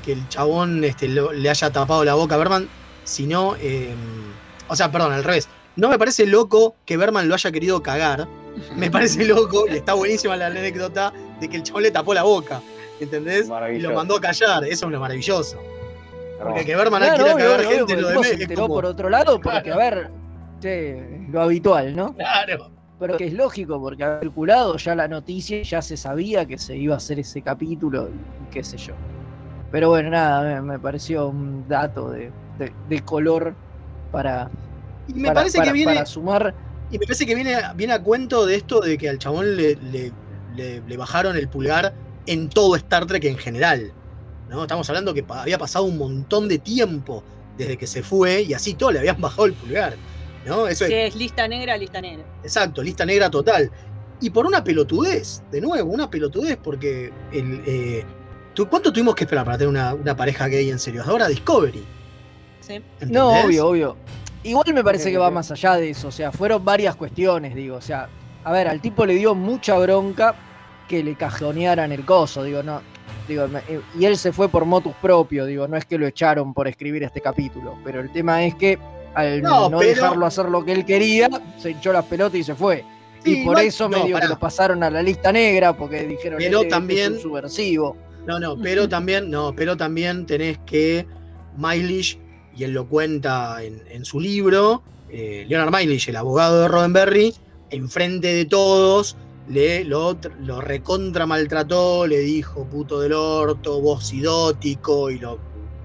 que 0.03 0.11
el 0.11 0.27
chabón 0.27 0.83
este, 0.83 1.07
lo- 1.07 1.31
le 1.31 1.49
haya 1.49 1.71
tapado 1.71 2.03
la 2.03 2.15
boca 2.15 2.35
a 2.35 2.37
Berman, 2.37 2.67
sino, 3.05 3.55
eh, 3.61 3.95
o 4.67 4.75
sea, 4.75 4.91
perdón, 4.91 5.13
al 5.13 5.23
revés. 5.23 5.47
No 5.77 5.87
me 5.87 5.97
parece 5.97 6.25
loco 6.25 6.75
que 6.85 6.97
Berman 6.97 7.29
lo 7.29 7.33
haya 7.35 7.49
querido 7.53 7.81
cagar. 7.81 8.27
Me 8.75 8.89
parece 8.91 9.25
loco, 9.25 9.65
y 9.69 9.75
está 9.75 9.93
buenísima 9.93 10.35
la 10.35 10.47
anécdota, 10.47 11.11
de 11.39 11.47
que 11.49 11.57
el 11.57 11.63
chabón 11.63 11.83
le 11.83 11.91
tapó 11.91 12.13
la 12.13 12.23
boca. 12.23 12.61
¿Entendés? 12.99 13.49
Y 13.73 13.79
lo 13.79 13.93
mandó 13.93 14.15
a 14.17 14.21
callar. 14.21 14.63
Eso 14.63 14.85
es 14.85 14.91
lo 14.91 14.99
maravilloso. 14.99 15.57
Porque 16.41 16.65
que 16.65 16.75
Berman 16.75 17.01
Claro, 17.01 17.23
quiera 17.23 17.37
cagar 17.37 17.59
obvio, 17.59 17.69
gente 17.69 17.95
lo 18.01 18.07
de 18.09 18.23
se 18.23 18.33
enteró 18.43 18.61
como- 18.63 18.73
por 18.75 18.85
otro 18.85 19.09
lado, 19.09 19.39
porque 19.39 19.71
a 19.71 19.77
ver, 19.77 20.09
che, 20.59 21.25
lo 21.29 21.41
habitual, 21.41 21.95
¿no? 21.95 22.13
Claro. 22.13 22.71
Pero 22.99 23.17
que 23.17 23.25
es 23.25 23.33
lógico, 23.33 23.79
porque 23.81 24.03
ha 24.05 24.19
circulado 24.21 24.77
ya 24.77 24.95
la 24.95 25.07
noticia, 25.07 25.59
y 25.59 25.63
ya 25.63 25.81
se 25.81 25.97
sabía 25.97 26.45
que 26.45 26.57
se 26.57 26.77
iba 26.77 26.93
a 26.93 26.97
hacer 26.97 27.19
ese 27.19 27.41
capítulo 27.41 28.07
y 28.09 28.53
qué 28.53 28.63
sé 28.63 28.77
yo. 28.77 28.93
Pero 29.71 29.89
bueno, 29.89 30.09
nada, 30.11 30.41
me, 30.43 30.61
me 30.73 30.79
pareció 30.79 31.27
un 31.27 31.67
dato 31.67 32.09
de, 32.11 32.31
de- 32.57 32.71
de 32.87 32.99
color 33.01 33.53
para, 34.11 34.49
Y 35.09 35.13
me 35.15 35.23
para, 35.27 35.33
parece 35.41 35.57
para- 35.57 35.71
que 35.71 35.73
viene. 35.73 35.93
para 35.93 36.05
sumar. 36.05 36.53
Y 36.95 36.99
me 36.99 37.05
parece 37.07 37.25
que 37.25 37.35
viene, 37.35 37.57
viene 37.75 37.91
a 37.93 38.01
cuento 38.01 38.45
de 38.45 38.55
esto 38.55 38.79
de 38.79 38.97
que 38.97 39.09
al 39.09 39.19
chabón 39.19 39.57
le, 39.57 39.75
le- 39.91 40.13
le- 40.55 40.81
le 40.87 40.97
bajaron 40.97 41.35
el 41.35 41.49
pulgar 41.49 41.93
en 42.25 42.47
todo 42.49 42.75
Star 42.77 43.05
Trek 43.05 43.25
en 43.25 43.37
general. 43.37 43.91
¿no? 44.49 44.61
Estamos 44.61 44.87
hablando 44.89 45.13
que 45.13 45.25
había 45.27 45.57
pasado 45.57 45.83
un 45.85 45.97
montón 45.97 46.47
de 46.47 46.57
tiempo 46.59 47.21
desde 47.57 47.75
que 47.77 47.85
se 47.85 48.01
fue 48.01 48.43
y 48.43 48.53
así 48.53 48.75
todo 48.75 48.91
le 48.91 48.99
habían 48.99 49.19
bajado 49.21 49.45
el 49.45 49.53
pulgar. 49.53 49.95
¿no? 50.45 50.67
Eso 50.67 50.85
es, 50.85 50.89
Que 50.89 51.07
es 51.07 51.15
lista 51.17 51.47
negra, 51.49 51.75
lista 51.77 51.99
negra. 51.99 52.23
exacto, 52.43 52.81
lista 52.81 53.05
negra 53.05 53.29
total. 53.29 53.69
Y 54.21 54.29
por 54.29 54.45
una 54.45 54.63
pelotudez, 54.63 55.43
de 55.51 55.59
nuevo, 55.59 55.91
una 55.91 56.09
pelotudez, 56.09 56.57
porque 56.63 57.11
el, 57.33 57.61
eh, 57.65 58.05
¿tú- 58.53 58.69
¿cuánto 58.69 58.93
tuvimos 58.93 59.15
que 59.15 59.25
esperar 59.25 59.43
para 59.43 59.57
tener 59.57 59.67
una, 59.69 59.93
una 59.93 60.15
pareja 60.15 60.47
gay 60.47 60.69
en 60.69 60.79
serio? 60.79 61.03
Ahora 61.05 61.27
Discovery. 61.27 61.83
Sí. 62.61 62.81
No, 63.09 63.31
obvio, 63.43 63.67
obvio. 63.67 63.97
Igual 64.45 64.73
me 64.73 64.83
parece 64.83 65.11
que 65.11 65.17
va 65.17 65.29
más 65.31 65.51
allá 65.51 65.75
de 65.75 65.89
eso. 65.89 66.07
O 66.07 66.11
sea, 66.11 66.31
fueron 66.31 66.63
varias 66.63 66.95
cuestiones, 66.95 67.53
digo. 67.55 67.75
O 67.77 67.81
sea, 67.81 68.07
a 68.43 68.51
ver, 68.51 68.67
al 68.67 68.79
tipo 68.81 69.05
le 69.05 69.15
dio 69.15 69.35
mucha 69.35 69.77
bronca 69.77 70.35
que 70.87 71.03
le 71.03 71.15
cajonearan 71.15 71.91
el 71.91 72.05
coso, 72.05 72.43
digo, 72.43 72.61
no. 72.63 72.81
Digo, 73.27 73.47
eh, 73.67 73.81
y 73.99 74.05
él 74.05 74.17
se 74.17 74.31
fue 74.31 74.49
por 74.49 74.65
motus 74.65 74.93
propio, 75.01 75.45
digo, 75.47 75.67
no 75.67 75.75
es 75.77 75.85
que 75.85 75.97
lo 75.97 76.05
echaron 76.05 76.53
por 76.53 76.67
escribir 76.67 77.01
este 77.01 77.21
capítulo, 77.21 77.75
pero 77.83 77.99
el 77.99 78.11
tema 78.11 78.43
es 78.45 78.53
que 78.53 78.77
al 79.15 79.41
No, 79.41 79.67
no, 79.67 79.79
pero- 79.79 79.89
dejarlo 79.95 80.25
hacer 80.27 80.45
lo 80.49 80.63
que 80.63 80.73
él 80.73 80.85
quería, 80.85 81.27
se 81.57 81.71
hinchó 81.71 81.91
las 81.91 82.05
pelotas 82.05 82.39
y 82.39 82.43
se 82.43 82.53
fue. 82.53 82.83
Sí, 83.23 83.31
y 83.41 83.43
por 83.43 83.53
igual- 83.53 83.65
eso 83.65 83.89
no, 83.89 83.97
medio 84.03 84.13
pará. 84.13 84.27
que 84.27 84.33
lo 84.33 84.39
pasaron 84.39 84.83
a 84.83 84.91
la 84.91 85.01
lista 85.01 85.31
negra, 85.31 85.73
porque 85.75 86.03
dijeron 86.03 86.37
Pero 86.37 86.61
"Este- 86.61 86.75
este 86.77 87.01
es 87.03 87.09
un 87.09 87.19
subversivo. 87.19 87.97
No, 88.27 88.39
no, 88.39 88.55
pero 88.61 88.87
también, 88.89 89.31
no, 89.31 89.53
pero 89.55 89.75
también 89.75 90.27
tenés 90.27 90.59
que 90.59 91.07
Miley, 91.57 92.21
y 92.55 92.63
él 92.63 92.71
lo 92.71 92.87
cuenta 92.87 93.61
en, 93.63 93.83
en 93.89 94.05
su 94.05 94.19
libro, 94.19 94.83
eh, 95.09 95.45
Leonard 95.47 95.71
Miley, 95.73 95.99
el 96.07 96.15
abogado 96.15 96.61
de 96.61 96.67
Roddenberry, 96.67 97.33
enfrente 97.69 98.33
de 98.33 98.45
todos, 98.45 99.17
le, 99.49 99.83
lo, 99.83 100.17
lo 100.39 100.61
recontra 100.61 101.25
maltrató, 101.25 102.07
le 102.07 102.19
dijo 102.19 102.65
puto 102.65 102.99
del 102.99 103.13
orto, 103.13 103.81
vos 103.81 104.11
idótico, 104.13 105.09
y 105.11 105.19
lo 105.19 105.37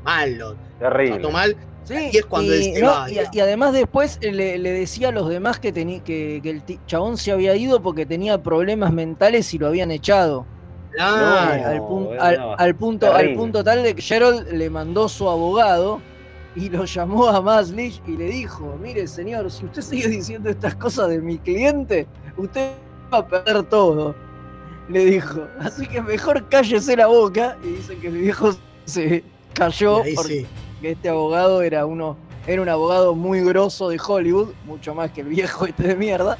mal, 0.04 0.38
lo 0.38 0.56
Terrible. 0.78 1.12
trató 1.14 1.30
mal. 1.30 1.56
Sí, 1.84 1.94
y 2.12 2.18
es 2.18 2.26
cuando 2.26 2.52
él 2.54 2.60
y, 2.62 2.74
se 2.74 2.82
no, 2.82 2.90
va. 2.90 3.06
y- 3.08 3.14
digamos. 3.14 3.34
y 3.36 3.40
además 3.40 3.72
después 3.72 4.18
le, 4.22 4.58
le 4.58 4.70
decía 4.70 5.08
a 5.08 5.12
los 5.12 5.28
demás 5.28 5.58
que, 5.58 5.74
teni- 5.74 6.02
que, 6.02 6.40
que 6.42 6.50
el 6.50 6.62
chabón 6.86 7.16
se 7.18 7.32
había 7.32 7.56
ido 7.56 7.82
porque 7.82 8.06
tenía 8.06 8.40
problemas 8.42 8.92
mentales 8.92 9.52
y 9.54 9.58
lo 9.58 9.66
habían 9.66 9.90
echado. 9.90 10.46
Claro. 10.92 11.66
Al, 11.66 11.78
pun- 11.80 12.56
al- 12.58 12.74
punto, 12.76 13.12
al 13.12 13.34
punto 13.34 13.64
tal 13.64 13.82
de 13.82 13.94
que 13.94 14.02
Gerald 14.02 14.52
le 14.52 14.70
mandó 14.70 15.08
su 15.08 15.28
abogado 15.28 16.00
y 16.57 16.68
lo 16.68 16.84
llamó 16.84 17.28
a 17.28 17.40
Maslich 17.40 18.03
y 18.07 18.16
le 18.16 18.26
dijo, 18.26 18.76
mire 18.82 19.07
señor, 19.07 19.51
si 19.51 19.64
usted 19.66 19.82
sigue 19.82 20.09
diciendo 20.09 20.51
estas 20.51 20.74
cosas 20.74 21.09
de 21.09 21.20
mi 21.20 21.38
cliente, 21.38 22.07
usted 22.36 22.72
va 23.12 23.18
a 23.18 23.26
perder 23.28 23.62
todo. 23.64 24.14
Le 24.88 25.05
dijo, 25.05 25.42
así 25.61 25.86
que 25.86 26.03
mejor 26.03 26.48
cállese 26.48 26.96
la 26.96 27.07
boca. 27.07 27.57
Y 27.62 27.68
dicen 27.74 28.01
que 28.01 28.11
mi 28.11 28.20
viejo 28.20 28.51
se 28.84 29.22
cayó 29.55 30.03
porque 30.16 30.40
sí. 30.40 30.46
que 30.80 30.90
este 30.92 31.09
abogado 31.09 31.62
era 31.62 31.86
uno 31.86 32.16
era 32.46 32.62
un 32.62 32.68
abogado 32.68 33.14
muy 33.14 33.42
grosso 33.42 33.90
de 33.90 34.01
Hollywood, 34.05 34.48
mucho 34.64 34.94
más 34.94 35.12
que 35.12 35.20
el 35.20 35.28
viejo 35.28 35.66
este 35.66 35.82
de 35.88 35.94
mierda, 35.94 36.38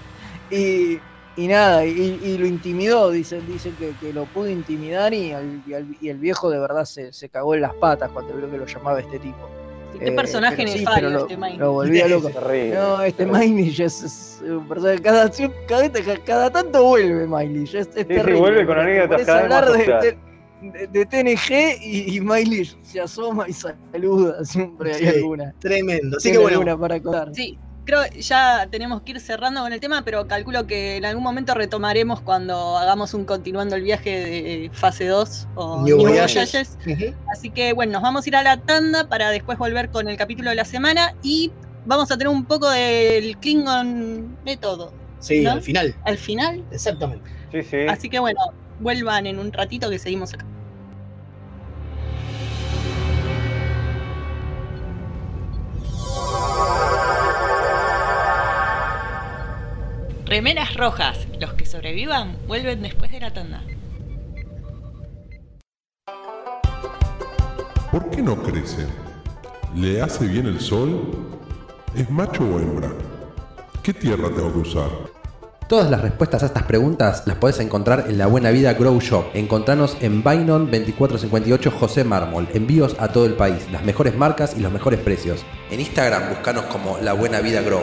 y, 0.51 0.99
y 1.37 1.47
nada, 1.47 1.85
y, 1.85 2.19
y 2.25 2.39
lo 2.39 2.47
intimidó, 2.47 3.11
dicen, 3.11 3.47
dicen 3.47 3.77
que, 3.77 3.95
que 4.01 4.13
lo 4.13 4.25
pudo 4.25 4.49
intimidar 4.49 5.13
y, 5.15 5.33
al- 5.33 5.63
y 5.65 5.75
al- 5.75 5.97
y 6.01 6.09
el 6.09 6.19
viejo 6.19 6.51
de 6.51 6.59
verdad 6.59 6.87
se, 6.87 7.13
se 7.13 7.29
cagó 7.29 7.55
en 7.55 7.61
las 7.61 7.75
patas 7.75 8.11
cuando 8.11 8.35
vio 8.35 8.51
que 8.51 8.57
lo 8.57 8.67
llamaba 8.67 8.99
este 8.99 9.19
tipo. 9.21 9.39
Sí, 9.93 9.99
Qué 9.99 10.09
Eh, 10.09 10.13
personaje 10.13 10.57
pero 10.59 10.69
sí, 10.73 10.79
nefario 10.79 11.09
pero 11.09 11.11
lo, 11.11 11.21
este 11.27 11.37
Mike. 11.37 11.59
lo 11.59 11.73
volvía 11.73 12.09
loco. 12.09 12.31
No, 12.75 13.03
este 13.03 13.27
Miley 13.27 13.75
es, 13.83 14.41
un 14.43 14.67
personaje, 14.69 15.03
cada, 15.03 15.31
cada, 15.67 15.91
cada 16.25 16.51
tanto 16.51 16.85
vuelve 16.85 17.27
Miley, 17.27 17.65
es, 17.65 17.75
es 17.75 17.89
terrible, 18.07 18.35
vuelve 18.39 18.67
con 18.67 18.79
anécdotas 18.79 19.29
hablar 19.29 19.71
de, 19.73 19.85
de- 19.87 20.87
de 20.89 21.07
TNG 21.07 21.79
y, 21.83 22.17
y 22.17 22.21
Miley 22.21 22.71
se 22.83 23.01
asoma 23.01 23.49
y 23.49 23.53
saluda, 23.55 24.45
siempre 24.45 24.93
hay 24.95 25.01
Sí, 25.01 25.07
alguna. 25.09 25.55
Tremendo. 25.59 26.19
Así 26.19 26.33
que 26.33 26.39
bueno, 26.39 26.79
para 26.79 27.01
contar. 27.01 27.35
Sí, 27.35 27.59
creo 27.85 28.03
ya 28.19 28.69
tenemos 28.71 29.03
que 29.03 29.13
ir 29.13 29.21
cerrando 29.21 29.63
con 29.63 29.73
el 29.73 29.81
tema, 29.81 30.03
pero 30.05 30.27
calculo 30.27 30.67
que 30.67 30.97
en 30.97 31.05
algún 31.05 31.23
momento 31.23 31.55
retomaremos 31.55 32.21
cuando 32.21 32.77
hagamos 32.79 33.15
un 33.15 33.25
continuando 33.25 33.77
el 33.77 33.83
viaje 33.83 34.11
de 34.11 34.71
fase 34.73 35.07
2 35.07 35.49
o 35.55 35.83
New 35.83 35.97
New 35.97 36.09
Voyages. 36.09 36.77
Voyages. 36.77 36.79
Ujú. 36.87 37.15
Así 37.33 37.51
que 37.51 37.73
bueno, 37.73 37.93
nos 37.93 38.03
vamos 38.03 38.27
a 38.27 38.29
ir 38.29 38.37
a 38.37 38.43
la 38.43 38.57
tanda 38.59 39.09
para 39.09 39.31
después 39.31 39.59
volver 39.59 39.91
con 39.91 40.09
el 40.09 40.17
capítulo 40.17 40.51
de 40.51 40.57
la 40.57 40.65
semana 40.65 41.15
y 41.23 41.53
vamos 41.85 42.11
a 42.11 42.19
tener 42.19 42.29
un 42.29 42.45
poco 42.45 42.71
del 42.71 43.37
Klingon 43.39 44.37
método 44.45 44.93
sí, 45.19 45.43
¿no? 45.43 45.53
al 45.53 45.63
final. 45.63 45.95
al 46.05 46.19
final. 46.19 46.65
Exactamente. 46.71 47.31
Sí, 47.53 47.63
sí. 47.63 47.77
Así 47.89 48.09
que 48.09 48.19
bueno, 48.19 48.41
vuelvan 48.81 49.27
en 49.27 49.39
un 49.39 49.53
ratito 49.53 49.91
que 49.91 49.99
seguimos 49.99 50.35
acá. 50.35 50.45
Remeras 60.31 60.77
rojas. 60.77 61.27
Los 61.41 61.55
que 61.55 61.67
sobrevivan 61.67 62.37
vuelven 62.47 62.83
después 62.83 63.11
de 63.11 63.19
la 63.19 63.33
tanda. 63.33 63.65
¿Por 67.91 68.09
qué 68.11 68.23
no 68.23 68.41
crece? 68.41 68.87
¿Le 69.75 70.01
hace 70.01 70.29
bien 70.29 70.47
el 70.47 70.61
sol? 70.61 71.41
¿Es 71.97 72.09
macho 72.09 72.45
o 72.45 72.61
hembra? 72.61 72.93
¿Qué 73.83 73.93
tierra 73.93 74.29
tengo 74.29 74.53
que 74.53 74.59
usar? 74.61 74.89
Todas 75.67 75.91
las 75.91 76.01
respuestas 76.01 76.45
a 76.45 76.47
estas 76.47 76.63
preguntas 76.63 77.25
las 77.27 77.37
podés 77.37 77.59
encontrar 77.59 78.05
en 78.07 78.17
La 78.17 78.29
Buena 78.29 78.53
Vida 78.53 78.75
Grow 78.75 79.01
Shop. 79.01 79.25
Encontranos 79.35 79.97
en 80.01 80.23
Bainon 80.23 80.67
2458 80.67 81.73
José 81.73 82.05
Mármol. 82.05 82.47
Envíos 82.55 82.95
a 83.01 83.09
todo 83.09 83.27
el 83.27 83.35
país, 83.35 83.67
las 83.73 83.83
mejores 83.83 84.17
marcas 84.17 84.57
y 84.57 84.61
los 84.61 84.71
mejores 84.71 85.01
precios. 85.01 85.45
En 85.73 85.81
Instagram 85.81 86.29
buscanos 86.29 86.67
como 86.67 86.99
La 86.99 87.15
Buena 87.15 87.41
Vida 87.41 87.63
Grow. 87.63 87.83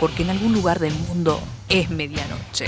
Porque 0.00 0.22
en 0.22 0.30
algún 0.30 0.52
lugar 0.52 0.78
del 0.78 0.94
mundo 0.94 1.40
es 1.68 1.90
medianoche. 1.90 2.66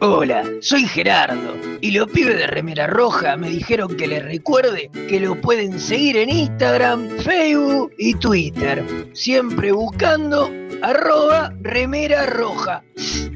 Hola, 0.00 0.44
soy 0.60 0.84
Gerardo 0.86 1.54
y 1.80 1.90
los 1.92 2.08
pibes 2.08 2.36
de 2.36 2.46
Remera 2.46 2.86
Roja 2.86 3.36
me 3.36 3.48
dijeron 3.48 3.96
que 3.96 4.06
les 4.06 4.22
recuerde 4.22 4.90
que 5.08 5.18
lo 5.18 5.40
pueden 5.40 5.80
seguir 5.80 6.16
en 6.16 6.28
Instagram, 6.28 7.08
Facebook 7.20 7.92
y 7.98 8.14
Twitter, 8.14 8.84
siempre 9.14 9.72
buscando 9.72 10.50
arroba 10.82 11.54
Remera 11.60 12.26
Roja, 12.26 12.82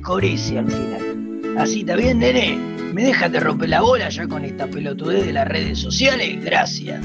con 0.02 0.22
al 0.24 0.38
final. 0.38 1.56
Así 1.58 1.80
está 1.80 1.96
bien, 1.96 2.18
nene. 2.18 2.56
¿Me 2.92 3.04
dejas 3.04 3.32
de 3.32 3.40
romper 3.40 3.70
la 3.70 3.80
bola 3.80 4.08
ya 4.08 4.26
con 4.26 4.44
esta 4.44 4.66
pelotudez 4.66 5.24
de 5.26 5.32
las 5.32 5.48
redes 5.48 5.78
sociales? 5.78 6.44
Gracias. 6.44 7.00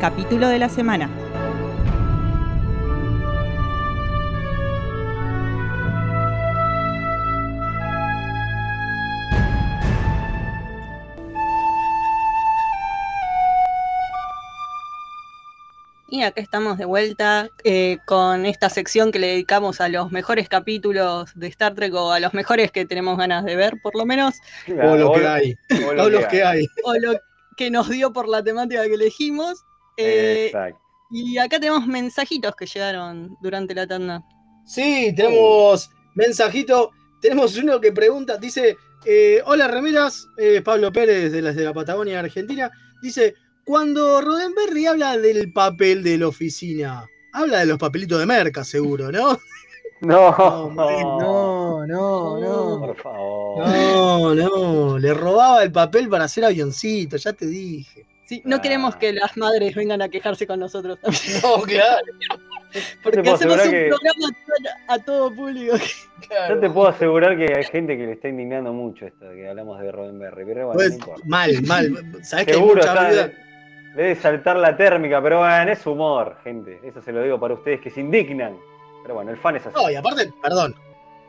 Capítulo 0.00 0.48
de 0.48 0.58
la 0.58 0.70
semana. 0.70 1.10
Y 16.08 16.22
acá 16.22 16.40
estamos 16.40 16.78
de 16.78 16.86
vuelta 16.86 17.50
eh, 17.62 17.98
con 18.06 18.46
esta 18.46 18.68
sección 18.70 19.12
que 19.12 19.18
le 19.18 19.28
dedicamos 19.28 19.80
a 19.80 19.88
los 19.88 20.10
mejores 20.10 20.48
capítulos 20.48 21.30
de 21.34 21.46
Star 21.48 21.74
Trek 21.74 21.94
o 21.94 22.10
a 22.10 22.20
los 22.20 22.34
mejores 22.34 22.72
que 22.72 22.86
tenemos 22.86 23.18
ganas 23.18 23.44
de 23.44 23.54
ver, 23.54 23.74
por 23.82 23.94
lo 23.94 24.06
menos. 24.06 24.34
O 24.66 24.96
lo 24.96 25.12
que 25.12 25.26
hay. 25.26 25.54
Todos 25.68 26.10
los 26.10 26.26
que 26.26 26.42
hay. 26.42 26.66
O 26.84 26.94
lo 26.94 27.20
que 27.56 27.70
nos 27.70 27.90
dio 27.90 28.12
por 28.12 28.28
la 28.28 28.42
temática 28.42 28.82
que 28.84 28.94
elegimos. 28.94 29.64
Eh, 29.96 30.46
Exacto. 30.46 30.80
y 31.10 31.36
acá 31.38 31.58
tenemos 31.60 31.86
mensajitos 31.86 32.54
que 32.56 32.66
llegaron 32.66 33.36
durante 33.40 33.74
la 33.74 33.86
tanda. 33.86 34.22
Sí, 34.66 35.12
tenemos 35.16 35.90
mensajito. 36.14 36.90
Tenemos 37.20 37.56
uno 37.56 37.80
que 37.80 37.92
pregunta, 37.92 38.36
dice, 38.38 38.76
eh, 39.04 39.42
hola 39.44 39.68
remeras, 39.68 40.26
eh, 40.38 40.62
Pablo 40.62 40.90
Pérez 40.92 41.32
de, 41.32 41.42
las 41.42 41.54
de 41.56 41.64
la 41.64 41.74
Patagonia 41.74 42.20
Argentina. 42.20 42.70
Dice, 43.02 43.34
cuando 43.64 44.20
Roddenberry 44.20 44.86
habla 44.86 45.18
del 45.18 45.52
papel 45.52 46.02
de 46.02 46.16
la 46.18 46.28
oficina, 46.28 47.04
habla 47.32 47.58
de 47.60 47.66
los 47.66 47.78
papelitos 47.78 48.18
de 48.18 48.26
merca, 48.26 48.64
seguro, 48.64 49.10
¿no? 49.12 49.38
No, 50.02 50.70
No, 50.70 51.86
no, 51.86 52.40
no. 52.40 52.78
por 52.80 52.96
favor. 52.96 53.68
No, 53.68 54.34
no, 54.34 54.98
le 54.98 55.12
robaba 55.12 55.62
el 55.62 55.70
papel 55.72 56.08
para 56.08 56.24
hacer 56.24 56.42
avioncito, 56.46 57.18
ya 57.18 57.34
te 57.34 57.46
dije. 57.46 58.06
Sí, 58.30 58.40
no 58.44 58.60
queremos 58.62 58.94
que 58.94 59.12
las 59.12 59.36
madres 59.36 59.74
vengan 59.74 60.00
a 60.02 60.08
quejarse 60.08 60.46
con 60.46 60.60
nosotros 60.60 61.00
también. 61.00 61.24
No, 61.42 61.62
claro. 61.62 61.96
Porque 63.02 63.28
hacemos 63.28 63.56
un 63.64 63.70
que- 63.72 63.88
programa 63.88 64.28
a, 64.86 64.98
todo 65.00 65.34
público. 65.34 65.76
Yo 66.48 66.60
te 66.60 66.70
puedo 66.70 66.86
asegurar 66.86 67.36
que 67.36 67.52
hay 67.52 67.64
gente 67.64 67.96
que 67.96 68.06
le 68.06 68.12
está 68.12 68.28
indignando 68.28 68.72
mucho 68.72 69.06
esto 69.06 69.24
de 69.24 69.34
que 69.34 69.48
hablamos 69.48 69.80
de 69.80 69.90
Roddenberry, 69.90 70.44
pero 70.44 70.66
bueno, 70.68 70.74
Pues, 70.78 70.96
no 71.00 71.14
mal, 71.24 71.50
mal. 71.66 71.92
Sabés 72.22 72.46
que 72.46 72.52
hay 72.52 72.58
Seguro 72.58 72.76
mucha 72.76 72.92
está- 72.92 73.08
vida. 73.10 73.32
debe 73.96 74.14
saltar 74.14 74.56
la 74.58 74.76
térmica, 74.76 75.20
pero 75.20 75.38
bueno, 75.40 75.72
es 75.72 75.84
humor, 75.84 76.36
gente. 76.44 76.78
Eso 76.84 77.02
se 77.02 77.10
lo 77.10 77.24
digo 77.24 77.40
para 77.40 77.54
ustedes 77.54 77.80
que 77.80 77.90
se 77.90 77.98
indignan. 77.98 78.56
Pero 79.02 79.14
bueno, 79.14 79.32
el 79.32 79.38
fan 79.38 79.56
es 79.56 79.66
así. 79.66 79.74
No, 79.74 79.90
y 79.90 79.96
aparte, 79.96 80.30
perdón, 80.40 80.76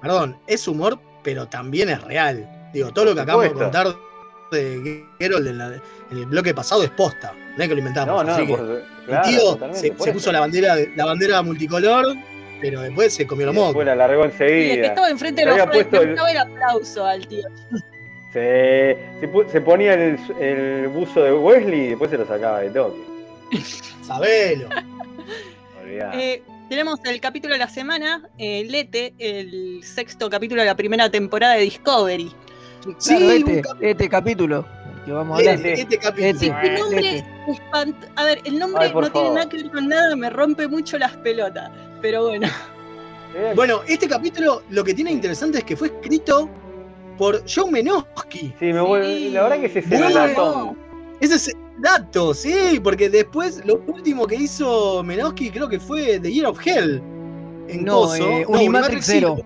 perdón, 0.03 0.37
es 0.45 0.67
humor, 0.67 0.99
pero 1.23 1.47
también 1.47 1.89
es 1.89 1.99
real. 2.03 2.47
Digo, 2.71 2.91
todo 2.91 3.05
lo 3.05 3.15
que 3.15 3.21
acabamos 3.21 3.51
de 3.51 3.53
contar 3.59 3.87
de 4.51 5.05
Geralt 5.19 5.47
en, 5.47 5.57
la- 5.57 5.81
en 6.11 6.17
el 6.17 6.25
bloque 6.25 6.53
pasado 6.53 6.83
es 6.83 6.89
posta. 6.91 7.33
No 7.57 7.63
es 7.63 7.69
que 7.69 7.73
lo 7.75 7.79
inventamos. 7.79 8.15
No, 8.15 8.23
no, 8.23 8.33
así 8.33 8.45
que 8.45 8.53
por- 8.55 8.83
claro, 9.05 9.27
el 9.27 9.35
tío 9.37 9.73
se, 9.73 10.11
puso 10.11 10.31
la 10.31 10.39
bandera, 10.41 10.75
la 10.95 11.05
bandera 11.05 11.41
multicolor, 11.41 12.15
pero 12.61 12.81
después 12.81 13.13
se 13.13 13.25
comió 13.25 13.47
los 13.47 13.55
mocos. 13.55 13.69
Después 13.69 13.87
la 13.87 13.95
largó 13.95 14.23
Y 14.23 14.25
el 14.25 14.31
que 14.37 14.43
enseguida. 14.45 14.87
estaba 14.87 15.09
enfrente 15.09 15.45
de 15.45 15.57
los 15.57 15.67
puesto 15.67 16.01
el- 16.01 16.09
el 16.29 16.37
aplauso 16.37 17.05
al 17.05 17.27
tío. 17.27 17.43
Se, 18.33 18.97
se, 19.51 19.61
ponía 19.61 19.93
el, 19.93 20.17
el 20.39 20.87
buzo 20.87 21.21
de 21.21 21.33
Wesley 21.33 21.79
y 21.81 21.87
después 21.89 22.09
se 22.11 22.17
lo 22.17 22.25
sacaba 22.25 22.59
de 22.61 22.69
toque. 22.69 23.01
Sabelo. 24.05 24.69
Eh, 26.13 26.41
tenemos 26.69 26.99
el 27.03 27.19
capítulo 27.19 27.53
de 27.53 27.59
la 27.59 27.67
semana, 27.67 28.23
eh, 28.37 28.63
Lete, 28.69 29.13
el 29.19 29.81
sexto 29.83 30.29
capítulo 30.29 30.61
de 30.61 30.67
la 30.67 30.75
primera 30.75 31.09
temporada 31.11 31.55
de 31.55 31.61
Discovery. 31.61 32.31
Claro, 32.81 33.31
este, 33.31 33.61
este 33.81 34.09
capítulo 34.09 34.65
el 34.97 35.05
que 35.05 35.11
vamos 35.11 35.35
a 35.35 35.39
hablar. 35.39 35.55
Este, 35.55 35.81
este 35.81 35.97
capítulo. 35.97 36.29
Este, 36.29 36.45
¿Qué 36.61 36.77
nombre 36.79 37.17
este. 37.17 37.29
espant- 37.47 38.09
A 38.15 38.23
ver, 38.25 38.39
el 38.45 38.59
nombre 38.59 38.83
Ay, 38.85 38.93
no 38.93 39.11
tiene 39.11 39.29
nada 39.31 39.49
que 39.49 39.57
ver 39.57 39.71
con 39.71 39.87
nada, 39.87 40.15
me 40.15 40.29
rompe 40.29 40.67
mucho 40.67 40.97
las 40.97 41.15
pelotas. 41.17 41.71
Pero 42.01 42.27
bueno. 42.27 42.47
Eh, 43.33 43.53
Bueno, 43.55 43.79
este 43.87 44.09
capítulo 44.09 44.61
lo 44.71 44.83
que 44.83 44.93
tiene 44.93 45.09
interesante 45.09 45.59
es 45.59 45.63
que 45.63 45.77
fue 45.77 45.87
escrito 45.87 46.49
por 47.17 47.41
John 47.47 47.71
Menosky. 47.71 48.53
Sí, 48.59 48.73
me 48.73 48.81
vuelve- 48.81 49.29
la 49.31 49.43
verdad 49.43 49.59
que 49.61 49.67
ese 49.67 49.79
es 49.79 49.89
el 49.89 49.99
Bueno. 50.03 50.27
ratón. 50.27 50.77
Ese 51.21 51.35
es 51.35 51.47
el 51.47 51.55
dato, 51.81 52.33
sí, 52.33 52.81
porque 52.83 53.09
después 53.09 53.63
lo 53.65 53.81
último 53.87 54.27
que 54.27 54.35
hizo 54.35 55.01
Menosky 55.03 55.49
creo 55.49 55.69
que 55.69 55.79
fue 55.79 56.19
The 56.19 56.29
Year 56.29 56.45
of 56.47 56.59
Hell. 56.67 57.01
En 57.69 57.85
No, 57.85 58.01
Coso. 58.01 58.15
eh, 58.29 58.45
No, 58.49 58.57
Unimatrix 58.57 59.05
Zero. 59.05 59.37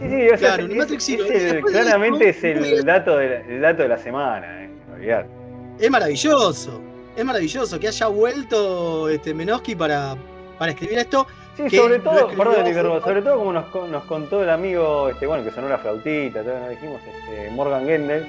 Sí, 0.00 0.08
sí, 0.08 0.28
o 0.30 0.36
Claro, 0.38 0.66
Zero. 0.98 1.24
es 1.24 1.52
el- 1.52 1.60
claramente 1.62 2.28
es 2.30 2.44
el 2.44 2.84
dato, 2.84 3.16
de 3.16 3.28
la, 3.28 3.36
el 3.40 3.60
dato 3.60 3.82
de 3.82 3.88
la 3.88 3.98
semana, 3.98 4.64
eh. 4.64 4.70
Es 5.78 5.90
maravilloso. 5.90 6.80
Es 7.16 7.24
maravilloso 7.24 7.78
que 7.78 7.88
haya 7.88 8.06
vuelto 8.06 9.08
este 9.08 9.34
Menosky 9.34 9.74
para, 9.74 10.14
para 10.58 10.72
escribir 10.72 10.98
esto. 10.98 11.26
Sí, 11.56 11.64
que 11.64 11.76
sobre 11.76 11.98
todo, 11.98 12.28
perdón, 12.28 13.00
sobre 13.02 13.20
todo 13.22 13.36
como 13.38 13.52
nos, 13.52 13.66
con- 13.66 13.90
nos 13.90 14.04
contó 14.04 14.42
el 14.42 14.48
amigo, 14.48 15.10
este, 15.10 15.26
bueno, 15.26 15.44
que 15.44 15.50
sonó 15.50 15.68
la 15.68 15.76
flautita, 15.78 16.40
todavía 16.42 16.64
no 16.64 16.70
dijimos, 16.70 17.00
este, 17.06 17.50
Morgan 17.50 17.84
Gendel, 17.84 18.26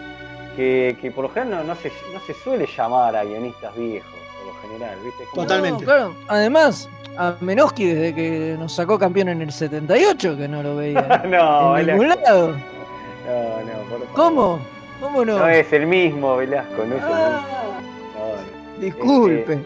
que, 0.58 0.98
que 1.02 1.10
por 1.12 1.24
lo 1.24 1.30
general 1.30 1.66
no, 1.66 1.74
no 1.74 1.80
se, 1.80 1.90
no 2.14 2.20
se 2.28 2.34
suele 2.34 2.68
llamar 2.68 3.16
a 3.16 3.24
guionistas 3.24 3.74
viejos, 3.78 4.12
por 4.44 4.54
lo 4.54 4.62
general, 4.62 4.98
¿viste? 5.04 5.24
Como- 5.26 5.42
Totalmente. 5.44 5.82
No, 5.82 5.86
claro, 5.86 6.16
además, 6.28 6.90
a 7.18 7.36
Menoski 7.42 7.86
desde 7.86 8.16
que 8.16 8.56
nos 8.60 8.74
sacó 8.74 8.98
campeón 9.00 9.30
en 9.30 9.42
el 9.42 9.52
78, 9.52 10.38
que 10.38 10.48
no 10.48 10.64
lo 10.64 10.76
veía 10.78 11.02
no, 11.30 11.78
en 11.78 11.88
ningún 11.88 12.10
lado. 12.10 12.48
No, 12.50 12.54
no, 12.54 13.90
por 13.90 14.00
favor. 14.00 14.08
¿Cómo? 14.14 14.60
¿Cómo 15.02 15.26
no? 15.26 15.38
No 15.40 15.48
es 15.50 15.72
el 15.74 15.86
mismo 15.88 16.38
Velasco, 16.38 16.78
no 16.78 16.84
es 16.84 16.90
el 16.90 16.96
mismo. 16.96 17.10
Ah, 17.14 17.46
No, 18.18 18.26
no. 18.76 18.82
disculpe. 18.82 19.54
Eh, 19.54 19.66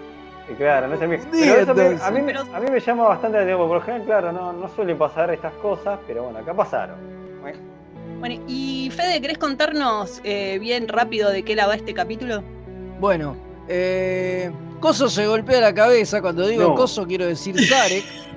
Claro, 0.58 0.88
no 0.88 0.96
es 0.96 1.02
el 1.02 1.10
mismo. 1.10 1.30
Pero 1.32 1.56
eso 1.56 1.76
me- 1.76 2.02
a, 2.02 2.10
mí, 2.12 2.22
me- 2.22 2.32
a 2.34 2.60
mí 2.62 2.72
me 2.72 2.80
llama 2.80 3.04
bastante 3.10 3.38
la 3.38 3.44
atención, 3.44 3.60
porque 3.60 3.68
por 3.70 3.78
lo 3.80 3.82
general, 3.82 4.06
claro, 4.06 4.32
no, 4.32 4.54
no 4.54 4.70
suele 4.70 4.96
pasar 4.96 5.34
estas 5.34 5.52
cosas, 5.56 6.00
pero 6.08 6.24
bueno, 6.24 6.40
acá 6.40 6.54
pasaron. 6.54 6.96
Bueno, 7.42 7.58
Bueno, 8.20 8.44
y 8.48 8.90
Fede, 8.96 9.20
¿querés 9.22 9.38
contarnos 9.38 10.22
eh, 10.24 10.58
bien 10.60 10.88
rápido 10.88 11.30
de 11.32 11.44
qué 11.44 11.54
la 11.56 11.68
va 11.68 11.76
este 11.76 11.94
capítulo? 11.94 12.42
Bueno, 13.00 13.36
eh, 13.68 14.52
Coso 14.80 15.10
se 15.10 15.26
golpea 15.28 15.60
la 15.62 15.74
cabeza. 15.74 16.22
Cuando 16.22 16.46
digo 16.48 16.64
No. 16.70 16.76
Coso, 16.76 17.06
quiero 17.08 17.26
decir 17.26 17.56
Zarek. 17.68 18.04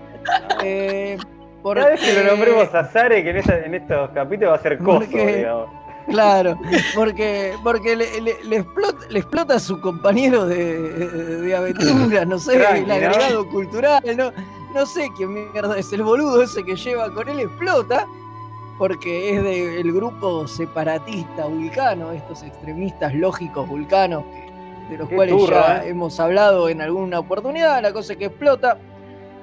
Eh, 0.63 1.17
Cada 1.65 1.89
vez 1.89 2.01
que 2.01 2.09
lo 2.13 2.15
porque- 2.21 2.31
nombremos 2.31 2.75
a 2.75 2.85
Zare, 2.85 3.23
que 3.25 3.31
en, 3.31 3.37
esta- 3.39 3.59
en 3.65 3.75
estos 3.75 4.11
capítulos 4.11 4.53
va 4.53 4.57
a 4.57 4.63
ser 4.63 4.79
coso, 4.79 4.99
Porque- 5.01 5.37
digamos. 5.39 5.69
Claro, 6.09 6.59
porque, 6.95 7.55
porque 7.65 7.97
le, 7.97 8.21
le- 8.21 8.45
le 8.45 8.57
explota, 8.57 8.99
le 9.09 9.19
explota 9.21 9.55
a 9.55 9.59
su 9.61 9.81
compañero 9.81 10.45
de, 10.47 11.39
de 11.41 11.57
aventura, 11.57 12.25
no 12.25 12.39
sé, 12.39 12.59
Tranqui, 12.59 12.81
el 12.83 12.87
¿no? 12.89 12.95
agregado 12.95 13.49
cultural, 13.49 14.03
no, 14.17 14.33
no 14.75 14.87
sé 14.87 15.09
qué 15.17 15.27
mierda 15.27 15.79
es 15.79 15.93
el 15.93 16.03
boludo 16.03 16.43
ese 16.43 16.63
que 16.65 16.77
lleva 16.77 17.13
con 17.13 17.29
él, 17.29 17.41
explota. 17.41 18.07
porque 18.79 19.35
es 19.37 19.43
del 19.43 19.93
grupo 19.93 20.47
separatista 20.49 21.45
vulcano, 21.47 22.13
estos 22.13 22.43
extremistas 22.43 23.15
lógicos 23.15 23.69
vulcanos 23.69 24.25
que- 24.25 24.40
de 24.91 24.99
los 24.99 25.09
Qué 25.09 25.17
cuales 25.17 25.37
turra, 25.37 25.79
ya 25.79 25.85
eh. 25.85 25.91
hemos 25.91 26.19
hablado 26.21 26.69
en 26.69 26.81
alguna 26.81 27.19
oportunidad. 27.21 27.81
La 27.83 27.93
cosa 27.93 28.13
es 28.13 28.19
que 28.19 28.27
explota, 28.27 28.79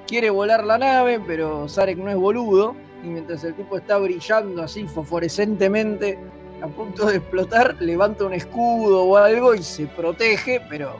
quiere 0.06 0.30
volar 0.30 0.64
la 0.64 0.78
nave, 0.78 1.20
pero 1.26 1.68
Sarek 1.68 1.98
no 1.98 2.10
es 2.10 2.18
boludo. 2.18 2.76
Y 3.04 3.08
mientras 3.08 3.44
el 3.44 3.54
tipo 3.54 3.78
está 3.78 3.98
brillando 3.98 4.64
así 4.64 4.86
fosforescentemente, 4.86 6.20
a 6.62 6.68
punto 6.68 7.06
de 7.06 7.18
explotar, 7.18 7.76
levanta 7.80 8.26
un 8.26 8.34
escudo 8.34 9.04
o 9.04 9.18
algo 9.18 9.54
y 9.54 9.62
se 9.62 9.86
protege, 9.86 10.62
pero, 10.70 10.96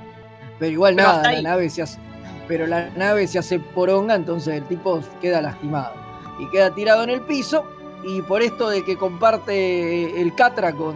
pero 0.60 0.72
igual 0.72 0.96
Pero 0.96 1.08
nada, 1.08 1.32
la 1.34 1.42
nave 1.42 1.70
se 1.70 1.82
hace, 1.82 2.00
pero 2.48 2.68
la 2.68 2.90
nave 2.92 3.28
se 3.28 3.40
hace 3.40 3.60
poronga, 3.60 4.14
entonces 4.14 4.56
el 4.56 4.64
tipo 4.66 5.02
queda 5.20 5.42
lastimado 5.42 5.94
y 6.40 6.48
queda 6.50 6.74
tirado 6.74 7.04
en 7.04 7.10
el 7.10 7.22
piso. 7.22 7.66
Y 8.04 8.22
por 8.22 8.44
esto 8.44 8.70
de 8.70 8.86
que 8.86 8.96
comparte 8.96 10.22
el 10.22 10.36
Catra 10.36 10.72
con, 10.72 10.96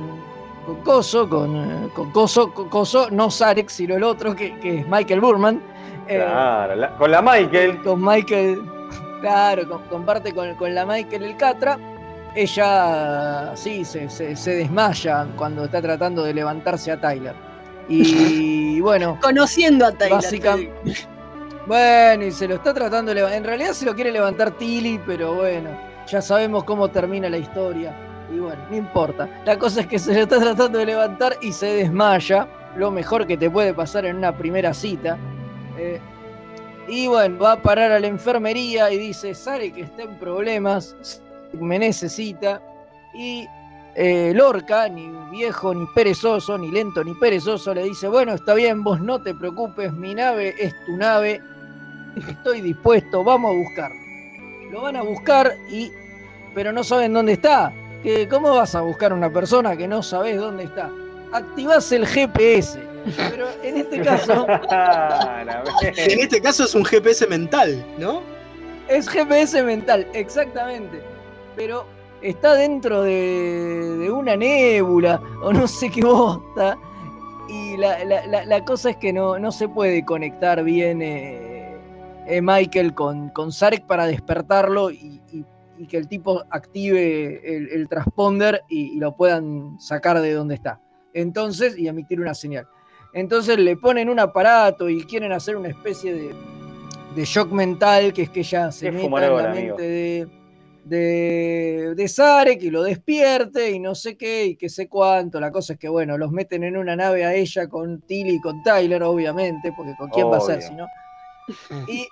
con 0.66 0.76
Coso, 0.84 1.28
con, 1.30 1.56
eh, 1.56 1.90
con 1.94 2.12
Coso, 2.12 2.54
con 2.54 2.70
Coso, 2.70 3.10
no 3.12 3.30
Sarek, 3.32 3.70
sino 3.70 3.96
el 3.96 4.04
otro 4.04 4.36
que, 4.36 4.58
que 4.60 4.80
es 4.80 4.88
Michael 4.88 5.20
Burman. 5.22 5.62
eh, 6.08 6.18
Claro, 6.18 6.76
la- 6.76 6.96
con 6.98 7.12
la 7.12 7.22
Michael. 7.22 7.82
con 7.84 8.04
Michael, 8.04 8.62
claro, 9.22 9.68
con- 9.68 9.82
comparte 9.84 10.34
con, 10.34 10.56
con 10.56 10.74
la 10.76 10.86
Michael 10.86 11.24
el 11.24 11.38
Catra. 11.38 11.78
Ella, 12.34 13.52
sí, 13.56 13.84
se, 13.86 14.10
se- 14.10 14.36
se 14.36 14.56
desmaya 14.56 15.28
cuando 15.36 15.66
está 15.66 15.82
tratando 15.82 16.24
de 16.24 16.34
levantarse 16.34 16.92
a 16.92 17.00
Tyler. 17.00 17.34
Y 17.90 18.80
bueno, 18.82 19.18
Conociendo 19.22 19.86
a 19.86 19.92
Tyler. 19.92 20.14
básicamente. 20.16 20.74
Bueno, 21.68 22.26
y 22.26 22.32
se 22.32 22.48
lo 22.48 22.56
está 22.56 22.74
tratando 22.74 23.10
de 23.10 23.16
levantar. 23.16 23.38
En 23.38 23.44
realidad 23.44 23.74
se 23.74 23.86
lo 23.86 23.94
quiere 23.94 24.12
levantar 24.12 24.50
Tilly, 24.52 25.00
pero 25.06 25.36
bueno, 25.36 25.70
ya 26.08 26.20
sabemos 26.20 26.64
cómo 26.64 26.88
termina 26.90 27.30
la 27.30 27.38
historia. 27.38 27.96
Y 28.34 28.40
bueno, 28.40 28.62
no 28.70 28.76
importa. 28.76 29.28
La 29.46 29.58
cosa 29.58 29.82
es 29.82 29.88
que 29.88 30.00
se 30.00 30.14
lo 30.14 30.22
está 30.22 30.40
tratando 30.40 30.80
de 30.80 30.86
levantar 30.86 31.38
y 31.42 31.52
se 31.52 31.68
desmaya. 31.68 32.48
Lo 32.76 32.92
mejor 32.92 33.28
que 33.28 33.38
te 33.38 33.50
puede 33.50 33.74
pasar 33.74 34.06
en 34.06 34.18
una 34.18 34.36
primera 34.36 34.74
cita. 34.74 35.18
Eh, 35.78 36.00
y 36.88 37.08
bueno, 37.08 37.40
va 37.40 37.54
a 37.54 37.62
parar 37.62 37.92
a 37.92 38.00
la 38.00 38.08
enfermería 38.08 38.92
y 38.92 38.98
dice, 38.98 39.36
Sare 39.36 39.72
que 39.72 39.82
está 39.82 40.04
en 40.04 40.18
problemas, 40.20 41.22
me 41.60 41.78
necesita. 41.80 42.62
Y 43.14 43.48
eh, 43.96 44.32
Lorca, 44.34 44.88
ni 44.88 45.12
viejo, 45.30 45.74
ni 45.74 45.86
perezoso, 45.94 46.58
ni 46.58 46.72
lento, 46.72 47.04
ni 47.04 47.14
perezoso, 47.16 47.74
le 47.74 47.84
dice, 47.84 48.08
bueno, 48.08 48.34
está 48.34 48.54
bien, 48.54 48.84
vos 48.84 49.02
no 49.02 49.22
te 49.22 49.34
preocupes, 49.36 49.92
mi 49.92 50.16
nave 50.16 50.56
es 50.58 50.74
tu 50.86 50.96
nave, 50.96 51.42
estoy 52.30 52.62
dispuesto, 52.62 53.24
vamos 53.24 53.52
a 53.52 53.58
buscarlo. 53.58 54.02
Lo 54.72 54.82
van 54.82 54.96
a 54.96 55.02
buscar 55.02 55.54
y... 55.70 55.92
pero 56.56 56.72
no 56.72 56.84
saben 56.84 57.12
dónde 57.12 57.34
está. 57.34 57.74
¿Qué- 58.04 58.28
¿Cómo 58.28 58.56
vas 58.56 58.76
a 58.76 58.82
buscar 58.82 59.12
a 59.12 59.16
una 59.16 59.32
persona 59.32 59.76
que 59.78 59.88
no 59.88 60.02
sabes 60.04 60.38
dónde 60.38 60.64
está? 60.64 60.90
Activás 61.32 61.92
el 61.92 62.06
GPS. 62.08 62.80
Pero 63.30 63.48
en 63.64 63.78
este 63.78 64.02
caso... 64.02 64.46
En 65.98 66.20
este 66.20 66.42
caso 66.42 66.64
es 66.66 66.76
un 66.76 66.84
GPS 66.86 67.26
mental, 67.28 67.84
¿no? 67.98 68.22
Es 68.88 69.08
GPS 69.10 69.64
mental, 69.64 70.08
exactamente. 70.14 71.02
Pero 71.56 71.86
está 72.22 72.54
dentro 72.56 73.02
de, 73.04 73.98
de 74.00 74.12
una 74.12 74.36
nébula 74.36 75.22
o 75.44 75.52
no 75.54 75.68
sé 75.68 75.90
qué 75.90 76.02
bosta. 76.04 76.78
Y 77.48 77.78
la, 77.78 78.04
la- 78.06 78.26
la- 78.28 78.46
la 78.46 78.66
cosa 78.66 78.92
es 78.92 78.98
que 78.98 79.12
no, 79.14 79.40
no 79.40 79.52
se 79.52 79.68
puede 79.68 80.06
conectar 80.06 80.64
bien 80.64 81.02
eh, 81.02 81.76
eh, 82.28 82.42
Michael 82.42 82.94
con, 82.94 83.30
con 83.30 83.52
Sarek 83.52 83.86
para 83.86 84.06
despertarlo 84.08 84.92
y, 84.92 85.22
y- 85.32 85.46
y 85.82 85.88
que 85.88 85.98
el 85.98 86.08
tipo 86.08 86.44
active 86.52 87.42
el, 87.58 87.70
el 87.70 87.88
transponder 87.90 88.62
y, 88.70 88.94
y 88.96 89.00
lo 89.00 89.16
puedan 89.16 89.80
sacar 89.80 90.22
de 90.22 90.34
donde 90.34 90.56
está. 90.56 90.80
Entonces, 91.14 91.78
y 91.78 91.88
emitir 91.88 92.22
una 92.22 92.34
señal. 92.34 92.68
Entonces 93.14 93.58
le 93.58 93.76
ponen 93.76 94.10
un 94.10 94.20
aparato 94.20 94.88
y 94.90 95.04
quieren 95.06 95.32
hacer 95.32 95.58
una 95.58 95.70
especie 95.70 96.14
de, 96.14 96.36
de 97.16 97.26
shock 97.26 97.52
mental, 97.52 98.14
que 98.14 98.22
es 98.24 98.30
que 98.30 98.42
ella 98.42 98.72
se 98.72 98.92
meta 98.92 99.26
en 99.26 99.38
la 99.38 99.50
amigo. 99.52 99.76
mente 99.78 99.84
de, 99.84 100.28
de, 100.86 101.94
de 101.96 102.08
Sarek 102.08 102.62
y 102.64 102.70
lo 102.70 102.84
despierte 102.84 103.72
y 103.72 103.80
no 103.80 103.96
sé 103.96 104.16
qué 104.18 104.46
y 104.46 104.56
que 104.56 104.70
sé 104.70 104.88
cuánto. 104.88 105.40
La 105.40 105.52
cosa 105.52 105.74
es 105.74 105.80
que, 105.80 105.90
bueno, 105.90 106.18
los 106.18 106.32
meten 106.32 106.64
en 106.64 106.78
una 106.78 106.96
nave 106.96 107.26
a 107.26 107.34
ella 107.34 107.68
con 107.68 108.02
Tilly 108.02 108.36
y 108.36 108.42
con 108.42 108.64
Tyler, 108.64 109.04
obviamente, 109.04 109.74
porque 109.76 109.94
con 109.98 110.10
quién 110.10 110.32
va 110.32 110.38
a 110.38 110.42
ser 110.42 110.62
si 110.62 110.74
no. 110.74 110.86
Y, 111.88 112.08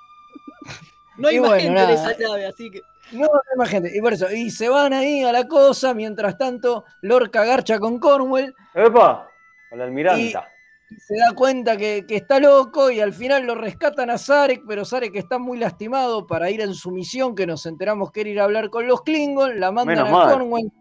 No 1.17 1.28
hay 1.30 1.38
y 1.38 1.39
más 1.39 1.49
bueno, 1.49 1.63
gente 1.63 1.82
en 1.82 1.88
nada. 1.88 2.11
esa 2.11 2.28
nave, 2.28 2.45
así 2.45 2.70
que. 2.72 2.82
No, 3.12 3.26
no 3.26 3.41
hay 3.51 3.57
más 3.57 3.70
gente. 3.70 3.91
Y 3.95 4.01
por 4.01 4.14
eso, 4.14 4.32
y 4.32 4.49
se 4.49 4.70
van 4.70 4.93
ahí 4.93 5.24
a 5.24 5.32
la 5.32 5.47
cosa, 5.47 5.93
mientras 5.93 6.38
tanto, 6.38 6.86
Lorca 7.01 7.43
garcha 7.43 7.80
con 7.80 7.99
Cornwell 7.99 8.53
¡Epa! 8.74 9.30
Con 9.70 9.80
la 9.80 9.86
almiranta. 9.86 10.47
y 10.89 10.95
se 10.99 11.16
da 11.18 11.34
cuenta 11.36 11.78
que, 11.78 12.05
que 12.07 12.16
está 12.16 12.39
loco 12.39 12.89
y 12.89 12.99
al 12.99 13.14
final 13.14 13.45
lo 13.45 13.55
rescatan 13.55 14.10
a 14.10 14.18
Sarek, 14.18 14.64
pero 14.68 14.86
Sarek 14.86 15.16
está 15.16 15.38
muy 15.38 15.60
lastimado 15.60 16.26
para 16.26 16.49
ir 16.49 16.62
en 16.62 16.74
su 16.74 16.91
misión, 16.91 17.36
que 17.36 17.45
nos 17.45 17.66
enteramos 17.66 18.12
que 18.12 18.22
era 18.22 18.30
ir 18.30 18.39
a 18.39 18.45
hablar 18.45 18.70
con 18.70 18.88
los 18.88 19.01
Klingon, 19.03 19.60
la 19.60 19.72
mandan 19.72 20.05
Menos 20.05 20.28
a. 20.28 20.32
Cornwell, 20.32 20.72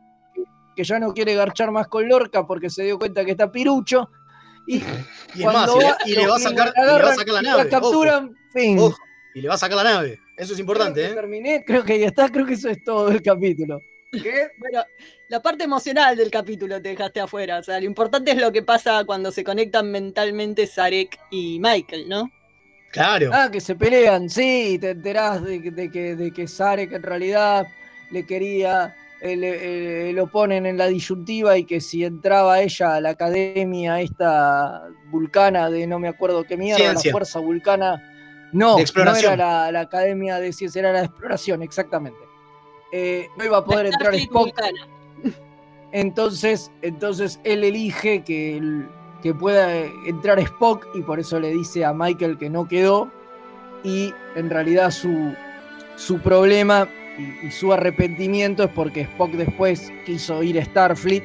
que 0.75 0.85
ya 0.85 0.99
no 0.99 1.13
quiere 1.13 1.35
garchar 1.35 1.71
más 1.71 1.89
con 1.89 2.09
Lorca 2.09 2.47
porque 2.47 2.71
se 2.71 2.85
dio 2.85 2.99
cuenta 2.99 3.25
que 3.25 3.33
está 3.33 3.51
pirucho. 3.51 4.09
Y, 4.67 4.79
Y 5.35 5.41
es 5.43 5.47
más, 5.47 5.71
y 5.75 5.79
le, 5.79 6.13
y 6.13 6.15
le 6.15 6.27
va 6.27 6.37
a 6.37 6.39
sacar, 6.39 6.73
y 6.75 6.81
le 6.81 7.03
va 7.03 7.11
a 7.11 7.15
sacar 7.15 7.35
la 7.35 7.43
nave. 7.43 7.69
capturan, 7.69 8.25
ojo, 8.25 8.35
fin. 8.53 8.79
ojo, 8.79 8.97
y 9.35 9.41
le 9.43 9.49
va 9.49 9.55
a 9.55 9.59
sacar 9.59 9.77
la 9.77 9.85
nave. 9.85 10.19
Eso 10.39 10.53
es 10.55 10.61
importante, 10.61 11.01
Creo 11.01 11.13
¿eh? 11.13 11.15
terminé, 11.15 11.65
creo 11.67 11.85
que 11.85 11.99
ya 11.99 12.07
está, 12.07 12.29
creo 12.31 12.47
que 12.47 12.55
eso 12.55 12.69
es 12.69 12.83
todo 12.85 13.11
el 13.11 13.21
capítulo. 13.21 13.83
Bueno, 14.59 14.83
la 15.29 15.43
parte 15.43 15.65
emocional 15.65 16.17
del 16.17 16.31
capítulo 16.31 16.81
te 16.81 16.91
dejaste 16.91 17.21
afuera. 17.21 17.59
O 17.59 17.63
sea, 17.63 17.79
lo 17.79 17.85
importante 17.87 18.31
es 18.31 18.39
lo 18.39 18.51
que 18.53 18.63
pasa 18.63 19.05
cuando 19.05 19.31
se 19.33 19.45
conectan 19.45 19.91
mentalmente 19.91 20.67
Sarek 20.67 21.19
y 21.31 21.59
Michael, 21.61 22.09
¿no? 22.09 22.31
Claro. 22.91 23.31
Ah, 23.35 23.51
que 23.53 23.61
se 23.61 23.75
pelean, 23.75 24.31
sí, 24.31 24.75
y 24.75 24.79
te 24.79 24.91
enterás 24.91 25.45
de, 25.45 25.61
que- 25.61 25.71
de 25.73 25.91
que, 25.91 26.17
de 26.17 26.33
que 26.33 26.49
Sarek 26.49 26.93
en 26.93 27.03
realidad 27.03 27.67
le 28.11 28.25
quería, 28.25 28.97
eh, 29.21 29.37
le- 29.37 30.09
eh, 30.09 30.13
lo 30.15 30.29
ponen 30.29 30.65
en 30.65 30.79
la 30.79 30.87
disyuntiva 30.87 31.59
y 31.59 31.65
que 31.65 31.83
si 31.83 32.03
entraba 32.05 32.63
ella 32.63 32.95
a 32.95 33.01
la 33.03 33.11
academia 33.11 34.01
esta 34.01 34.85
vulcana 35.11 35.69
de 35.69 35.87
no 35.87 35.99
me 35.99 36.09
acuerdo 36.09 36.45
qué 36.45 36.57
mierda, 36.57 36.79
Ciencia. 36.83 37.11
la 37.11 37.13
fuerza 37.13 37.41
vulcana, 37.41 38.18
no, 38.53 38.77
De 38.77 38.83
exploración. 38.83 39.31
no 39.31 39.35
era 39.35 39.65
la, 39.67 39.73
la 39.73 39.81
academia 39.81 40.39
de 40.39 40.53
ciencia, 40.53 40.81
era 40.81 40.93
la 40.93 41.01
de 41.01 41.07
exploración, 41.07 41.63
exactamente. 41.63 42.19
Eh, 42.93 43.29
no 43.37 43.45
iba 43.45 43.59
a 43.59 43.65
poder 43.65 43.87
La 43.87 43.91
entrar 43.91 44.15
Spock. 44.15 44.45
vulcana. 44.47 44.89
Entonces, 45.93 46.71
entonces 46.83 47.41
él 47.45 47.65
elige 47.65 48.23
que, 48.23 48.59
el- 48.59 48.89
que 49.23 49.35
pueda 49.35 49.75
entrar 50.07 50.39
Spock 50.39 50.87
y 50.95 51.03
por 51.03 51.19
eso 51.19 51.41
le 51.41 51.51
dice 51.51 51.85
a 51.85 51.93
Michael 51.93 52.39
que 52.39 52.51
no 52.51 52.69
quedó. 52.69 53.11
Y 53.85 54.13
en 54.37 54.51
realidad 54.51 54.91
su, 54.91 55.33
su 55.97 56.19
problema 56.21 56.89
y, 57.19 57.47
y 57.47 57.51
su 57.51 57.73
arrepentimiento 57.73 58.65
es 58.65 58.71
porque 58.71 59.03
Spock 59.03 59.31
después 59.33 59.91
quiso 60.05 60.43
ir 60.43 60.61
a 60.61 60.65
Starfleet. 60.65 61.25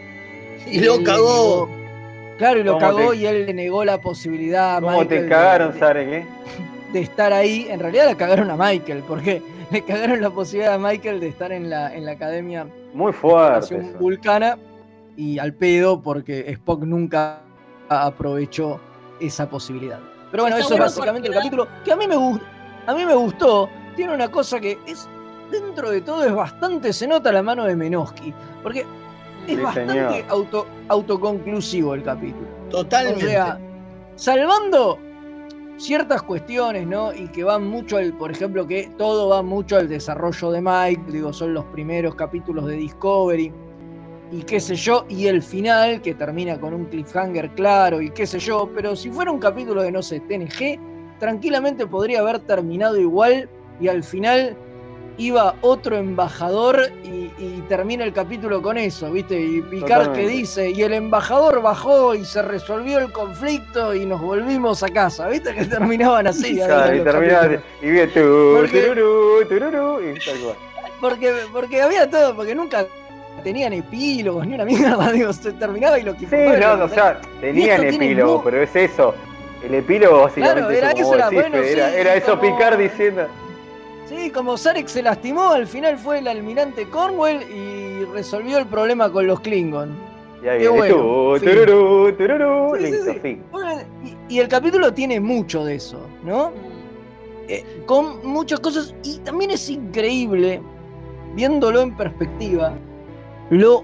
Y 0.70 0.80
lo 0.80 1.04
cagó. 1.04 1.68
negó- 1.68 2.38
claro, 2.38 2.60
y 2.60 2.64
lo 2.64 2.74
¿Cómo 2.74 2.86
cagó 2.86 3.10
te- 3.12 3.18
y 3.18 3.26
él 3.26 3.46
le 3.48 3.54
negó 3.54 3.84
la 3.84 4.00
posibilidad 4.00 4.78
a 4.78 4.82
¿Cómo 4.82 5.00
Michael 5.00 5.24
te 5.24 5.30
cagaron, 5.30 5.74
de- 5.74 5.80
Sarek, 5.80 6.08
eh? 6.10 6.26
De 6.94 7.02
estar 7.02 7.34
ahí. 7.34 7.68
En 7.70 7.80
realidad 7.80 8.06
la 8.06 8.16
cagaron 8.16 8.50
a 8.50 8.56
Michael, 8.56 9.04
porque 9.08 9.42
le 9.72 9.84
cagaron 9.84 10.22
la 10.22 10.30
posibilidad 10.30 10.76
a 10.76 10.78
Michael 10.78 11.20
de 11.20 11.28
estar 11.28 11.52
en 11.52 11.70
la, 11.70 11.94
en 11.94 12.06
la 12.06 12.12
academia 12.14 12.68
Muy 12.94 13.12
fuerte. 13.12 13.78
Eso. 13.78 14.00
Vulcana 14.00 14.58
y 15.18 15.40
al 15.40 15.54
pedo 15.54 16.02
porque 16.02 16.50
Spock 16.52 16.84
nunca 16.84 17.42
aprovechó 17.90 18.80
esa 19.20 19.50
posibilidad. 19.50 20.00
Pero 20.32 20.44
bueno, 20.44 20.58
Está 20.58 20.68
eso 20.68 20.74
es 20.76 20.80
básicamente 20.80 21.28
el 21.28 21.34
capítulo 21.34 21.68
que 21.84 21.92
a 21.92 21.96
mí 21.96 22.08
me 22.08 22.16
gustó. 22.16 22.46
A 22.88 22.94
mí 22.94 23.06
me 23.06 23.16
gustó. 23.16 23.70
Tiene 23.96 24.14
una 24.14 24.30
cosa 24.30 24.60
que 24.60 24.78
es 24.88 25.08
dentro 25.52 25.92
de 25.92 26.02
todo 26.02 26.24
es 26.24 26.34
bastante 26.34 26.92
se 26.94 27.08
nota 27.08 27.32
la 27.32 27.44
mano 27.44 27.66
de 27.66 27.76
Menoski, 27.76 28.34
porque 28.64 28.80
es 29.48 29.56
Sí, 29.56 29.56
bastante 29.58 30.26
auto, 30.30 30.66
autoconclusivo 30.88 31.94
el 31.94 32.04
capítulo. 32.04 32.48
Totalmente. 32.70 33.26
O 33.26 33.30
sea, 33.30 33.60
salvando 34.16 35.00
ciertas 35.78 36.22
cuestiones, 36.24 36.88
¿no? 36.88 37.14
Y 37.14 37.28
que 37.30 37.44
van 37.44 37.68
mucho 37.68 37.98
al, 37.98 38.14
por 38.14 38.32
ejemplo, 38.32 38.68
que 38.68 38.90
todo 38.98 39.30
va 39.30 39.42
mucho 39.42 39.78
al 39.78 39.88
desarrollo 39.88 40.52
de 40.52 40.62
Mike, 40.62 41.12
digo, 41.12 41.34
son 41.34 41.54
los 41.54 41.66
primeros 41.66 42.16
capítulos 42.16 42.68
de 42.68 42.76
Discovery, 42.76 43.52
y 44.32 44.42
qué 44.44 44.60
sé 44.60 44.76
yo, 44.76 45.06
y 45.10 45.28
el 45.28 45.44
final, 45.44 46.02
que 46.02 46.16
termina 46.16 46.60
con 46.60 46.74
un 46.74 46.86
cliffhanger 46.86 47.52
claro, 47.52 48.02
y 48.02 48.10
qué 48.10 48.26
sé 48.26 48.40
yo, 48.40 48.70
pero 48.74 48.96
si 48.96 49.12
fuera 49.12 49.32
un 49.32 49.40
capítulo 49.40 49.84
de, 49.84 49.92
no 49.92 50.02
sé, 50.02 50.20
TNG, 50.22 50.80
tranquilamente 51.20 51.86
podría 51.86 52.22
haber 52.22 52.40
terminado 52.40 53.00
igual, 53.00 53.48
y 53.80 53.88
al 53.88 54.04
final 54.04 54.58
iba 55.18 55.56
otro 55.62 55.96
embajador 55.98 56.90
y, 57.04 57.32
y 57.38 57.64
termina 57.70 58.04
el 58.04 58.14
capítulo 58.14 58.62
con 58.62 58.78
eso, 58.78 59.12
¿viste? 59.12 59.40
Y 59.40 59.62
Picard 59.62 60.12
que 60.14 60.28
dice, 60.28 60.72
y 60.72 60.82
el 60.82 60.94
embajador 60.94 61.62
bajó 61.62 62.16
y 62.16 62.26
se 62.26 62.42
resolvió 62.42 62.98
el 63.00 63.12
conflicto 63.12 63.94
y 63.94 64.06
nos 64.06 64.20
volvimos 64.22 64.82
a 64.84 64.90
casa, 64.90 65.28
¿viste? 65.28 65.54
Que 65.54 65.66
terminaban 65.66 66.28
así. 66.28 66.60
Claro, 66.66 66.94
y 66.96 66.98
los 66.98 67.06
terminaba 67.06 67.42
capítulos. 67.44 67.64
y 67.82 68.08
tu, 68.08 68.54
Porque- 68.58 68.82
tururú, 68.82 69.46
tururú, 69.48 70.00
y 70.02 70.20
tal 70.20 70.40
cual. 70.40 70.56
Porque, 71.02 71.34
porque 71.52 71.82
había 71.82 72.10
todo, 72.10 72.34
porque 72.34 72.56
nunca 72.56 72.86
tenían 73.44 73.74
epílogos, 73.74 74.48
ni 74.48 74.56
una 74.56 74.64
mierda, 74.64 75.12
digo, 75.12 75.34
se 75.34 75.52
terminaba 75.52 76.00
y 76.00 76.04
lo 76.04 76.14
que 76.14 76.28
Sí, 76.28 76.36
no, 76.62 76.86
o 76.86 76.88
sea, 76.88 77.20
tenían 77.42 77.82
esto 77.84 77.90
tiene 77.90 78.06
epílogo, 78.06 78.38
mu- 78.38 78.44
pero 78.46 78.62
es 78.64 78.74
eso. 78.76 79.14
El 79.62 79.74
epílogo 79.76 80.22
básicamente 80.22 80.62
Claro, 80.62 80.72
era 80.72 80.92
como 80.94 81.04
eso, 81.04 81.16
era, 81.16 81.30
decís, 81.30 81.40
bueno, 81.42 81.58
Fede, 81.58 81.72
era, 81.74 81.90
sí, 81.90 81.96
era 81.98 82.16
eso 82.16 82.40
como- 82.40 82.42
Picard 82.42 82.78
diciendo. 82.80 83.28
Sí, 84.08 84.30
como 84.32 84.58
Sarek 84.58 84.88
se 84.88 85.02
lastimó, 85.02 85.52
al 85.52 85.66
final 85.68 85.98
fue 85.98 86.20
el 86.20 86.28
almirante 86.28 86.88
Cornwell 86.90 87.42
y 87.50 88.04
resolvió 88.06 88.58
el 88.58 88.66
problema 88.66 89.10
con 89.12 89.26
los 89.28 89.40
Klingon. 89.40 89.96
Y 90.44 90.48
ahí 90.48 90.60
Qué 90.60 90.70
viene 90.70 90.78
bueno, 90.78 90.96
tú, 90.96 91.36
fin. 91.40 91.50
tururú, 91.50 92.12
tururú, 92.18 92.76
Sí, 92.78 92.86
sí, 92.86 92.92
listo, 92.92 93.14
sí. 93.14 93.20
fin. 93.22 93.44
Bueno, 93.52 93.82
y, 94.30 94.36
y 94.36 94.40
el 94.40 94.48
capítulo 94.50 94.94
tiene 94.94 95.20
mucho 95.22 95.64
de 95.64 95.76
eso, 95.76 96.00
¿no? 96.24 96.52
Eh, 97.48 97.84
con 97.86 98.26
muchas 98.28 98.60
cosas. 98.60 98.94
Y 99.04 99.20
también 99.20 99.52
es 99.52 99.70
increíble, 99.70 100.62
viéndolo 101.34 101.82
en 101.82 101.96
perspectiva, 101.96 102.74
lo 103.50 103.84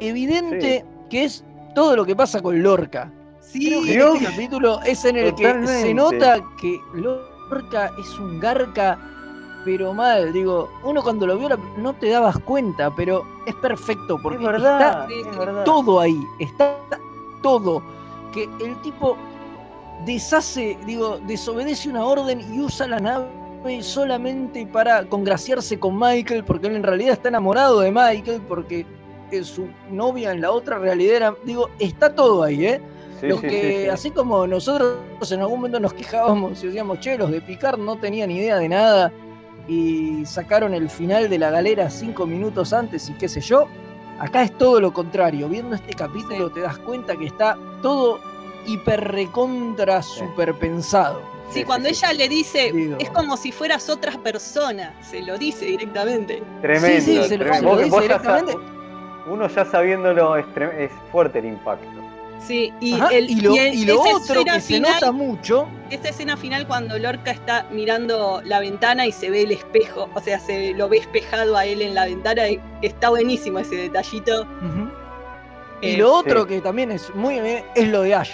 evidente 0.00 0.84
que 1.10 1.24
es 1.24 1.44
todo 1.74 1.96
lo 1.96 2.04
que 2.06 2.16
pasa 2.16 2.40
con 2.40 2.62
Lorca. 2.62 3.12
Creo 3.52 3.82
que 3.82 3.92
Dios. 3.92 4.14
este 4.16 4.26
capítulo 4.30 4.80
es 4.84 5.04
en 5.04 5.16
el 5.16 5.34
que 5.34 5.66
se 5.66 5.92
nota 5.94 6.40
que 6.60 6.78
Lorca 6.94 7.90
es 7.98 8.18
un 8.18 8.38
garca, 8.40 8.98
pero 9.64 9.92
mal. 9.94 10.32
Digo, 10.32 10.70
uno 10.84 11.02
cuando 11.02 11.26
lo 11.26 11.36
vio 11.36 11.48
no 11.76 11.92
te 11.94 12.10
dabas 12.10 12.38
cuenta, 12.40 12.94
pero 12.94 13.24
es 13.46 13.54
perfecto 13.56 14.18
porque 14.22 14.44
verdad, 14.44 15.10
está 15.10 15.30
es 15.30 15.38
verdad. 15.38 15.64
todo 15.64 16.00
ahí, 16.00 16.20
está 16.38 16.76
todo. 17.42 17.82
Que 18.32 18.48
el 18.60 18.80
tipo 18.82 19.16
deshace, 20.04 20.78
digo, 20.86 21.18
desobedece 21.26 21.88
una 21.88 22.04
orden 22.04 22.40
y 22.52 22.60
usa 22.60 22.86
la 22.86 23.00
nave 23.00 23.82
solamente 23.82 24.66
para 24.66 25.04
congraciarse 25.06 25.78
con 25.78 25.98
Michael, 25.98 26.44
porque 26.44 26.68
él 26.68 26.76
en 26.76 26.82
realidad 26.82 27.12
está 27.12 27.28
enamorado 27.28 27.80
de 27.80 27.90
Michael, 27.90 28.40
porque 28.48 28.86
eh, 29.30 29.44
su 29.44 29.68
novia 29.90 30.32
en 30.32 30.40
la 30.40 30.50
otra 30.50 30.78
realidad 30.78 31.16
era, 31.16 31.34
digo, 31.44 31.68
está 31.78 32.14
todo 32.14 32.42
ahí, 32.42 32.66
¿eh? 32.66 32.80
Sí, 33.20 33.28
los 33.28 33.40
sí, 33.40 33.48
que, 33.48 33.60
sí, 33.60 33.82
sí. 33.82 33.88
así 33.88 34.10
como 34.10 34.46
nosotros 34.46 34.96
en 35.30 35.40
algún 35.40 35.58
momento 35.58 35.78
nos 35.78 35.92
quejábamos 35.92 36.62
y 36.64 36.68
decíamos, 36.68 37.00
che, 37.00 37.18
los 37.18 37.30
de 37.30 37.42
Picard 37.42 37.78
no 37.78 37.96
tenían 37.96 38.30
idea 38.30 38.56
de 38.56 38.68
nada 38.70 39.12
y 39.70 40.26
sacaron 40.26 40.74
el 40.74 40.90
final 40.90 41.30
de 41.30 41.38
la 41.38 41.48
galera 41.50 41.88
cinco 41.90 42.26
minutos 42.26 42.72
antes 42.72 43.08
y 43.08 43.12
qué 43.12 43.28
sé 43.28 43.40
yo, 43.40 43.68
acá 44.18 44.42
es 44.42 44.58
todo 44.58 44.80
lo 44.80 44.92
contrario. 44.92 45.48
Viendo 45.48 45.76
este 45.76 45.92
capítulo 45.94 46.50
te 46.50 46.58
das 46.60 46.76
cuenta 46.78 47.14
que 47.16 47.26
está 47.26 47.56
todo 47.80 48.18
hiper 48.66 49.12
recontra 49.12 50.02
super 50.02 50.54
pensado. 50.54 51.22
Sí, 51.52 51.62
cuando 51.62 51.88
ella 51.88 52.12
le 52.12 52.28
dice, 52.28 52.72
Digo. 52.72 52.96
es 52.98 53.10
como 53.10 53.36
si 53.36 53.52
fueras 53.52 53.88
otra 53.88 54.12
persona, 54.22 54.92
se 55.02 55.22
lo 55.22 55.38
dice 55.38 55.66
directamente. 55.66 56.42
Tremendo, 56.60 56.88
Sí, 56.88 57.00
sí, 57.22 57.28
se 57.28 57.38
lo- 57.38 57.54
se 57.54 57.84
dice 57.84 58.00
directamente. 58.00 58.56
uno 59.28 59.46
ya 59.48 59.64
sabiéndolo 59.64 60.36
es, 60.36 60.46
es 60.78 60.90
fuerte 61.12 61.38
el 61.38 61.46
impacto. 61.46 61.86
Sí, 62.40 62.72
y, 62.80 62.94
Ajá, 62.94 63.08
el, 63.12 63.30
y 63.30 63.40
lo, 63.40 63.54
el- 63.54 63.74
y 63.74 63.84
lo 63.84 63.94
esa 64.04 64.16
otro 64.16 64.40
escena 64.40 64.54
que 64.54 64.60
se 64.60 64.74
final- 64.74 64.92
nota 64.94 65.12
mucho, 65.12 65.68
Esa 65.90 66.08
escena 66.08 66.36
final 66.36 66.66
cuando 66.66 66.98
Lorca 66.98 67.30
está 67.30 67.66
mirando 67.70 68.40
la 68.44 68.60
ventana 68.60 69.06
y 69.06 69.12
se 69.12 69.28
ve 69.30 69.42
el 69.42 69.52
espejo, 69.52 70.08
o 70.14 70.20
sea, 70.20 70.40
se 70.40 70.72
lo 70.74 70.88
ve 70.88 70.98
espejado 70.98 71.56
a 71.56 71.64
él 71.66 71.82
en 71.82 71.94
la 71.94 72.06
ventana, 72.06 72.48
y 72.48 72.58
está 72.82 73.10
buenísimo 73.10 73.58
ese 73.58 73.76
detallito. 73.76 74.46
y 75.82 75.90
Eh, 75.90 75.96
lo 75.98 76.12
otro 76.14 76.42
sí. 76.42 76.48
que 76.48 76.60
también 76.60 76.90
es 76.92 77.14
muy 77.14 77.40
bien 77.40 77.64
es 77.74 77.88
lo 77.88 78.02
de 78.02 78.14
Ash. 78.14 78.30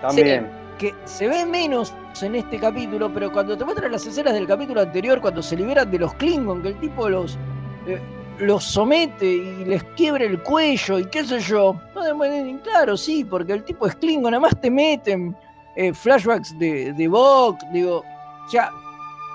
También. 0.00 0.50
que 0.78 0.94
se 1.06 1.26
ve 1.26 1.46
menos 1.46 1.94
en 2.20 2.34
este 2.34 2.58
capítulo, 2.58 3.10
pero 3.12 3.32
cuando 3.32 3.56
te 3.56 3.64
muestran 3.64 3.90
las 3.92 4.04
escenas 4.06 4.34
del 4.34 4.46
capítulo 4.46 4.82
anterior, 4.82 5.20
cuando 5.22 5.42
se 5.42 5.56
liberan 5.56 5.90
de 5.90 5.98
los 6.00 6.12
Klingon, 6.14 6.60
que 6.62 6.68
el 6.68 6.76
tipo 6.80 7.08
los, 7.08 7.38
eh, 7.86 7.98
los 8.38 8.64
somete 8.64 9.26
y 9.26 9.64
les 9.64 9.82
quiebre 9.96 10.26
el 10.26 10.42
cuello 10.42 10.98
y 10.98 11.04
qué 11.06 11.24
sé 11.24 11.40
yo. 11.40 11.78
No, 11.94 12.02
de- 12.04 12.12
bueno, 12.12 12.58
claro, 12.62 12.96
sí, 12.96 13.24
porque 13.24 13.52
el 13.52 13.64
tipo 13.64 13.86
es 13.86 13.94
Klingon, 13.96 14.34
además 14.34 14.54
te 14.60 14.70
meten 14.70 15.34
eh, 15.76 15.92
flashbacks 15.92 16.58
de, 16.58 16.92
de 16.92 17.08
Bok, 17.08 17.58
digo, 17.72 18.02
ya, 18.52 18.70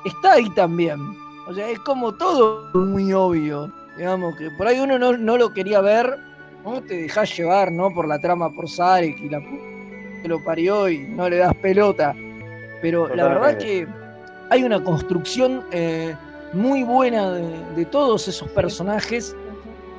está 0.06 0.34
ahí 0.34 0.50
también. 0.52 1.00
O 1.48 1.54
sea, 1.54 1.70
es 1.70 1.80
como 1.80 2.14
todo 2.14 2.70
muy 2.74 3.12
obvio. 3.14 3.72
Digamos 3.98 4.36
que 4.38 4.50
por 4.52 4.68
ahí 4.68 4.80
uno 4.80 4.98
no, 4.98 5.18
no 5.18 5.38
lo 5.38 5.52
quería 5.54 5.82
ver, 5.82 6.18
no 6.64 6.82
te 6.82 6.98
dejás 6.98 7.36
llevar, 7.36 7.72
¿no? 7.72 7.94
Por 7.94 8.08
la 8.08 8.20
trama 8.20 8.50
por 8.52 8.70
Sarek 8.70 9.20
y 9.20 9.30
la 9.30 9.40
que 9.42 10.28
lo 10.28 10.44
parió 10.44 10.88
y 10.90 11.00
no 11.00 11.28
le 11.30 11.38
das 11.38 11.54
pelota. 11.56 12.16
Pero 12.82 13.14
la 13.14 13.28
verdad 13.28 13.58
que 13.58 13.88
hay 14.50 14.64
una 14.64 14.84
construcción 14.84 15.64
eh, 15.72 16.16
muy 16.54 16.84
buena 16.84 17.32
de, 17.32 17.66
de 17.76 17.86
todos 17.86 18.28
esos 18.28 18.50
personajes 18.50 19.36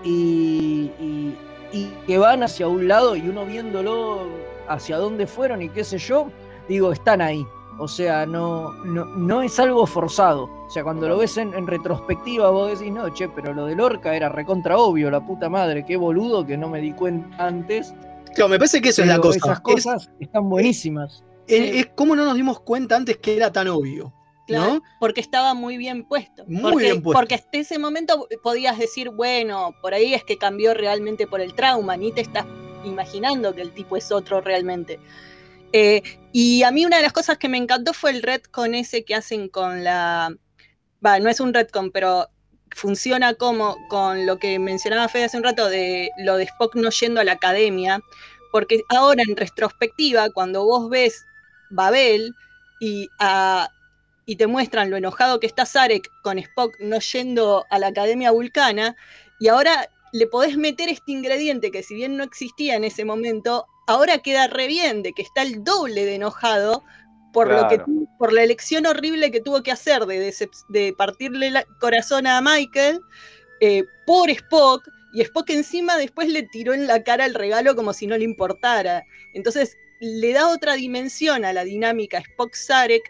y, 0.05 0.91
y- 1.01 1.37
y 1.73 1.87
que 2.07 2.19
van 2.19 2.43
hacia 2.43 2.69
un 2.69 2.87
lado 2.87 3.17
y 3.17 3.27
uno 3.29 3.47
viéndolo 3.47 4.27
hacia 4.69 4.99
dónde 4.99 5.27
fueron 5.27 5.63
y 5.63 5.69
qué 5.71 5.85
sé 5.85 5.97
yo, 5.99 6.31
digo, 6.69 6.93
están 6.93 7.21
ahí. 7.23 7.45
O 7.79 7.89
sea, 7.89 8.27
no, 8.27 8.73
no, 8.85 9.07
no 9.07 9.41
es 9.43 9.59
algo 9.59 9.87
forzado. 9.87 10.45
O 10.67 10.71
sea, 10.71 10.85
cuando 10.85 11.09
lo 11.09 11.17
ves 11.17 11.39
en, 11.39 11.55
en 11.55 11.67
retrospectiva, 11.67 12.51
vos 12.51 12.79
decís, 12.79 12.93
no, 12.93 13.09
che, 13.15 13.29
pero 13.31 13.55
lo 13.55 13.65
de 13.67 13.75
Lorca 13.75 14.15
era 14.15 14.29
recontra 14.29 14.77
obvio, 14.77 15.11
la 15.11 15.25
puta 15.27 15.49
madre, 15.49 15.85
qué 15.87 15.97
boludo 15.97 16.47
que 16.47 16.59
no 16.59 16.69
me 16.69 16.81
di 16.81 16.93
cuenta 16.93 17.47
antes. 17.47 17.95
Claro, 18.35 18.51
me 18.51 18.59
parece 18.59 18.83
que 18.83 18.91
eso 18.91 19.01
es 19.03 19.09
la 19.09 19.19
cosa. 19.19 19.39
Esas 19.39 19.57
Es- 19.57 19.61
cosas 19.63 20.11
están 20.21 20.49
buenísimas. 20.51 21.25
Es, 21.47 21.75
es 21.87 21.91
cómo 21.95 22.15
no 22.15 22.25
nos 22.27 22.35
dimos 22.35 22.61
cuenta 22.61 22.97
antes 22.97 23.17
que 23.17 23.35
era 23.37 23.51
tan 23.51 23.69
obvio. 23.69 24.13
Claro, 24.47 24.75
¿no? 24.75 24.83
porque 24.99 25.21
estaba 25.21 25.55
muy 25.55 25.77
bien 25.77 26.05
puesto. 26.05 26.45
Muy 26.47 26.63
porque, 26.73 26.85
bien 26.85 27.03
puesto. 27.03 27.19
Porque 27.19 27.35
hasta 27.35 27.59
ese 27.59 27.79
momento 27.79 28.29
podías 28.43 28.79
decir, 28.79 29.11
bueno, 29.11 29.75
por 29.81 29.95
ahí 29.95 30.15
es 30.15 30.25
que 30.25 30.37
cambió 30.39 30.75
realmente 30.75 31.27
por 31.27 31.41
el 31.41 31.55
trauma, 31.55 31.97
ni 31.97 32.13
te 32.13 32.21
estás 32.21 32.47
imaginando 32.85 33.55
que 33.55 33.63
el 33.63 33.73
tipo 33.73 33.97
es 33.97 34.11
otro 34.11 34.41
realmente. 34.41 34.99
Eh, 35.73 36.03
y 36.33 36.63
a 36.65 36.71
mí 36.71 36.85
una 36.85 36.97
de 36.97 37.03
las 37.03 37.13
cosas 37.13 37.39
que 37.39 37.49
me 37.49 37.57
encantó 37.57 37.93
fue 37.95 38.11
el 38.11 38.23
retcon 38.23 38.75
ese 38.75 39.05
que 39.05 39.15
hacen 39.15 39.49
con 39.49 39.85
la... 39.85 40.35
Va, 41.05 41.19
no 41.19 41.31
es 41.31 41.41
un 41.41 41.55
retcon, 41.55 41.91
pero 41.91 42.29
funciona 42.75 43.35
como 43.35 43.77
con 43.89 44.27
lo 44.27 44.39
que 44.39 44.59
mencionaba 44.59 45.09
Fede 45.09 45.25
hace 45.25 45.37
un 45.37 45.45
rato 45.45 45.69
de 45.69 46.11
lo 46.19 46.37
de 46.37 46.45
Spock 46.45 46.75
no 46.75 46.91
yendo 46.91 47.21
a 47.21 47.25
la 47.25 47.33
academia, 47.33 48.01
porque 48.51 48.83
ahora 48.89 49.23
en 49.27 49.37
retrospectiva, 49.37 50.31
cuando 50.31 50.65
vos 50.65 50.89
ves 50.91 51.25
Babel 51.71 52.35
y, 52.81 53.09
a- 53.19 53.69
y 54.27 54.37
te 54.37 54.47
muestran 54.47 54.91
lo 54.91 54.97
enojado 54.97 55.41
que 55.41 55.47
está 55.47 55.67
Sarek 55.67 56.11
con 56.23 56.39
Spock 56.39 56.79
no 56.81 56.99
yendo 56.99 57.65
a 57.71 57.79
la 57.79 57.89
Academia 57.89 58.31
Vulcana, 58.31 58.97
y 59.41 59.49
ahora 59.49 59.89
le 60.13 60.27
podés 60.27 60.57
meter 60.57 60.89
este 60.89 61.13
ingrediente 61.13 61.71
que 61.71 61.83
si 61.83 61.95
bien 61.95 62.17
no 62.17 62.25
existía 62.25 62.77
en 62.77 62.85
ese 62.85 63.05
momento, 63.05 63.67
ahora 63.87 64.19
queda 64.19 64.47
re 64.47 64.67
bien, 64.67 65.03
de 65.03 65.13
que 65.13 65.23
está 65.23 65.43
el 65.43 65.65
doble 65.65 66.05
de 66.05 66.17
enojado 66.17 66.85
por, 67.33 67.51
lo 67.51 67.67
que, 67.69 67.81
por 68.19 68.33
la 68.33 68.43
elección 68.43 68.87
horrible 68.87 69.31
que 69.31 69.41
tuvo 69.41 69.63
que 69.63 69.73
hacer 69.73 70.05
de, 70.07 70.35
de 70.69 70.95
partirle 70.97 71.49
el 71.49 71.65
corazón 71.81 72.27
a 72.27 72.41
Michael 72.41 73.01
eh, 73.61 73.85
por 74.07 74.29
Spock, 74.31 74.87
y 75.13 75.21
Spock 75.23 75.51
encima 75.51 75.97
después 75.97 76.29
le 76.29 76.43
tiró 76.45 76.73
en 76.75 76.87
la 76.87 77.03
cara 77.03 77.27
el 77.27 77.35
regalo 77.35 77.77
como 77.77 77.93
si 77.93 78.07
no 78.07 78.17
le 78.17 78.25
importara. 78.25 79.05
Entonces 79.35 79.77
le 80.01 80.33
da 80.33 80.49
otra 80.49 80.75
dimensión 80.75 81.45
a 81.45 81.53
la 81.53 81.65
dinámica 81.65 82.19
Spock-Sarek 82.19 83.03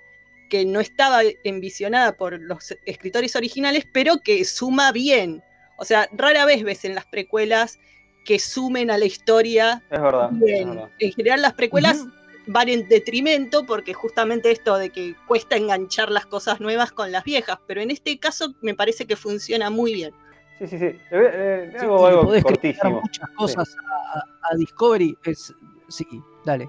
que 0.53 0.67
no 0.67 0.81
estaba 0.81 1.23
envisionada 1.45 2.13
por 2.15 2.39
los 2.39 2.75
escritores 2.85 3.35
originales, 3.37 3.87
pero 3.91 4.19
que 4.19 4.45
suma 4.45 4.93
bien. 4.93 5.43
O 5.79 5.87
sea, 5.87 6.11
rara 6.13 6.45
vez 6.45 6.63
ves 6.63 6.85
en 6.85 6.95
las 6.95 7.07
precuelas 7.07 7.79
que 8.27 8.39
sumen 8.39 8.91
a 8.91 8.99
la 8.99 9.07
historia 9.07 9.83
Es 9.91 9.99
verdad. 10.03 10.29
es 10.31 10.39
bien. 10.41 10.69
verdad. 10.69 10.91
En 10.99 11.13
general 11.13 11.41
las 11.41 11.55
precuelas 11.55 12.05
van 12.47 12.69
en 12.69 12.87
detrimento 12.87 13.65
porque 13.65 13.95
justamente 13.95 14.51
esto 14.51 14.77
de 14.77 14.91
que 14.91 15.15
cuesta 15.27 15.57
enganchar 15.57 16.11
las 16.11 16.27
cosas 16.27 16.61
nuevas 16.61 16.93
con 16.93 17.11
las 17.13 17.25
viejas, 17.25 17.59
pero 17.67 17.81
en 17.81 17.91
este 17.91 18.19
caso 18.19 18.53
me 18.61 18.75
parece 18.75 19.07
que 19.07 19.17
funciona 19.17 19.71
muy 19.71 19.95
bien. 19.95 20.13
Sí, 20.59 20.67
sí, 20.67 20.79
sí. 20.79 20.85
Eh, 20.85 20.99
eh, 21.11 21.73
Sí, 21.79 21.87
algo 21.87 21.97
y 21.99 22.03
le 22.03 22.09
algo 22.11 22.23
podés 22.27 22.45
crear 22.45 22.57
cortísimo. 22.59 23.01
muchas 23.01 23.31
cosas 23.31 23.77
a, 23.91 24.19
a 24.53 24.57
Discovery. 24.59 25.17
Es, 25.25 25.55
sí, 25.89 26.05
dale. 26.45 26.69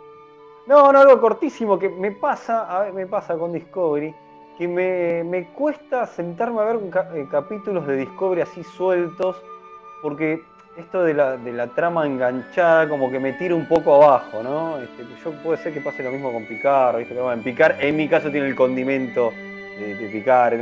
No, 0.66 0.93
no, 0.93 0.99
algo 0.99 1.20
cortísimo 1.20 1.78
que 1.78 1.89
me 1.89 2.11
pasa, 2.11 2.64
a 2.64 2.84
ver, 2.84 2.93
me 2.93 3.05
pasa 3.05 3.36
con 3.36 3.51
Discovery, 3.51 4.16
que 4.57 4.68
me, 4.68 5.22
me 5.26 5.47
cuesta 5.49 6.05
sentarme 6.07 6.61
a 6.61 6.64
ver 6.64 6.80
eh, 7.16 7.28
capítulos 7.30 7.86
de 7.86 7.97
Discovery 7.97 8.41
así 8.41 8.64
sueltos, 8.64 9.36
porque 10.01 10.41
esto 10.78 11.03
de 11.03 11.16
la, 11.16 11.36
de 11.36 11.51
la 11.51 11.68
trama 11.68 12.05
enganchada 12.05 12.88
como 12.88 13.11
que 13.11 13.20
me 13.20 13.34
tira 13.34 13.55
un 13.55 13.68
poco 13.68 13.95
abajo, 13.95 14.41
¿no? 14.41 14.80
Este, 14.80 15.03
yo 15.22 15.32
puede 15.43 15.57
ser 15.61 15.74
que 15.74 15.82
pase 15.82 16.01
lo 16.01 16.11
mismo 16.11 16.32
con 16.32 16.45
Picard, 16.45 16.97
¿viste? 16.97 17.14
Pero 17.14 17.26
bueno, 17.26 17.39
en 17.39 17.43
Picard, 17.43 17.82
en 17.82 17.97
mi 17.97 18.07
caso, 18.07 18.32
tiene 18.32 18.47
el 18.47 18.55
condimento 18.55 19.32
de, 19.78 19.95
de 19.95 20.07
Picard. 20.07 20.53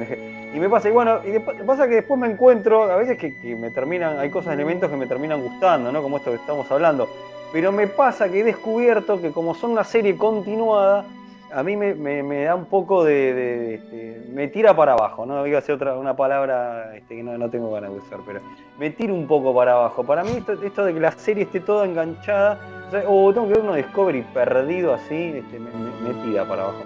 Y 0.53 0.59
me 0.59 0.67
pasa, 0.67 0.89
y 0.89 0.91
bueno, 0.91 1.19
y 1.23 1.37
pasa 1.63 1.87
que 1.87 1.95
después 1.95 2.19
me 2.19 2.27
encuentro, 2.27 2.91
a 2.91 2.95
veces 2.95 3.19
que, 3.19 3.39
que 3.39 3.55
me 3.55 3.69
terminan, 3.69 4.17
hay 4.17 4.31
cosas, 4.31 4.53
elementos 4.53 4.89
que 4.89 4.97
me 4.97 5.05
terminan 5.05 5.41
gustando, 5.41 5.91
¿no? 5.91 6.01
Como 6.01 6.17
esto 6.17 6.31
que 6.31 6.37
estamos 6.37 6.69
hablando. 6.71 7.07
Pero 7.51 7.71
me 7.71 7.87
pasa 7.87 8.29
que 8.29 8.39
he 8.39 8.43
descubierto 8.43 9.19
que 9.21 9.31
como 9.31 9.53
son 9.55 9.71
una 9.71 9.83
serie 9.83 10.15
continuada, 10.17 11.05
a 11.53 11.63
mí 11.63 11.75
me, 11.75 11.93
me- 11.95 12.23
me 12.23 12.43
da 12.45 12.55
un 12.55 12.65
poco 12.65 13.03
de, 13.03 13.33
de- 13.33 13.57
de- 13.59 13.73
este, 13.75 14.21
me 14.31 14.47
tira 14.47 14.73
para 14.73 14.93
abajo, 14.93 15.25
no 15.25 15.45
iba 15.45 15.59
a 15.59 15.61
ser 15.61 15.75
otra 15.75 15.95
una 15.97 16.15
palabra 16.15 16.95
este, 16.95 17.17
que 17.17 17.23
no, 17.23 17.37
no 17.37 17.49
tengo 17.49 17.69
ganas 17.71 17.91
de 17.91 17.97
usar, 17.97 18.19
pero 18.25 18.39
me 18.79 18.89
tira 18.91 19.11
un 19.13 19.27
poco 19.27 19.53
para 19.53 19.73
abajo. 19.73 20.03
Para 20.03 20.23
mí 20.23 20.31
esto, 20.37 20.53
esto 20.63 20.85
de 20.85 20.93
que 20.93 20.99
la 21.01 21.11
serie 21.11 21.43
esté 21.43 21.59
toda 21.59 21.85
enganchada, 21.85 22.57
o, 22.87 22.91
sea, 22.91 23.03
o 23.05 23.33
tengo 23.33 23.47
que 23.47 23.53
ver 23.55 23.63
uno 23.63 23.73
Discovery 23.73 24.21
perdido 24.33 24.93
así, 24.93 25.33
este, 25.35 25.59
me, 25.59 25.69
me- 25.71 26.13
me 26.13 26.23
tira 26.23 26.45
para 26.47 26.63
abajo. 26.63 26.77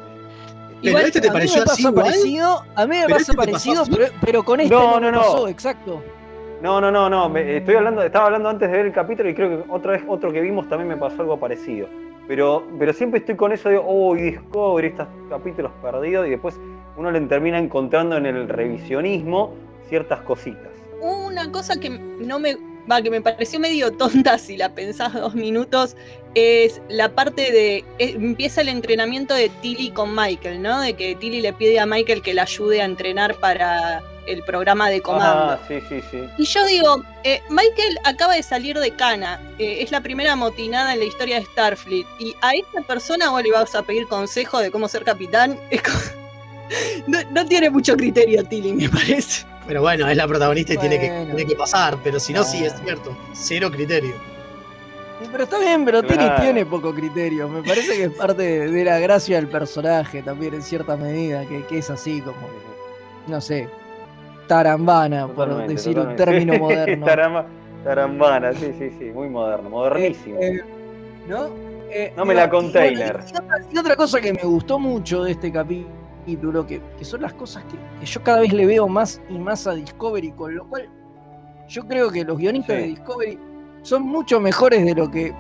Pero 0.82 0.98
este 1.00 1.22
te 1.22 1.28
a 1.30 1.32
mí 1.32 1.38
pareció 1.38 1.58
me 1.58 1.72
así 1.72 1.84
pasa 1.84 1.90
igual? 1.90 2.06
parecido, 2.06 2.64
a 2.76 2.86
mí 2.86 2.90
me 2.90 3.02
este 3.02 3.08
te 3.08 3.14
pasó 3.20 3.34
parecido, 3.36 3.84
pero, 3.92 4.06
pero 4.22 4.44
con 4.44 4.60
este 4.60 4.74
No, 4.74 5.00
no, 5.00 5.12
no. 5.12 5.20
pasó, 5.20 5.48
exacto. 5.48 6.02
No, 6.66 6.82
no, 6.82 6.90
no, 6.90 7.12
no. 7.12 7.30
me- 7.30 7.58
estoy 7.58 7.76
hablando, 7.76 8.02
estaba 8.02 8.26
hablando 8.26 8.50
antes 8.50 8.72
de 8.72 8.76
ver 8.78 8.88
el 8.88 8.92
capítulo 8.92 9.30
y 9.30 9.36
creo 9.36 9.50
que 9.50 9.72
otra 9.72 9.92
vez 9.92 10.02
otro 10.08 10.34
que 10.34 10.42
vimos 10.42 10.68
también 10.68 10.88
me 10.88 10.98
pasó 10.98 11.22
algo 11.22 11.40
parecido. 11.40 11.88
Pero, 12.28 12.64
pero 12.80 12.92
siempre 12.92 13.20
estoy 13.20 13.36
con 13.36 13.52
eso 13.52 13.70
de, 13.70 13.80
oh, 13.80 14.16
Discovery, 14.16 14.88
estos 14.88 15.08
capítulos 15.30 15.72
perdidos, 15.80 16.26
y 16.26 16.32
después 16.32 16.60
uno 16.98 17.12
le 17.12 17.22
termina 17.22 17.60
encontrando 17.60 18.18
en 18.18 18.26
el 18.26 18.50
revisionismo 18.50 19.54
ciertas 19.90 20.22
cositas. 20.22 20.72
Una 21.00 21.52
cosa 21.52 21.80
que 21.80 21.92
no 21.92 22.40
me 22.40 22.58
va, 22.92 23.00
que 23.00 23.12
me 23.12 23.22
pareció 23.22 23.60
medio 23.60 23.92
tonta 23.92 24.40
si 24.40 24.58
la 24.58 24.74
pensás 24.74 25.14
dos 25.14 25.36
minutos, 25.36 25.96
es 26.34 26.82
la 26.90 27.10
parte 27.10 27.52
de. 27.52 27.78
eh, 28.00 28.16
empieza 28.16 28.62
el 28.62 28.70
entrenamiento 28.70 29.36
de 29.36 29.50
Tilly 29.62 29.92
con 29.92 30.16
Michael, 30.16 30.64
¿no? 30.64 30.82
De 30.82 30.94
que 30.96 31.14
Tilly 31.14 31.42
le 31.42 31.54
pide 31.54 31.80
a 31.80 31.86
Michael 31.86 32.24
que 32.24 32.34
la 32.34 32.42
ayude 32.42 32.82
a 32.82 32.86
entrenar 32.86 33.36
para 33.36 34.02
el 34.28 34.44
programa 34.44 34.90
de 34.90 35.02
comando. 35.02 35.52
Ah, 35.54 35.60
sí, 35.68 35.80
sí, 35.90 36.02
sí. 36.12 36.24
Y 36.38 36.46
yo 36.46 36.66
digo, 36.66 37.04
eh, 37.24 37.42
Michael 37.50 38.00
acaba 38.04 38.36
de 38.36 38.44
salir 38.44 38.78
de 38.80 38.92
Cana, 38.92 39.40
eh, 39.60 39.78
es 39.82 39.92
la 39.92 40.02
primera 40.02 40.36
motinada 40.36 40.94
en 40.94 41.00
la 41.00 41.06
historia 41.06 41.40
de 41.40 41.46
Starfleet, 41.46 42.06
y 42.20 42.36
a 42.42 42.54
esta 42.56 42.82
persona 42.82 43.30
vos 43.30 43.44
le 43.44 43.52
vas 43.52 43.74
a 43.76 43.84
pedir 43.84 44.08
consejo 44.08 44.60
de 44.60 44.72
cómo 44.72 44.88
ser 44.88 45.04
capitán. 45.04 45.60
Es 45.70 45.82
como- 45.84 45.98
no, 47.08 47.20
no 47.32 47.46
tiene 47.46 47.70
mucho 47.70 47.96
criterio, 47.96 48.44
Tilly, 48.44 48.74
me 48.74 48.90
parece. 48.90 49.46
Pero 49.68 49.82
bueno, 49.82 50.08
es 50.08 50.16
la 50.18 50.28
protagonista 50.28 50.74
y 50.74 50.78
tiene, 50.78 51.00
que, 51.00 51.10
tiene 51.26 51.46
que 51.46 51.56
pasar. 51.56 51.98
Pero 52.04 52.20
si 52.20 52.34
no, 52.34 52.44
sí 52.44 52.64
es 52.64 52.74
cierto. 52.84 53.18
Cero 53.34 53.72
criterio. 53.72 54.14
Pero 55.32 55.44
está 55.46 55.58
bien, 55.58 55.86
pero 55.86 56.04
Tilly 56.04 56.30
tiene 56.40 56.66
poco 56.68 56.94
criterio. 56.94 57.50
Me 57.50 57.64
parece 57.64 57.96
que 57.96 58.04
es 58.04 58.12
parte 58.12 58.44
de, 58.44 58.70
de 58.72 58.84
la 58.84 59.00
gracia 59.00 59.38
del 59.38 59.48
personaje 59.48 60.22
también, 60.22 60.54
en 60.54 60.62
cierta 60.62 60.96
medida, 60.98 61.46
que, 61.48 61.66
que 61.66 61.80
es 61.80 61.90
así 61.90 62.22
como, 62.22 62.48
no 63.28 63.42
sé, 63.42 63.68
tarambana, 64.48 65.28
por 65.28 65.36
Totalmente, 65.50 65.74
decir 65.74 66.00
un 66.00 66.16
término 66.16 66.54
moderno. 66.60 67.06
taramba- 67.06 67.46
tarambana, 67.84 68.54
sí, 68.54 68.74
sí, 68.78 68.90
sí, 68.98 69.06
muy 69.14 69.30
moderno, 69.30 69.70
modernísimo. 69.70 70.40
Eh, 70.40 70.62
¿No? 71.28 71.48
Eh, 71.92 72.14
no 72.18 72.26
me 72.26 72.34
la 72.34 72.50
container. 72.50 73.20
Y, 73.32 73.38
otra, 73.38 73.58
y 73.72 73.78
otra 73.78 73.96
cosa 73.96 74.20
que 74.22 74.34
me 74.34 74.42
gustó 74.44 74.80
mucho 74.80 75.24
de 75.24 75.32
este 75.32 75.52
capítulo, 75.52 76.66
que, 76.68 76.82
que 76.98 77.06
son 77.06 77.22
las 77.22 77.34
cosas 77.34 77.64
que, 77.66 77.78
que 78.00 78.06
yo 78.06 78.22
cada 78.24 78.40
vez 78.42 78.52
le 78.54 78.66
veo 78.66 78.88
más 78.88 79.22
y 79.30 79.38
más 79.38 79.66
a 79.68 79.74
Discovery, 79.74 80.32
con 80.32 80.56
lo 80.56 80.66
cual 80.68 80.90
yo 81.68 81.88
creo 81.88 82.12
que 82.12 82.24
los 82.24 82.38
guionistas 82.38 82.76
Sí. 82.76 82.82
de 82.82 82.88
Discovery 82.90 83.40
son 83.84 84.02
mucho 84.04 84.40
mejores 84.40 84.84
de 84.84 84.94
lo 84.96 85.10
que 85.10 85.34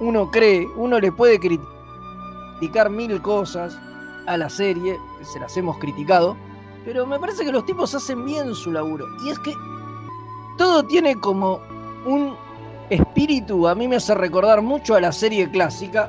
uno 0.00 0.30
cree. 0.30 0.66
Uno 0.76 0.98
le 0.98 1.12
puede 1.12 1.38
cri- 1.38 1.60
criticar 2.58 2.90
mil 2.90 3.20
cosas 3.22 3.78
a 4.26 4.36
la 4.36 4.48
serie, 4.48 4.96
se 5.22 5.38
las 5.38 5.56
hemos 5.56 5.78
criticado, 5.78 6.36
pero 6.86 7.04
me 7.04 7.18
parece 7.18 7.44
que 7.44 7.50
los 7.50 7.66
tipos 7.66 7.94
hacen 7.96 8.24
bien 8.24 8.54
su 8.54 8.70
laburo. 8.70 9.06
Y 9.24 9.30
es 9.30 9.38
que 9.40 9.52
todo 10.56 10.84
tiene 10.84 11.16
como 11.16 11.60
un 12.06 12.36
espíritu, 12.88 13.66
a 13.66 13.74
mí 13.74 13.88
me 13.88 13.96
hace 13.96 14.14
recordar 14.14 14.62
mucho 14.62 14.94
a 14.94 15.00
la 15.00 15.10
serie 15.10 15.50
clásica, 15.50 16.08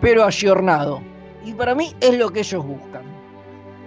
pero 0.00 0.24
ayornado. 0.24 1.00
Y 1.44 1.52
para 1.52 1.76
mí 1.76 1.94
es 2.00 2.18
lo 2.18 2.28
que 2.30 2.40
ellos 2.40 2.66
buscan. 2.66 3.02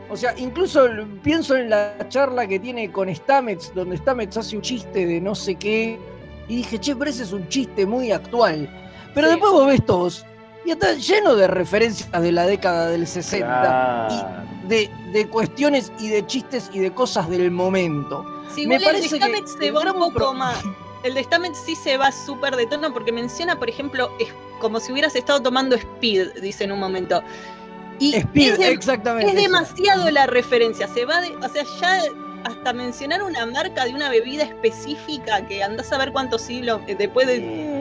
O 0.09 0.15
sea, 0.15 0.33
incluso 0.37 0.87
pienso 1.21 1.57
en 1.57 1.69
la 1.69 2.07
charla 2.07 2.47
que 2.47 2.57
tiene 2.57 2.89
con 2.89 3.13
Stamets, 3.13 3.73
donde 3.75 3.97
Stamets 3.97 4.37
hace 4.37 4.55
un 4.55 4.61
chiste 4.61 5.05
de 5.05 5.19
no 5.19 5.35
sé 5.35 5.55
qué, 5.55 5.99
y 6.47 6.57
dije, 6.57 6.79
che, 6.79 6.95
pero 6.95 7.11
ese 7.11 7.23
es 7.23 7.33
un 7.33 7.47
chiste 7.49 7.85
muy 7.85 8.11
actual. 8.11 8.69
Pero 9.13 9.27
después 9.29 9.51
vos 9.51 9.67
ves 9.67 9.85
todos, 9.85 10.25
y 10.65 10.71
está 10.71 10.93
lleno 10.93 11.35
de 11.35 11.47
referencias 11.47 12.09
de 12.09 12.31
la 12.31 12.45
década 12.45 12.87
del 12.87 13.07
60, 13.07 13.45
Claro. 13.45 14.52
De, 14.67 14.89
de 15.11 15.27
cuestiones 15.27 15.91
y 15.99 16.07
de 16.09 16.25
chistes 16.25 16.69
y 16.73 16.79
de 16.79 16.91
cosas 16.91 17.29
del 17.29 17.51
momento. 17.51 18.25
Sí, 18.53 18.67
Me 18.67 18.75
el 18.75 18.83
parece 18.83 19.09
que 19.09 19.15
Stamets 19.17 19.55
se 19.59 19.67
el 19.67 19.75
va 19.75 19.81
un 19.91 19.99
poco 19.99 20.13
pro- 20.13 20.33
más. 20.33 20.61
El 21.03 21.15
de 21.15 21.23
Stamets 21.23 21.57
sí 21.65 21.75
se 21.75 21.97
va 21.97 22.11
súper 22.11 22.55
de 22.55 22.65
tono 22.65 22.93
porque 22.93 23.11
menciona, 23.11 23.57
por 23.59 23.69
ejemplo, 23.69 24.09
es 24.19 24.29
como 24.61 24.79
si 24.79 24.91
hubieras 24.93 25.15
estado 25.15 25.41
tomando 25.41 25.75
Speed, 25.75 26.39
dice 26.41 26.63
en 26.63 26.71
un 26.71 26.79
momento. 26.79 27.21
Y 27.99 28.15
Speed, 28.15 28.53
es 28.53 28.57
de- 28.59 28.67
exactamente 28.71 29.31
Es 29.31 29.37
eso. 29.37 29.43
demasiado 29.43 30.09
la 30.11 30.25
referencia. 30.27 30.87
Se 30.87 31.05
va 31.05 31.19
de. 31.21 31.35
O 31.37 31.49
sea, 31.49 31.63
ya 31.81 32.01
hasta 32.45 32.73
mencionar 32.73 33.21
una 33.23 33.45
marca 33.45 33.85
de 33.85 33.93
una 33.93 34.09
bebida 34.09 34.43
específica 34.43 35.45
que 35.45 35.63
andás 35.63 35.91
a 35.91 35.97
ver 35.97 36.11
cuántos 36.11 36.41
siglos 36.41 36.79
eh, 36.87 36.95
después 36.95 37.27
de. 37.27 37.73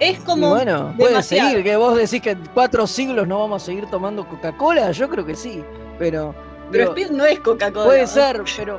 Es 0.00 0.18
Y 0.18 0.22
como. 0.22 0.50
bueno, 0.50 0.94
puede 0.96 1.10
demasiado. 1.10 1.50
seguir, 1.50 1.64
que 1.64 1.76
vos 1.76 1.96
decís 1.96 2.22
que 2.22 2.30
en 2.30 2.46
cuatro 2.54 2.86
siglos 2.86 3.28
no 3.28 3.38
vamos 3.40 3.62
a 3.62 3.66
seguir 3.66 3.86
tomando 3.86 4.26
Coca-Cola, 4.26 4.90
yo 4.92 5.08
creo 5.10 5.26
que 5.26 5.34
sí, 5.34 5.62
pero... 6.00 6.34
Pero 6.72 6.90
Speed 6.90 7.10
no 7.10 7.24
es 7.24 7.38
Coca-Cola. 7.40 7.84
Puede 7.84 8.06
ser, 8.06 8.42
pero, 8.56 8.78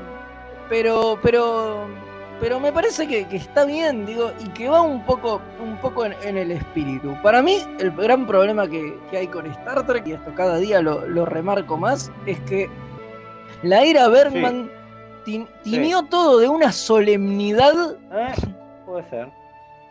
pero, 0.70 1.20
pero, 1.22 1.86
pero 2.40 2.60
me 2.60 2.72
parece 2.72 3.06
que, 3.08 3.28
que 3.28 3.36
está 3.36 3.66
bien, 3.66 4.06
digo, 4.06 4.32
y 4.40 4.48
que 4.50 4.70
va 4.70 4.82
un 4.82 5.06
poco, 5.06 5.42
un 5.62 5.78
poco 5.78 6.06
en, 6.06 6.16
en 6.24 6.38
el 6.38 6.52
espíritu. 6.52 7.16
Para 7.22 7.42
mí, 7.42 7.58
el 7.80 7.92
gran 7.92 8.26
problema 8.26 8.68
que, 8.68 8.98
que 9.10 9.18
hay 9.18 9.28
con 9.28 9.46
Star 9.48 9.86
Trek, 9.86 10.08
y 10.08 10.14
esto 10.14 10.32
cada 10.36 10.58
día 10.58 10.82
lo, 10.82 11.06
lo 11.06 11.26
remarco 11.26 11.76
más, 11.78 12.10
es 12.26 12.40
que 12.42 12.70
la 13.64 13.84
era 13.84 14.08
Bergman 14.08 14.72
ti- 15.26 15.46
tiñó 15.64 16.04
todo 16.06 16.40
de 16.40 16.48
una 16.48 16.72
solemnidad 16.72 17.74
Eh, 18.14 18.34
puede 18.86 19.10
ser. 19.10 19.28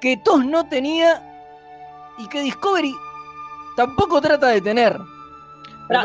que 0.00 0.16
TOS 0.16 0.46
no 0.46 0.66
tenía 0.68 1.22
y 2.18 2.26
que 2.28 2.40
Discovery 2.40 2.94
tampoco 3.76 4.20
trata 4.22 4.48
de 4.48 4.60
tener. 4.62 4.98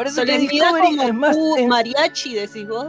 Que 0.03 0.09
solemnidad 0.09 0.71
como 0.81 1.03
es 1.03 1.13
más. 1.13 1.38
es- 1.57 1.67
mariachi, 1.67 2.33
decís 2.36 2.67
vos. 2.67 2.88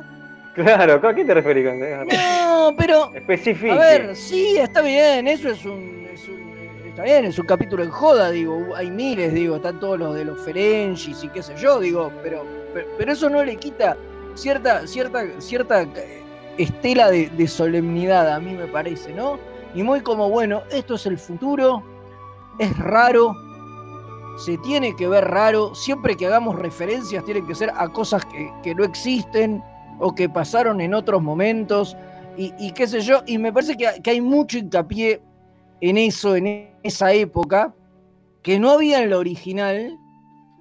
Claro, 0.55 0.94
¿a 1.07 1.14
qué 1.14 1.24
te 1.24 1.34
referís 1.34 1.66
con 1.68 1.82
eso? 1.82 2.05
No, 2.05 2.74
pero. 2.78 3.12
Especifique. 3.14 3.70
A 3.72 3.76
ver, 3.76 4.16
sí, 4.16 4.57
está 4.57 4.80
bien, 4.80 5.28
eso 5.28 5.51
es 5.51 5.64
un, 5.66 6.07
es 6.12 6.26
un- 6.28 6.47
Está 6.88 7.03
bien, 7.03 7.26
es 7.26 7.38
un 7.38 7.44
capítulo 7.47 7.82
en 7.84 7.90
joda, 7.90 8.30
digo, 8.30 8.74
hay 8.74 8.90
miles, 8.90 9.34
digo, 9.34 9.57
están 9.57 9.78
todos 9.78 9.99
los 9.99 10.14
de 10.14 10.24
los 10.24 10.40
Ferengis 10.42 11.22
y 11.22 11.28
qué 11.28 11.42
sé 11.42 11.55
yo, 11.59 11.78
digo, 11.78 12.11
pero, 12.22 12.42
pero, 12.72 12.86
pero 12.97 13.12
eso 13.12 13.28
no 13.28 13.44
le 13.44 13.57
quita 13.57 13.99
cierta, 14.34 14.86
cierta, 14.86 15.26
cierta 15.38 15.82
eh, 15.82 16.22
estela 16.57 17.11
de, 17.11 17.28
de 17.28 17.47
solemnidad, 17.49 18.32
a 18.32 18.40
mí 18.40 18.55
me 18.55 18.66
parece, 18.66 19.12
¿no? 19.12 19.38
Y 19.74 19.82
muy 19.82 20.01
como, 20.01 20.30
bueno, 20.30 20.62
esto 20.70 20.94
es 20.94 21.05
el 21.05 21.18
futuro, 21.18 21.82
es 22.59 22.74
raro, 22.78 23.34
se 24.37 24.59
tiene 24.59 24.95
que 24.95 25.09
ver 25.09 25.24
raro, 25.24 25.74
siempre 25.74 26.16
que 26.16 26.26
hagamos 26.26 26.57
referencias 26.57 27.24
tienen 27.24 27.47
que 27.47 27.55
ser 27.55 27.72
a 27.74 27.89
cosas 27.89 28.24
que, 28.26 28.53
que 28.62 28.74
no 28.74 28.84
existen 28.84 29.62
o 29.99 30.14
que 30.14 30.28
pasaron 30.28 30.80
en 30.80 30.95
otros 30.95 31.22
momentos 31.22 31.97
y, 32.39 32.72
qué 32.72 32.87
sé 32.87 33.01
yo, 33.01 33.22
y 33.26 33.39
me 33.39 33.51
parece 33.51 33.76
que, 33.76 34.03
que 34.03 34.11
hay 34.11 34.20
mucho 34.20 34.59
hincapié 34.59 35.22
en 35.80 35.97
eso, 35.97 36.37
en 36.37 36.70
esa 36.82 37.12
época, 37.12 37.74
que 38.43 38.59
no 38.59 38.70
había 38.70 39.03
en 39.03 39.09
la 39.09 39.16
original 39.18 39.99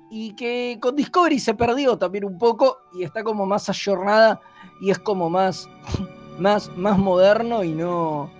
y 0.09 0.33
que 0.35 0.77
con 0.81 0.95
Discovery 0.95 1.37
se 1.37 1.53
perdió 1.53 1.97
también 1.97 2.23
un 2.23 2.37
poco 2.37 2.77
y 2.93 3.03
está 3.03 3.23
como 3.23 3.45
más 3.45 3.67
ayornada 3.67 4.39
y 4.79 4.89
es 4.89 4.99
como 4.99 5.29
más, 5.29 5.67
más, 6.39 6.75
más 6.77 6.97
moderno 6.97 7.63
y 7.63 7.73
no, 7.73 8.31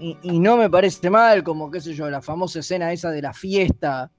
y, 0.00 0.18
y 0.22 0.40
no 0.40 0.56
me 0.56 0.68
parece 0.68 1.08
mal, 1.08 1.44
como 1.44 1.70
qué 1.70 1.80
sé 1.80 1.94
yo, 1.94 2.10
la 2.10 2.20
famosa 2.20 2.58
escena 2.58 2.92
esa 2.92 3.10
de 3.10 3.22
la 3.22 3.32
fiesta, 3.32 4.10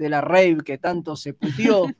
de 0.00 0.08
la 0.08 0.20
rave 0.22 0.58
que 0.64 0.78
tanto 0.78 1.14
se 1.14 1.34
puteó. 1.34 1.86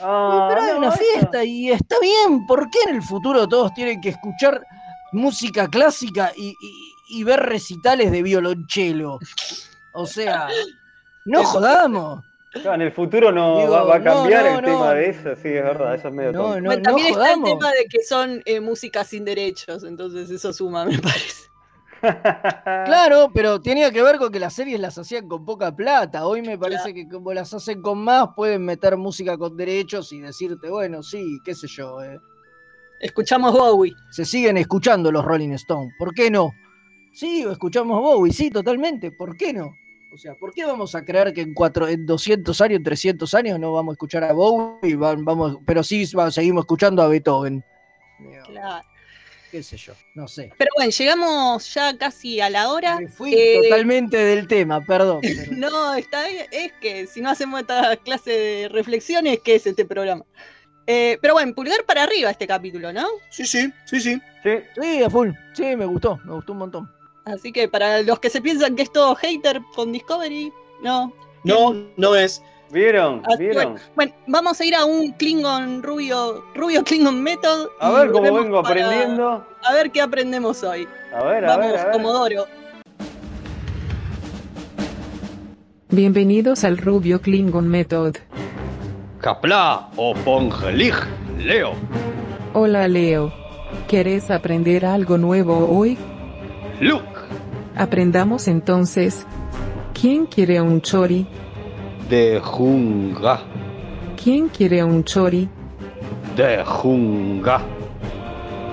Ah, 0.00 0.46
pero 0.48 0.62
hay 0.62 0.72
no, 0.72 0.78
una 0.78 0.90
fiesta 0.90 1.44
y 1.44 1.70
está 1.70 1.94
bien. 2.00 2.44
¿Por 2.44 2.68
qué 2.70 2.78
en 2.88 2.96
el 2.96 3.02
futuro 3.02 3.46
todos 3.46 3.72
tienen 3.72 4.00
que 4.00 4.08
escuchar 4.08 4.66
música 5.12 5.68
clásica 5.68 6.32
y, 6.36 6.48
y- 6.60 6.92
y 7.20 7.22
ver 7.22 7.38
recitales 7.38 8.10
de 8.10 8.20
violonchelo? 8.20 9.20
O 9.94 10.04
sea, 10.08 10.48
no 11.24 11.44
jodamos. 11.44 12.24
En 12.52 12.80
el 12.82 12.90
futuro 12.90 13.30
no 13.30 13.60
Digo, 13.60 13.70
va, 13.70 13.84
va 13.84 13.96
a 13.96 14.02
cambiar 14.02 14.44
no, 14.46 14.58
el 14.58 14.64
tema 14.64 14.86
no. 14.86 14.90
de 14.94 15.08
eso, 15.10 15.36
sí, 15.36 15.48
es 15.50 15.62
verdad, 15.62 15.94
eso 15.94 16.08
es 16.08 16.14
medio 16.14 16.32
tonto. 16.32 16.48
Bueno, 16.64 16.82
también 16.82 17.06
está 17.06 17.20
jodamos. 17.20 17.48
el 17.52 17.58
tema 17.58 17.70
de 17.70 17.84
que 17.88 18.02
son 18.02 18.42
eh, 18.44 18.58
música 18.58 19.04
sin 19.04 19.24
derechos, 19.24 19.84
entonces 19.84 20.28
eso 20.30 20.52
suma, 20.52 20.84
me 20.84 20.98
parece. 20.98 21.44
Claro, 22.86 23.30
pero 23.34 23.60
tenía 23.60 23.90
que 23.90 24.02
ver 24.02 24.18
con 24.18 24.30
que 24.30 24.38
las 24.40 24.52
series 24.54 24.78
las 24.80 24.96
hacían 24.98 25.28
con 25.28 25.44
poca 25.44 25.74
plata. 25.74 26.26
Hoy 26.26 26.42
me 26.42 26.58
parece 26.58 26.92
que 26.94 27.08
como 27.08 27.32
las 27.32 27.52
hacen 27.54 27.82
con 27.82 27.98
más, 27.98 28.28
pueden 28.36 28.64
meter 28.64 28.96
música 28.96 29.36
con 29.36 29.56
derechos 29.56 30.12
y 30.12 30.20
decirte, 30.20 30.68
bueno, 30.70 31.02
sí, 31.02 31.38
qué 31.44 31.54
sé 31.54 31.66
yo. 31.68 32.02
eh, 32.02 32.18
Escuchamos 33.00 33.52
Bowie. 33.52 33.92
se 34.10 34.24
siguen 34.24 34.56
escuchando 34.56 35.10
los 35.12 35.24
Rolling 35.24 35.50
Stones. 35.50 35.92
¿Por 35.98 36.14
qué 36.14 36.30
no? 36.30 36.50
Sí, 37.12 37.44
escuchamos 37.50 38.00
Bowie, 38.00 38.32
sí, 38.32 38.50
totalmente. 38.50 39.10
¿Por 39.12 39.36
qué 39.36 39.52
no? 39.52 39.70
O 40.12 40.18
sea, 40.18 40.34
¿por 40.34 40.52
qué 40.54 40.64
vamos 40.64 40.94
a 40.94 41.04
creer 41.04 41.34
que 41.34 41.42
en, 41.42 41.52
cuatro, 41.52 41.88
en 41.88 42.06
200 42.06 42.58
años, 42.60 42.76
en 42.78 42.84
300 42.84 43.34
años 43.34 43.58
no 43.60 43.72
vamos 43.72 43.92
a 43.92 43.94
escuchar 43.94 44.24
a 44.24 44.32
Bowie? 44.32 44.96
Vamos, 44.96 45.58
pero 45.66 45.82
sí 45.82 46.04
va- 46.14 46.30
seguimos 46.30 46.62
escuchando 46.62 47.02
a 47.02 47.08
Beethoven. 47.08 47.62
Claro. 48.46 48.86
Qué 49.56 49.62
sé 49.62 49.76
yo, 49.78 49.94
no 50.14 50.28
sé. 50.28 50.52
Pero 50.58 50.70
bueno, 50.76 50.90
llegamos 50.90 51.72
ya 51.74 51.96
casi 51.96 52.40
a 52.40 52.50
la 52.50 52.70
hora. 52.70 52.98
Fui 53.16 53.32
Eh, 53.34 53.60
totalmente 53.62 54.16
del 54.18 54.46
tema, 54.46 54.84
perdón. 54.84 55.20
pero- 55.22 55.52
No, 55.56 55.94
está 55.94 56.26
bien, 56.28 56.46
es 56.50 56.72
que 56.80 57.06
si 57.06 57.20
no 57.20 57.30
hacemos 57.30 57.60
esta 57.60 57.96
clase 57.96 58.30
de 58.30 58.68
reflexiones, 58.68 59.40
¿qué 59.42 59.54
es 59.54 59.66
este 59.66 59.84
programa? 59.84 60.24
Eh, 60.86 61.18
pero 61.20 61.34
bueno, 61.34 61.54
pulgar 61.54 61.84
para 61.84 62.02
arriba 62.04 62.30
este 62.30 62.46
capítulo, 62.46 62.92
¿no? 62.92 63.06
Sí, 63.30 63.46
sí, 63.46 63.72
sí, 63.86 64.00
sí. 64.00 64.20
Sí. 64.42 64.50
Sí, 64.80 65.02
a 65.02 65.10
full. 65.10 65.30
Sí, 65.54 65.74
me 65.74 65.84
gustó, 65.86 66.20
me 66.24 66.34
gustó 66.34 66.52
un 66.52 66.58
montón. 66.58 66.92
Así 67.24 67.50
que 67.50 67.66
para 67.68 68.02
los 68.02 68.20
que 68.20 68.30
se 68.30 68.40
piensan 68.40 68.76
que 68.76 68.82
es 68.82 68.92
todo 68.92 69.14
hater 69.16 69.60
con 69.74 69.90
Discovery, 69.90 70.52
no. 70.82 71.12
No, 71.44 71.72
no 71.96 72.14
es. 72.14 72.40
¿Vieron? 72.70 73.22
Así 73.26 73.38
que 73.38 73.44
¿Vieron? 73.50 73.64
bueno, 73.74 73.80
bueno, 73.94 74.12
vamos 74.26 74.60
a 74.60 74.64
ir 74.64 74.74
a 74.74 74.84
un 74.84 75.12
Klingon 75.12 75.82
rubio, 75.82 76.44
rubio 76.54 76.82
Klingon 76.84 77.22
Method. 77.22 77.68
A 77.80 77.90
ver 77.90 78.10
cómo 78.10 78.34
vengo 78.34 78.62
para- 78.62 78.84
aprendiendo. 78.86 79.46
A 79.62 79.72
ver 79.72 79.90
qué 79.92 80.00
aprendemos 80.00 80.62
hoy. 80.64 80.88
A 81.14 81.22
ver, 81.24 81.44
a 81.44 81.56
Vamos, 81.56 81.72
ver. 81.72 81.90
Comodoro. 81.92 82.46
Bienvenidos 85.90 86.64
al 86.64 86.78
Rubio 86.78 87.20
Klingon 87.20 87.68
Method. 87.68 88.16
Kapla 89.20 89.88
o 89.96 90.14
Pongelig, 90.14 90.94
Leo. 91.38 91.72
Hola 92.52 92.88
Leo. 92.88 93.32
¿Quieres 93.88 94.30
aprender 94.30 94.84
algo 94.84 95.18
nuevo 95.18 95.68
hoy? 95.68 95.96
Luke. 96.80 97.04
Aprendamos 97.76 98.48
entonces. 98.48 99.24
¿Quién 99.98 100.26
quiere 100.26 100.60
un 100.60 100.80
chori? 100.82 101.26
De 102.08 102.40
Junga. 102.40 103.40
¿Quién 104.22 104.48
quiere 104.48 104.84
un 104.84 105.02
chori? 105.02 105.48
De 106.36 106.64
Junga. 106.64 107.60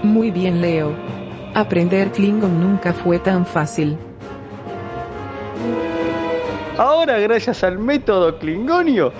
Muy 0.03 0.29
bien 0.29 0.61
Leo. 0.61 0.91
Aprender 1.55 2.11
Klingon 2.11 2.59
nunca 2.59 2.93
fue 2.93 3.17
tan 3.17 3.43
fácil. 3.45 3.97
Ahora, 6.77 7.17
gracias 7.19 7.63
al 7.63 7.79
método 7.79 8.37
Klingonio, 8.37 9.11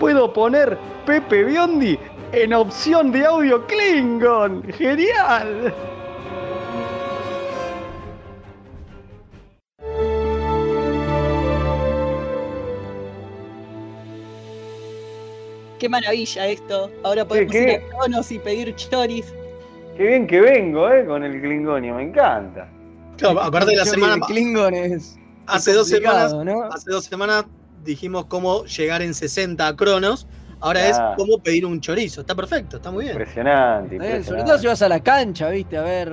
puedo 0.00 0.32
poner 0.32 0.76
Pepe 1.06 1.44
Biondi 1.44 1.98
en 2.32 2.54
opción 2.54 3.12
de 3.12 3.24
audio 3.24 3.66
Klingon. 3.66 4.64
¡Genial! 4.72 5.72
Qué 15.80 15.88
maravilla 15.88 16.46
esto. 16.46 16.90
Ahora 17.02 17.24
podemos 17.24 17.50
¿Qué? 17.52 17.62
ir 17.62 17.70
a 17.70 17.88
Cronos 17.98 18.30
y 18.30 18.38
pedir 18.38 18.74
choris. 18.76 19.34
Qué 19.96 20.06
bien 20.06 20.26
que 20.26 20.40
vengo, 20.40 20.88
¿eh? 20.92 21.04
Con 21.06 21.24
el 21.24 21.40
Klingonio, 21.40 21.94
me 21.94 22.02
encanta. 22.04 22.68
Claro, 23.16 23.40
aparte 23.40 23.70
de 23.72 23.76
la 23.78 23.84
semana. 23.86 24.14
de 24.14 24.20
Klingon 24.20 24.74
es. 24.74 25.16
Hace 25.46 25.72
dos 25.72 25.88
semanas, 25.88 26.32
¿no? 26.34 26.62
hace 26.64 26.90
dos 26.92 27.04
semanas 27.06 27.44
dijimos 27.82 28.26
cómo 28.26 28.64
llegar 28.66 29.02
en 29.02 29.14
60 29.14 29.66
a 29.66 29.74
Cronos. 29.74 30.28
Ahora 30.60 30.80
Ah. 30.84 30.88
es 30.90 31.00
cómo 31.16 31.38
pedir 31.42 31.64
un 31.64 31.80
chorizo. 31.80 32.20
Está 32.20 32.34
perfecto, 32.34 32.76
está 32.76 32.90
muy 32.90 33.04
bien. 33.04 33.16
Impresionante, 33.16 33.88
bien, 33.98 34.00
sobre 34.02 34.10
impresionante. 34.10 34.50
todo 34.50 34.58
si 34.58 34.66
vas 34.66 34.82
a 34.82 34.88
la 34.90 35.00
cancha, 35.00 35.48
viste, 35.48 35.76
a 35.78 35.82
ver. 35.82 36.12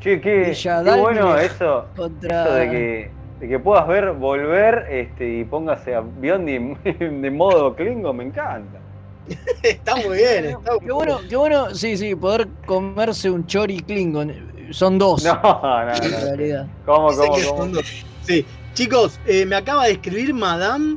Che, 0.00 0.20
qué, 0.20 0.54
qué 0.62 0.96
bueno 0.98 1.36
eso, 1.38 1.86
contra- 1.94 2.44
eso 2.44 2.54
de 2.54 2.70
que, 2.70 3.10
de 3.40 3.48
que 3.48 3.58
puedas 3.58 3.86
ver, 3.86 4.12
volver 4.12 4.86
este, 4.90 5.40
y 5.40 5.44
póngase 5.44 5.94
a 5.94 6.00
Biondi 6.00 6.58
de 6.84 7.30
modo 7.30 7.74
Klingon, 7.76 8.16
me 8.16 8.24
encanta. 8.24 8.80
está 9.62 9.96
muy 9.96 10.16
bien. 10.18 10.44
Está 10.46 10.78
Qué 10.80 10.92
bueno, 10.92 11.20
qué 11.28 11.36
bueno, 11.36 11.74
sí, 11.74 11.96
sí, 11.96 12.14
poder 12.14 12.48
comerse 12.66 13.30
un 13.30 13.46
chori 13.46 13.78
Klingon. 13.80 14.52
Son 14.70 14.98
dos. 14.98 15.24
No, 15.24 15.34
no, 15.42 15.94
en 15.94 16.10
no. 16.10 16.18
realidad. 16.20 16.66
¿Cómo, 16.86 17.08
cómo, 17.08 17.34
que 17.36 17.44
cómo? 17.44 17.58
son 17.58 17.72
dos. 17.72 17.84
Sí, 18.22 18.44
chicos, 18.74 19.20
eh, 19.26 19.44
me 19.46 19.56
acaba 19.56 19.84
de 19.86 19.92
escribir 19.92 20.32
Madame, 20.34 20.96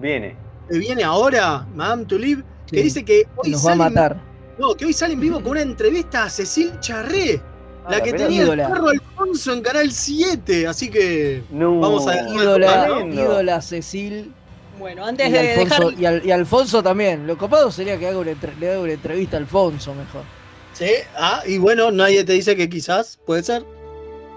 Viene. 0.00 0.34
que 0.70 0.78
viene 0.78 1.04
ahora, 1.04 1.66
Madame 1.74 2.04
Tulip, 2.06 2.40
que 2.66 2.78
Sí. 2.78 2.82
dice 2.84 3.04
que 3.04 3.26
hoy 3.36 3.50
Nos 3.50 3.66
va 3.66 3.70
a 3.70 3.72
en- 3.74 3.78
matar. 3.78 4.16
No, 4.58 4.74
que 4.74 4.84
hoy 4.86 4.92
sale 4.92 5.14
en 5.14 5.20
vivo 5.20 5.40
con 5.42 5.52
una 5.52 5.62
entrevista 5.62 6.24
a 6.24 6.30
Cecil 6.30 6.78
Charré, 6.80 7.40
Ah, 7.84 7.90
la 7.92 8.00
que 8.02 8.12
tenía 8.12 8.42
Ídola. 8.44 8.66
el 8.68 8.72
perro 8.72 8.88
Alfonso 8.90 9.52
en 9.52 9.60
Canal 9.62 9.90
7. 9.90 10.66
Así 10.68 10.88
que 10.88 11.42
No. 11.50 11.80
vamos 11.80 12.06
a 12.06 12.28
Ídola, 12.30 13.04
ídola 13.12 13.60
Cecil. 13.60 14.32
Bueno, 14.78 15.04
antes 15.04 15.28
Y 15.28 15.32
de 15.32 15.38
Alfonso, 15.52 15.90
dejar. 15.90 16.00
y, 16.02 16.06
Al- 16.06 16.26
y 16.26 16.30
Alfonso 16.30 16.82
también. 16.82 17.26
Lo 17.26 17.36
copado 17.38 17.70
sería 17.70 17.98
que 17.98 18.08
haga 18.08 18.18
una 18.18 18.30
entre- 18.32 18.54
le 18.56 18.70
haga 18.70 18.80
una 18.80 18.92
entrevista 18.92 19.36
a 19.36 19.40
Alfonso 19.40 19.94
mejor. 19.94 20.22
Sí, 20.72 20.90
ah, 21.16 21.42
y 21.46 21.58
bueno, 21.58 21.90
nadie 21.90 22.24
te 22.24 22.32
dice 22.32 22.56
que 22.56 22.68
quizás 22.68 23.18
puede 23.26 23.42
ser. 23.42 23.62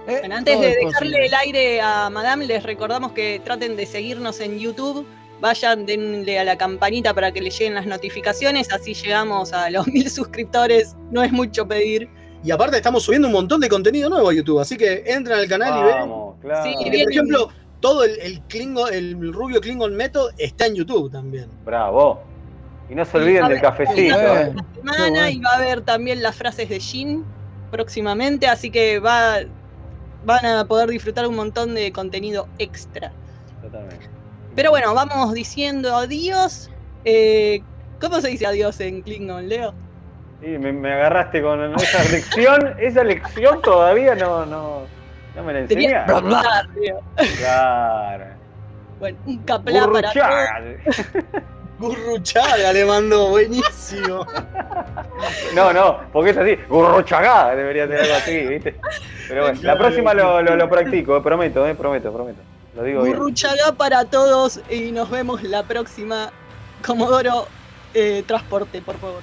Eh, 0.08 0.18
Bueno, 0.20 0.36
antes 0.36 0.60
de 0.60 0.68
dejarle 0.68 0.92
posible. 0.92 1.26
el 1.26 1.34
aire 1.34 1.82
a 1.82 2.10
Madame, 2.10 2.46
les 2.46 2.62
recordamos 2.64 3.14
que 3.14 3.42
traten 3.44 3.76
de 3.76 3.86
seguirnos 3.86 4.40
en 4.40 4.60
YouTube. 4.60 5.06
Vayan, 5.42 5.86
denle 5.86 6.38
a 6.40 6.44
la 6.44 6.58
campanita 6.58 7.14
para 7.14 7.32
que 7.32 7.42
les 7.42 7.58
lleguen 7.58 7.74
las 7.76 7.86
notificaciones. 7.88 8.72
Así 8.72 8.94
llegamos 8.94 9.52
a 9.54 9.70
los 9.70 9.88
mil 9.88 10.10
suscriptores. 10.10 10.96
No 11.12 11.24
es 11.24 11.32
mucho 11.32 11.68
pedir. 11.68 12.08
Y 12.44 12.52
aparte 12.52 12.78
estamos 12.78 13.02
subiendo 13.04 13.28
un 13.28 13.34
montón 13.34 13.60
de 13.62 13.68
contenido 13.70 14.08
nuevo 14.10 14.30
a 14.30 14.34
YouTube, 14.34 14.60
así 14.60 14.78
que 14.78 15.04
entren 15.08 15.40
al 15.40 15.48
canal 15.48 15.80
y 15.80 15.84
ven. 15.84 15.96
Vamos, 16.02 16.36
claro. 16.42 16.64
Sí, 16.66 16.76
Y, 16.86 16.90
bien. 16.92 17.04
por 17.06 17.12
ejemplo, 17.12 17.50
todo 17.80 18.04
el, 18.04 18.20
el 18.20 18.42
Klingon, 18.42 18.94
el 18.94 19.34
rubio 19.34 19.62
Klingon 19.62 19.96
Method 19.96 20.32
está 20.38 20.66
en 20.68 20.76
YouTube 20.76 21.12
también. 21.12 21.48
Bravo. 21.64 22.22
Y 22.90 22.96
no 22.96 23.04
se 23.06 23.18
olviden 23.18 23.44
del 23.44 23.54
ver, 23.54 23.62
cafecito. 23.62 24.20
eh. 24.20 24.42
¿eh? 24.44 24.56
semana 24.76 25.10
bueno. 25.10 25.30
y 25.30 25.40
va 25.40 25.52
a 25.52 25.56
haber 25.56 25.82
también 25.82 26.22
las 26.22 26.36
frases 26.36 26.70
de 26.70 26.80
Jin 26.80 27.26
próximamente, 27.72 28.48
así 28.48 28.70
que 28.70 29.00
va, 29.00 29.38
van 30.24 30.46
a 30.46 30.66
poder 30.66 30.90
disfrutar 30.90 31.28
un 31.28 31.36
montón 31.36 31.74
de 31.76 31.92
contenido 31.92 32.48
extra. 32.60 33.12
Totalmente. 33.62 34.08
Pero 34.56 34.70
bueno, 34.70 34.94
vamos 34.94 35.34
diciendo 35.34 35.96
adiós. 35.96 36.70
Eh, 37.04 37.62
¿Cómo 38.00 38.22
se 38.22 38.30
dice 38.30 38.46
adiós 38.46 38.80
en 38.80 39.02
Klingon, 39.02 39.50
Leo? 39.50 39.74
Sí, 40.42 40.48
me, 40.60 40.72
me 40.72 40.94
agarraste 40.94 41.42
con 41.42 41.74
esa 41.76 42.04
lección. 42.12 42.76
Esa 42.80 43.04
lección 43.04 43.62
todavía 43.62 44.16
no, 44.16 44.46
no, 44.46 44.82
no 45.36 45.44
me 45.44 45.54
la 45.54 46.68
Leo. 46.76 47.02
Claro. 47.38 48.26
Bueno, 49.00 49.18
un 49.26 49.38
caplá 49.40 49.88
para. 49.92 50.62
Gurruchaga 51.78 52.72
le 52.72 52.86
mandó, 52.86 53.30
buenísimo. 53.32 54.26
No, 55.54 55.74
no, 55.74 56.00
porque 56.14 56.30
es 56.30 56.38
así. 56.38 56.56
Gurruchagá 56.70 57.54
debería 57.54 57.86
ser 57.88 58.00
algo 58.00 58.16
así, 58.16 58.48
¿viste? 58.48 58.80
Pero 59.28 59.42
bueno, 59.44 59.60
la 59.62 59.78
próxima 59.78 60.14
lo, 60.14 60.42
lo, 60.42 60.56
lo 60.56 60.70
practico, 60.70 61.18
eh, 61.18 61.22
prometo, 61.22 61.68
eh, 61.68 61.76
prometo, 61.76 62.14
prometo. 62.14 62.40
Lo 62.76 62.84
digo 62.84 63.04
bien. 63.04 63.18
Burruchaga 63.18 63.74
para 63.74 64.06
todos 64.06 64.62
y 64.70 64.92
nos 64.92 65.10
vemos 65.10 65.44
la 65.44 65.64
próxima. 65.64 66.32
Comodoro, 66.86 67.48
eh, 67.94 68.24
transporte, 68.26 68.82
por 68.82 68.98
favor. 68.98 69.22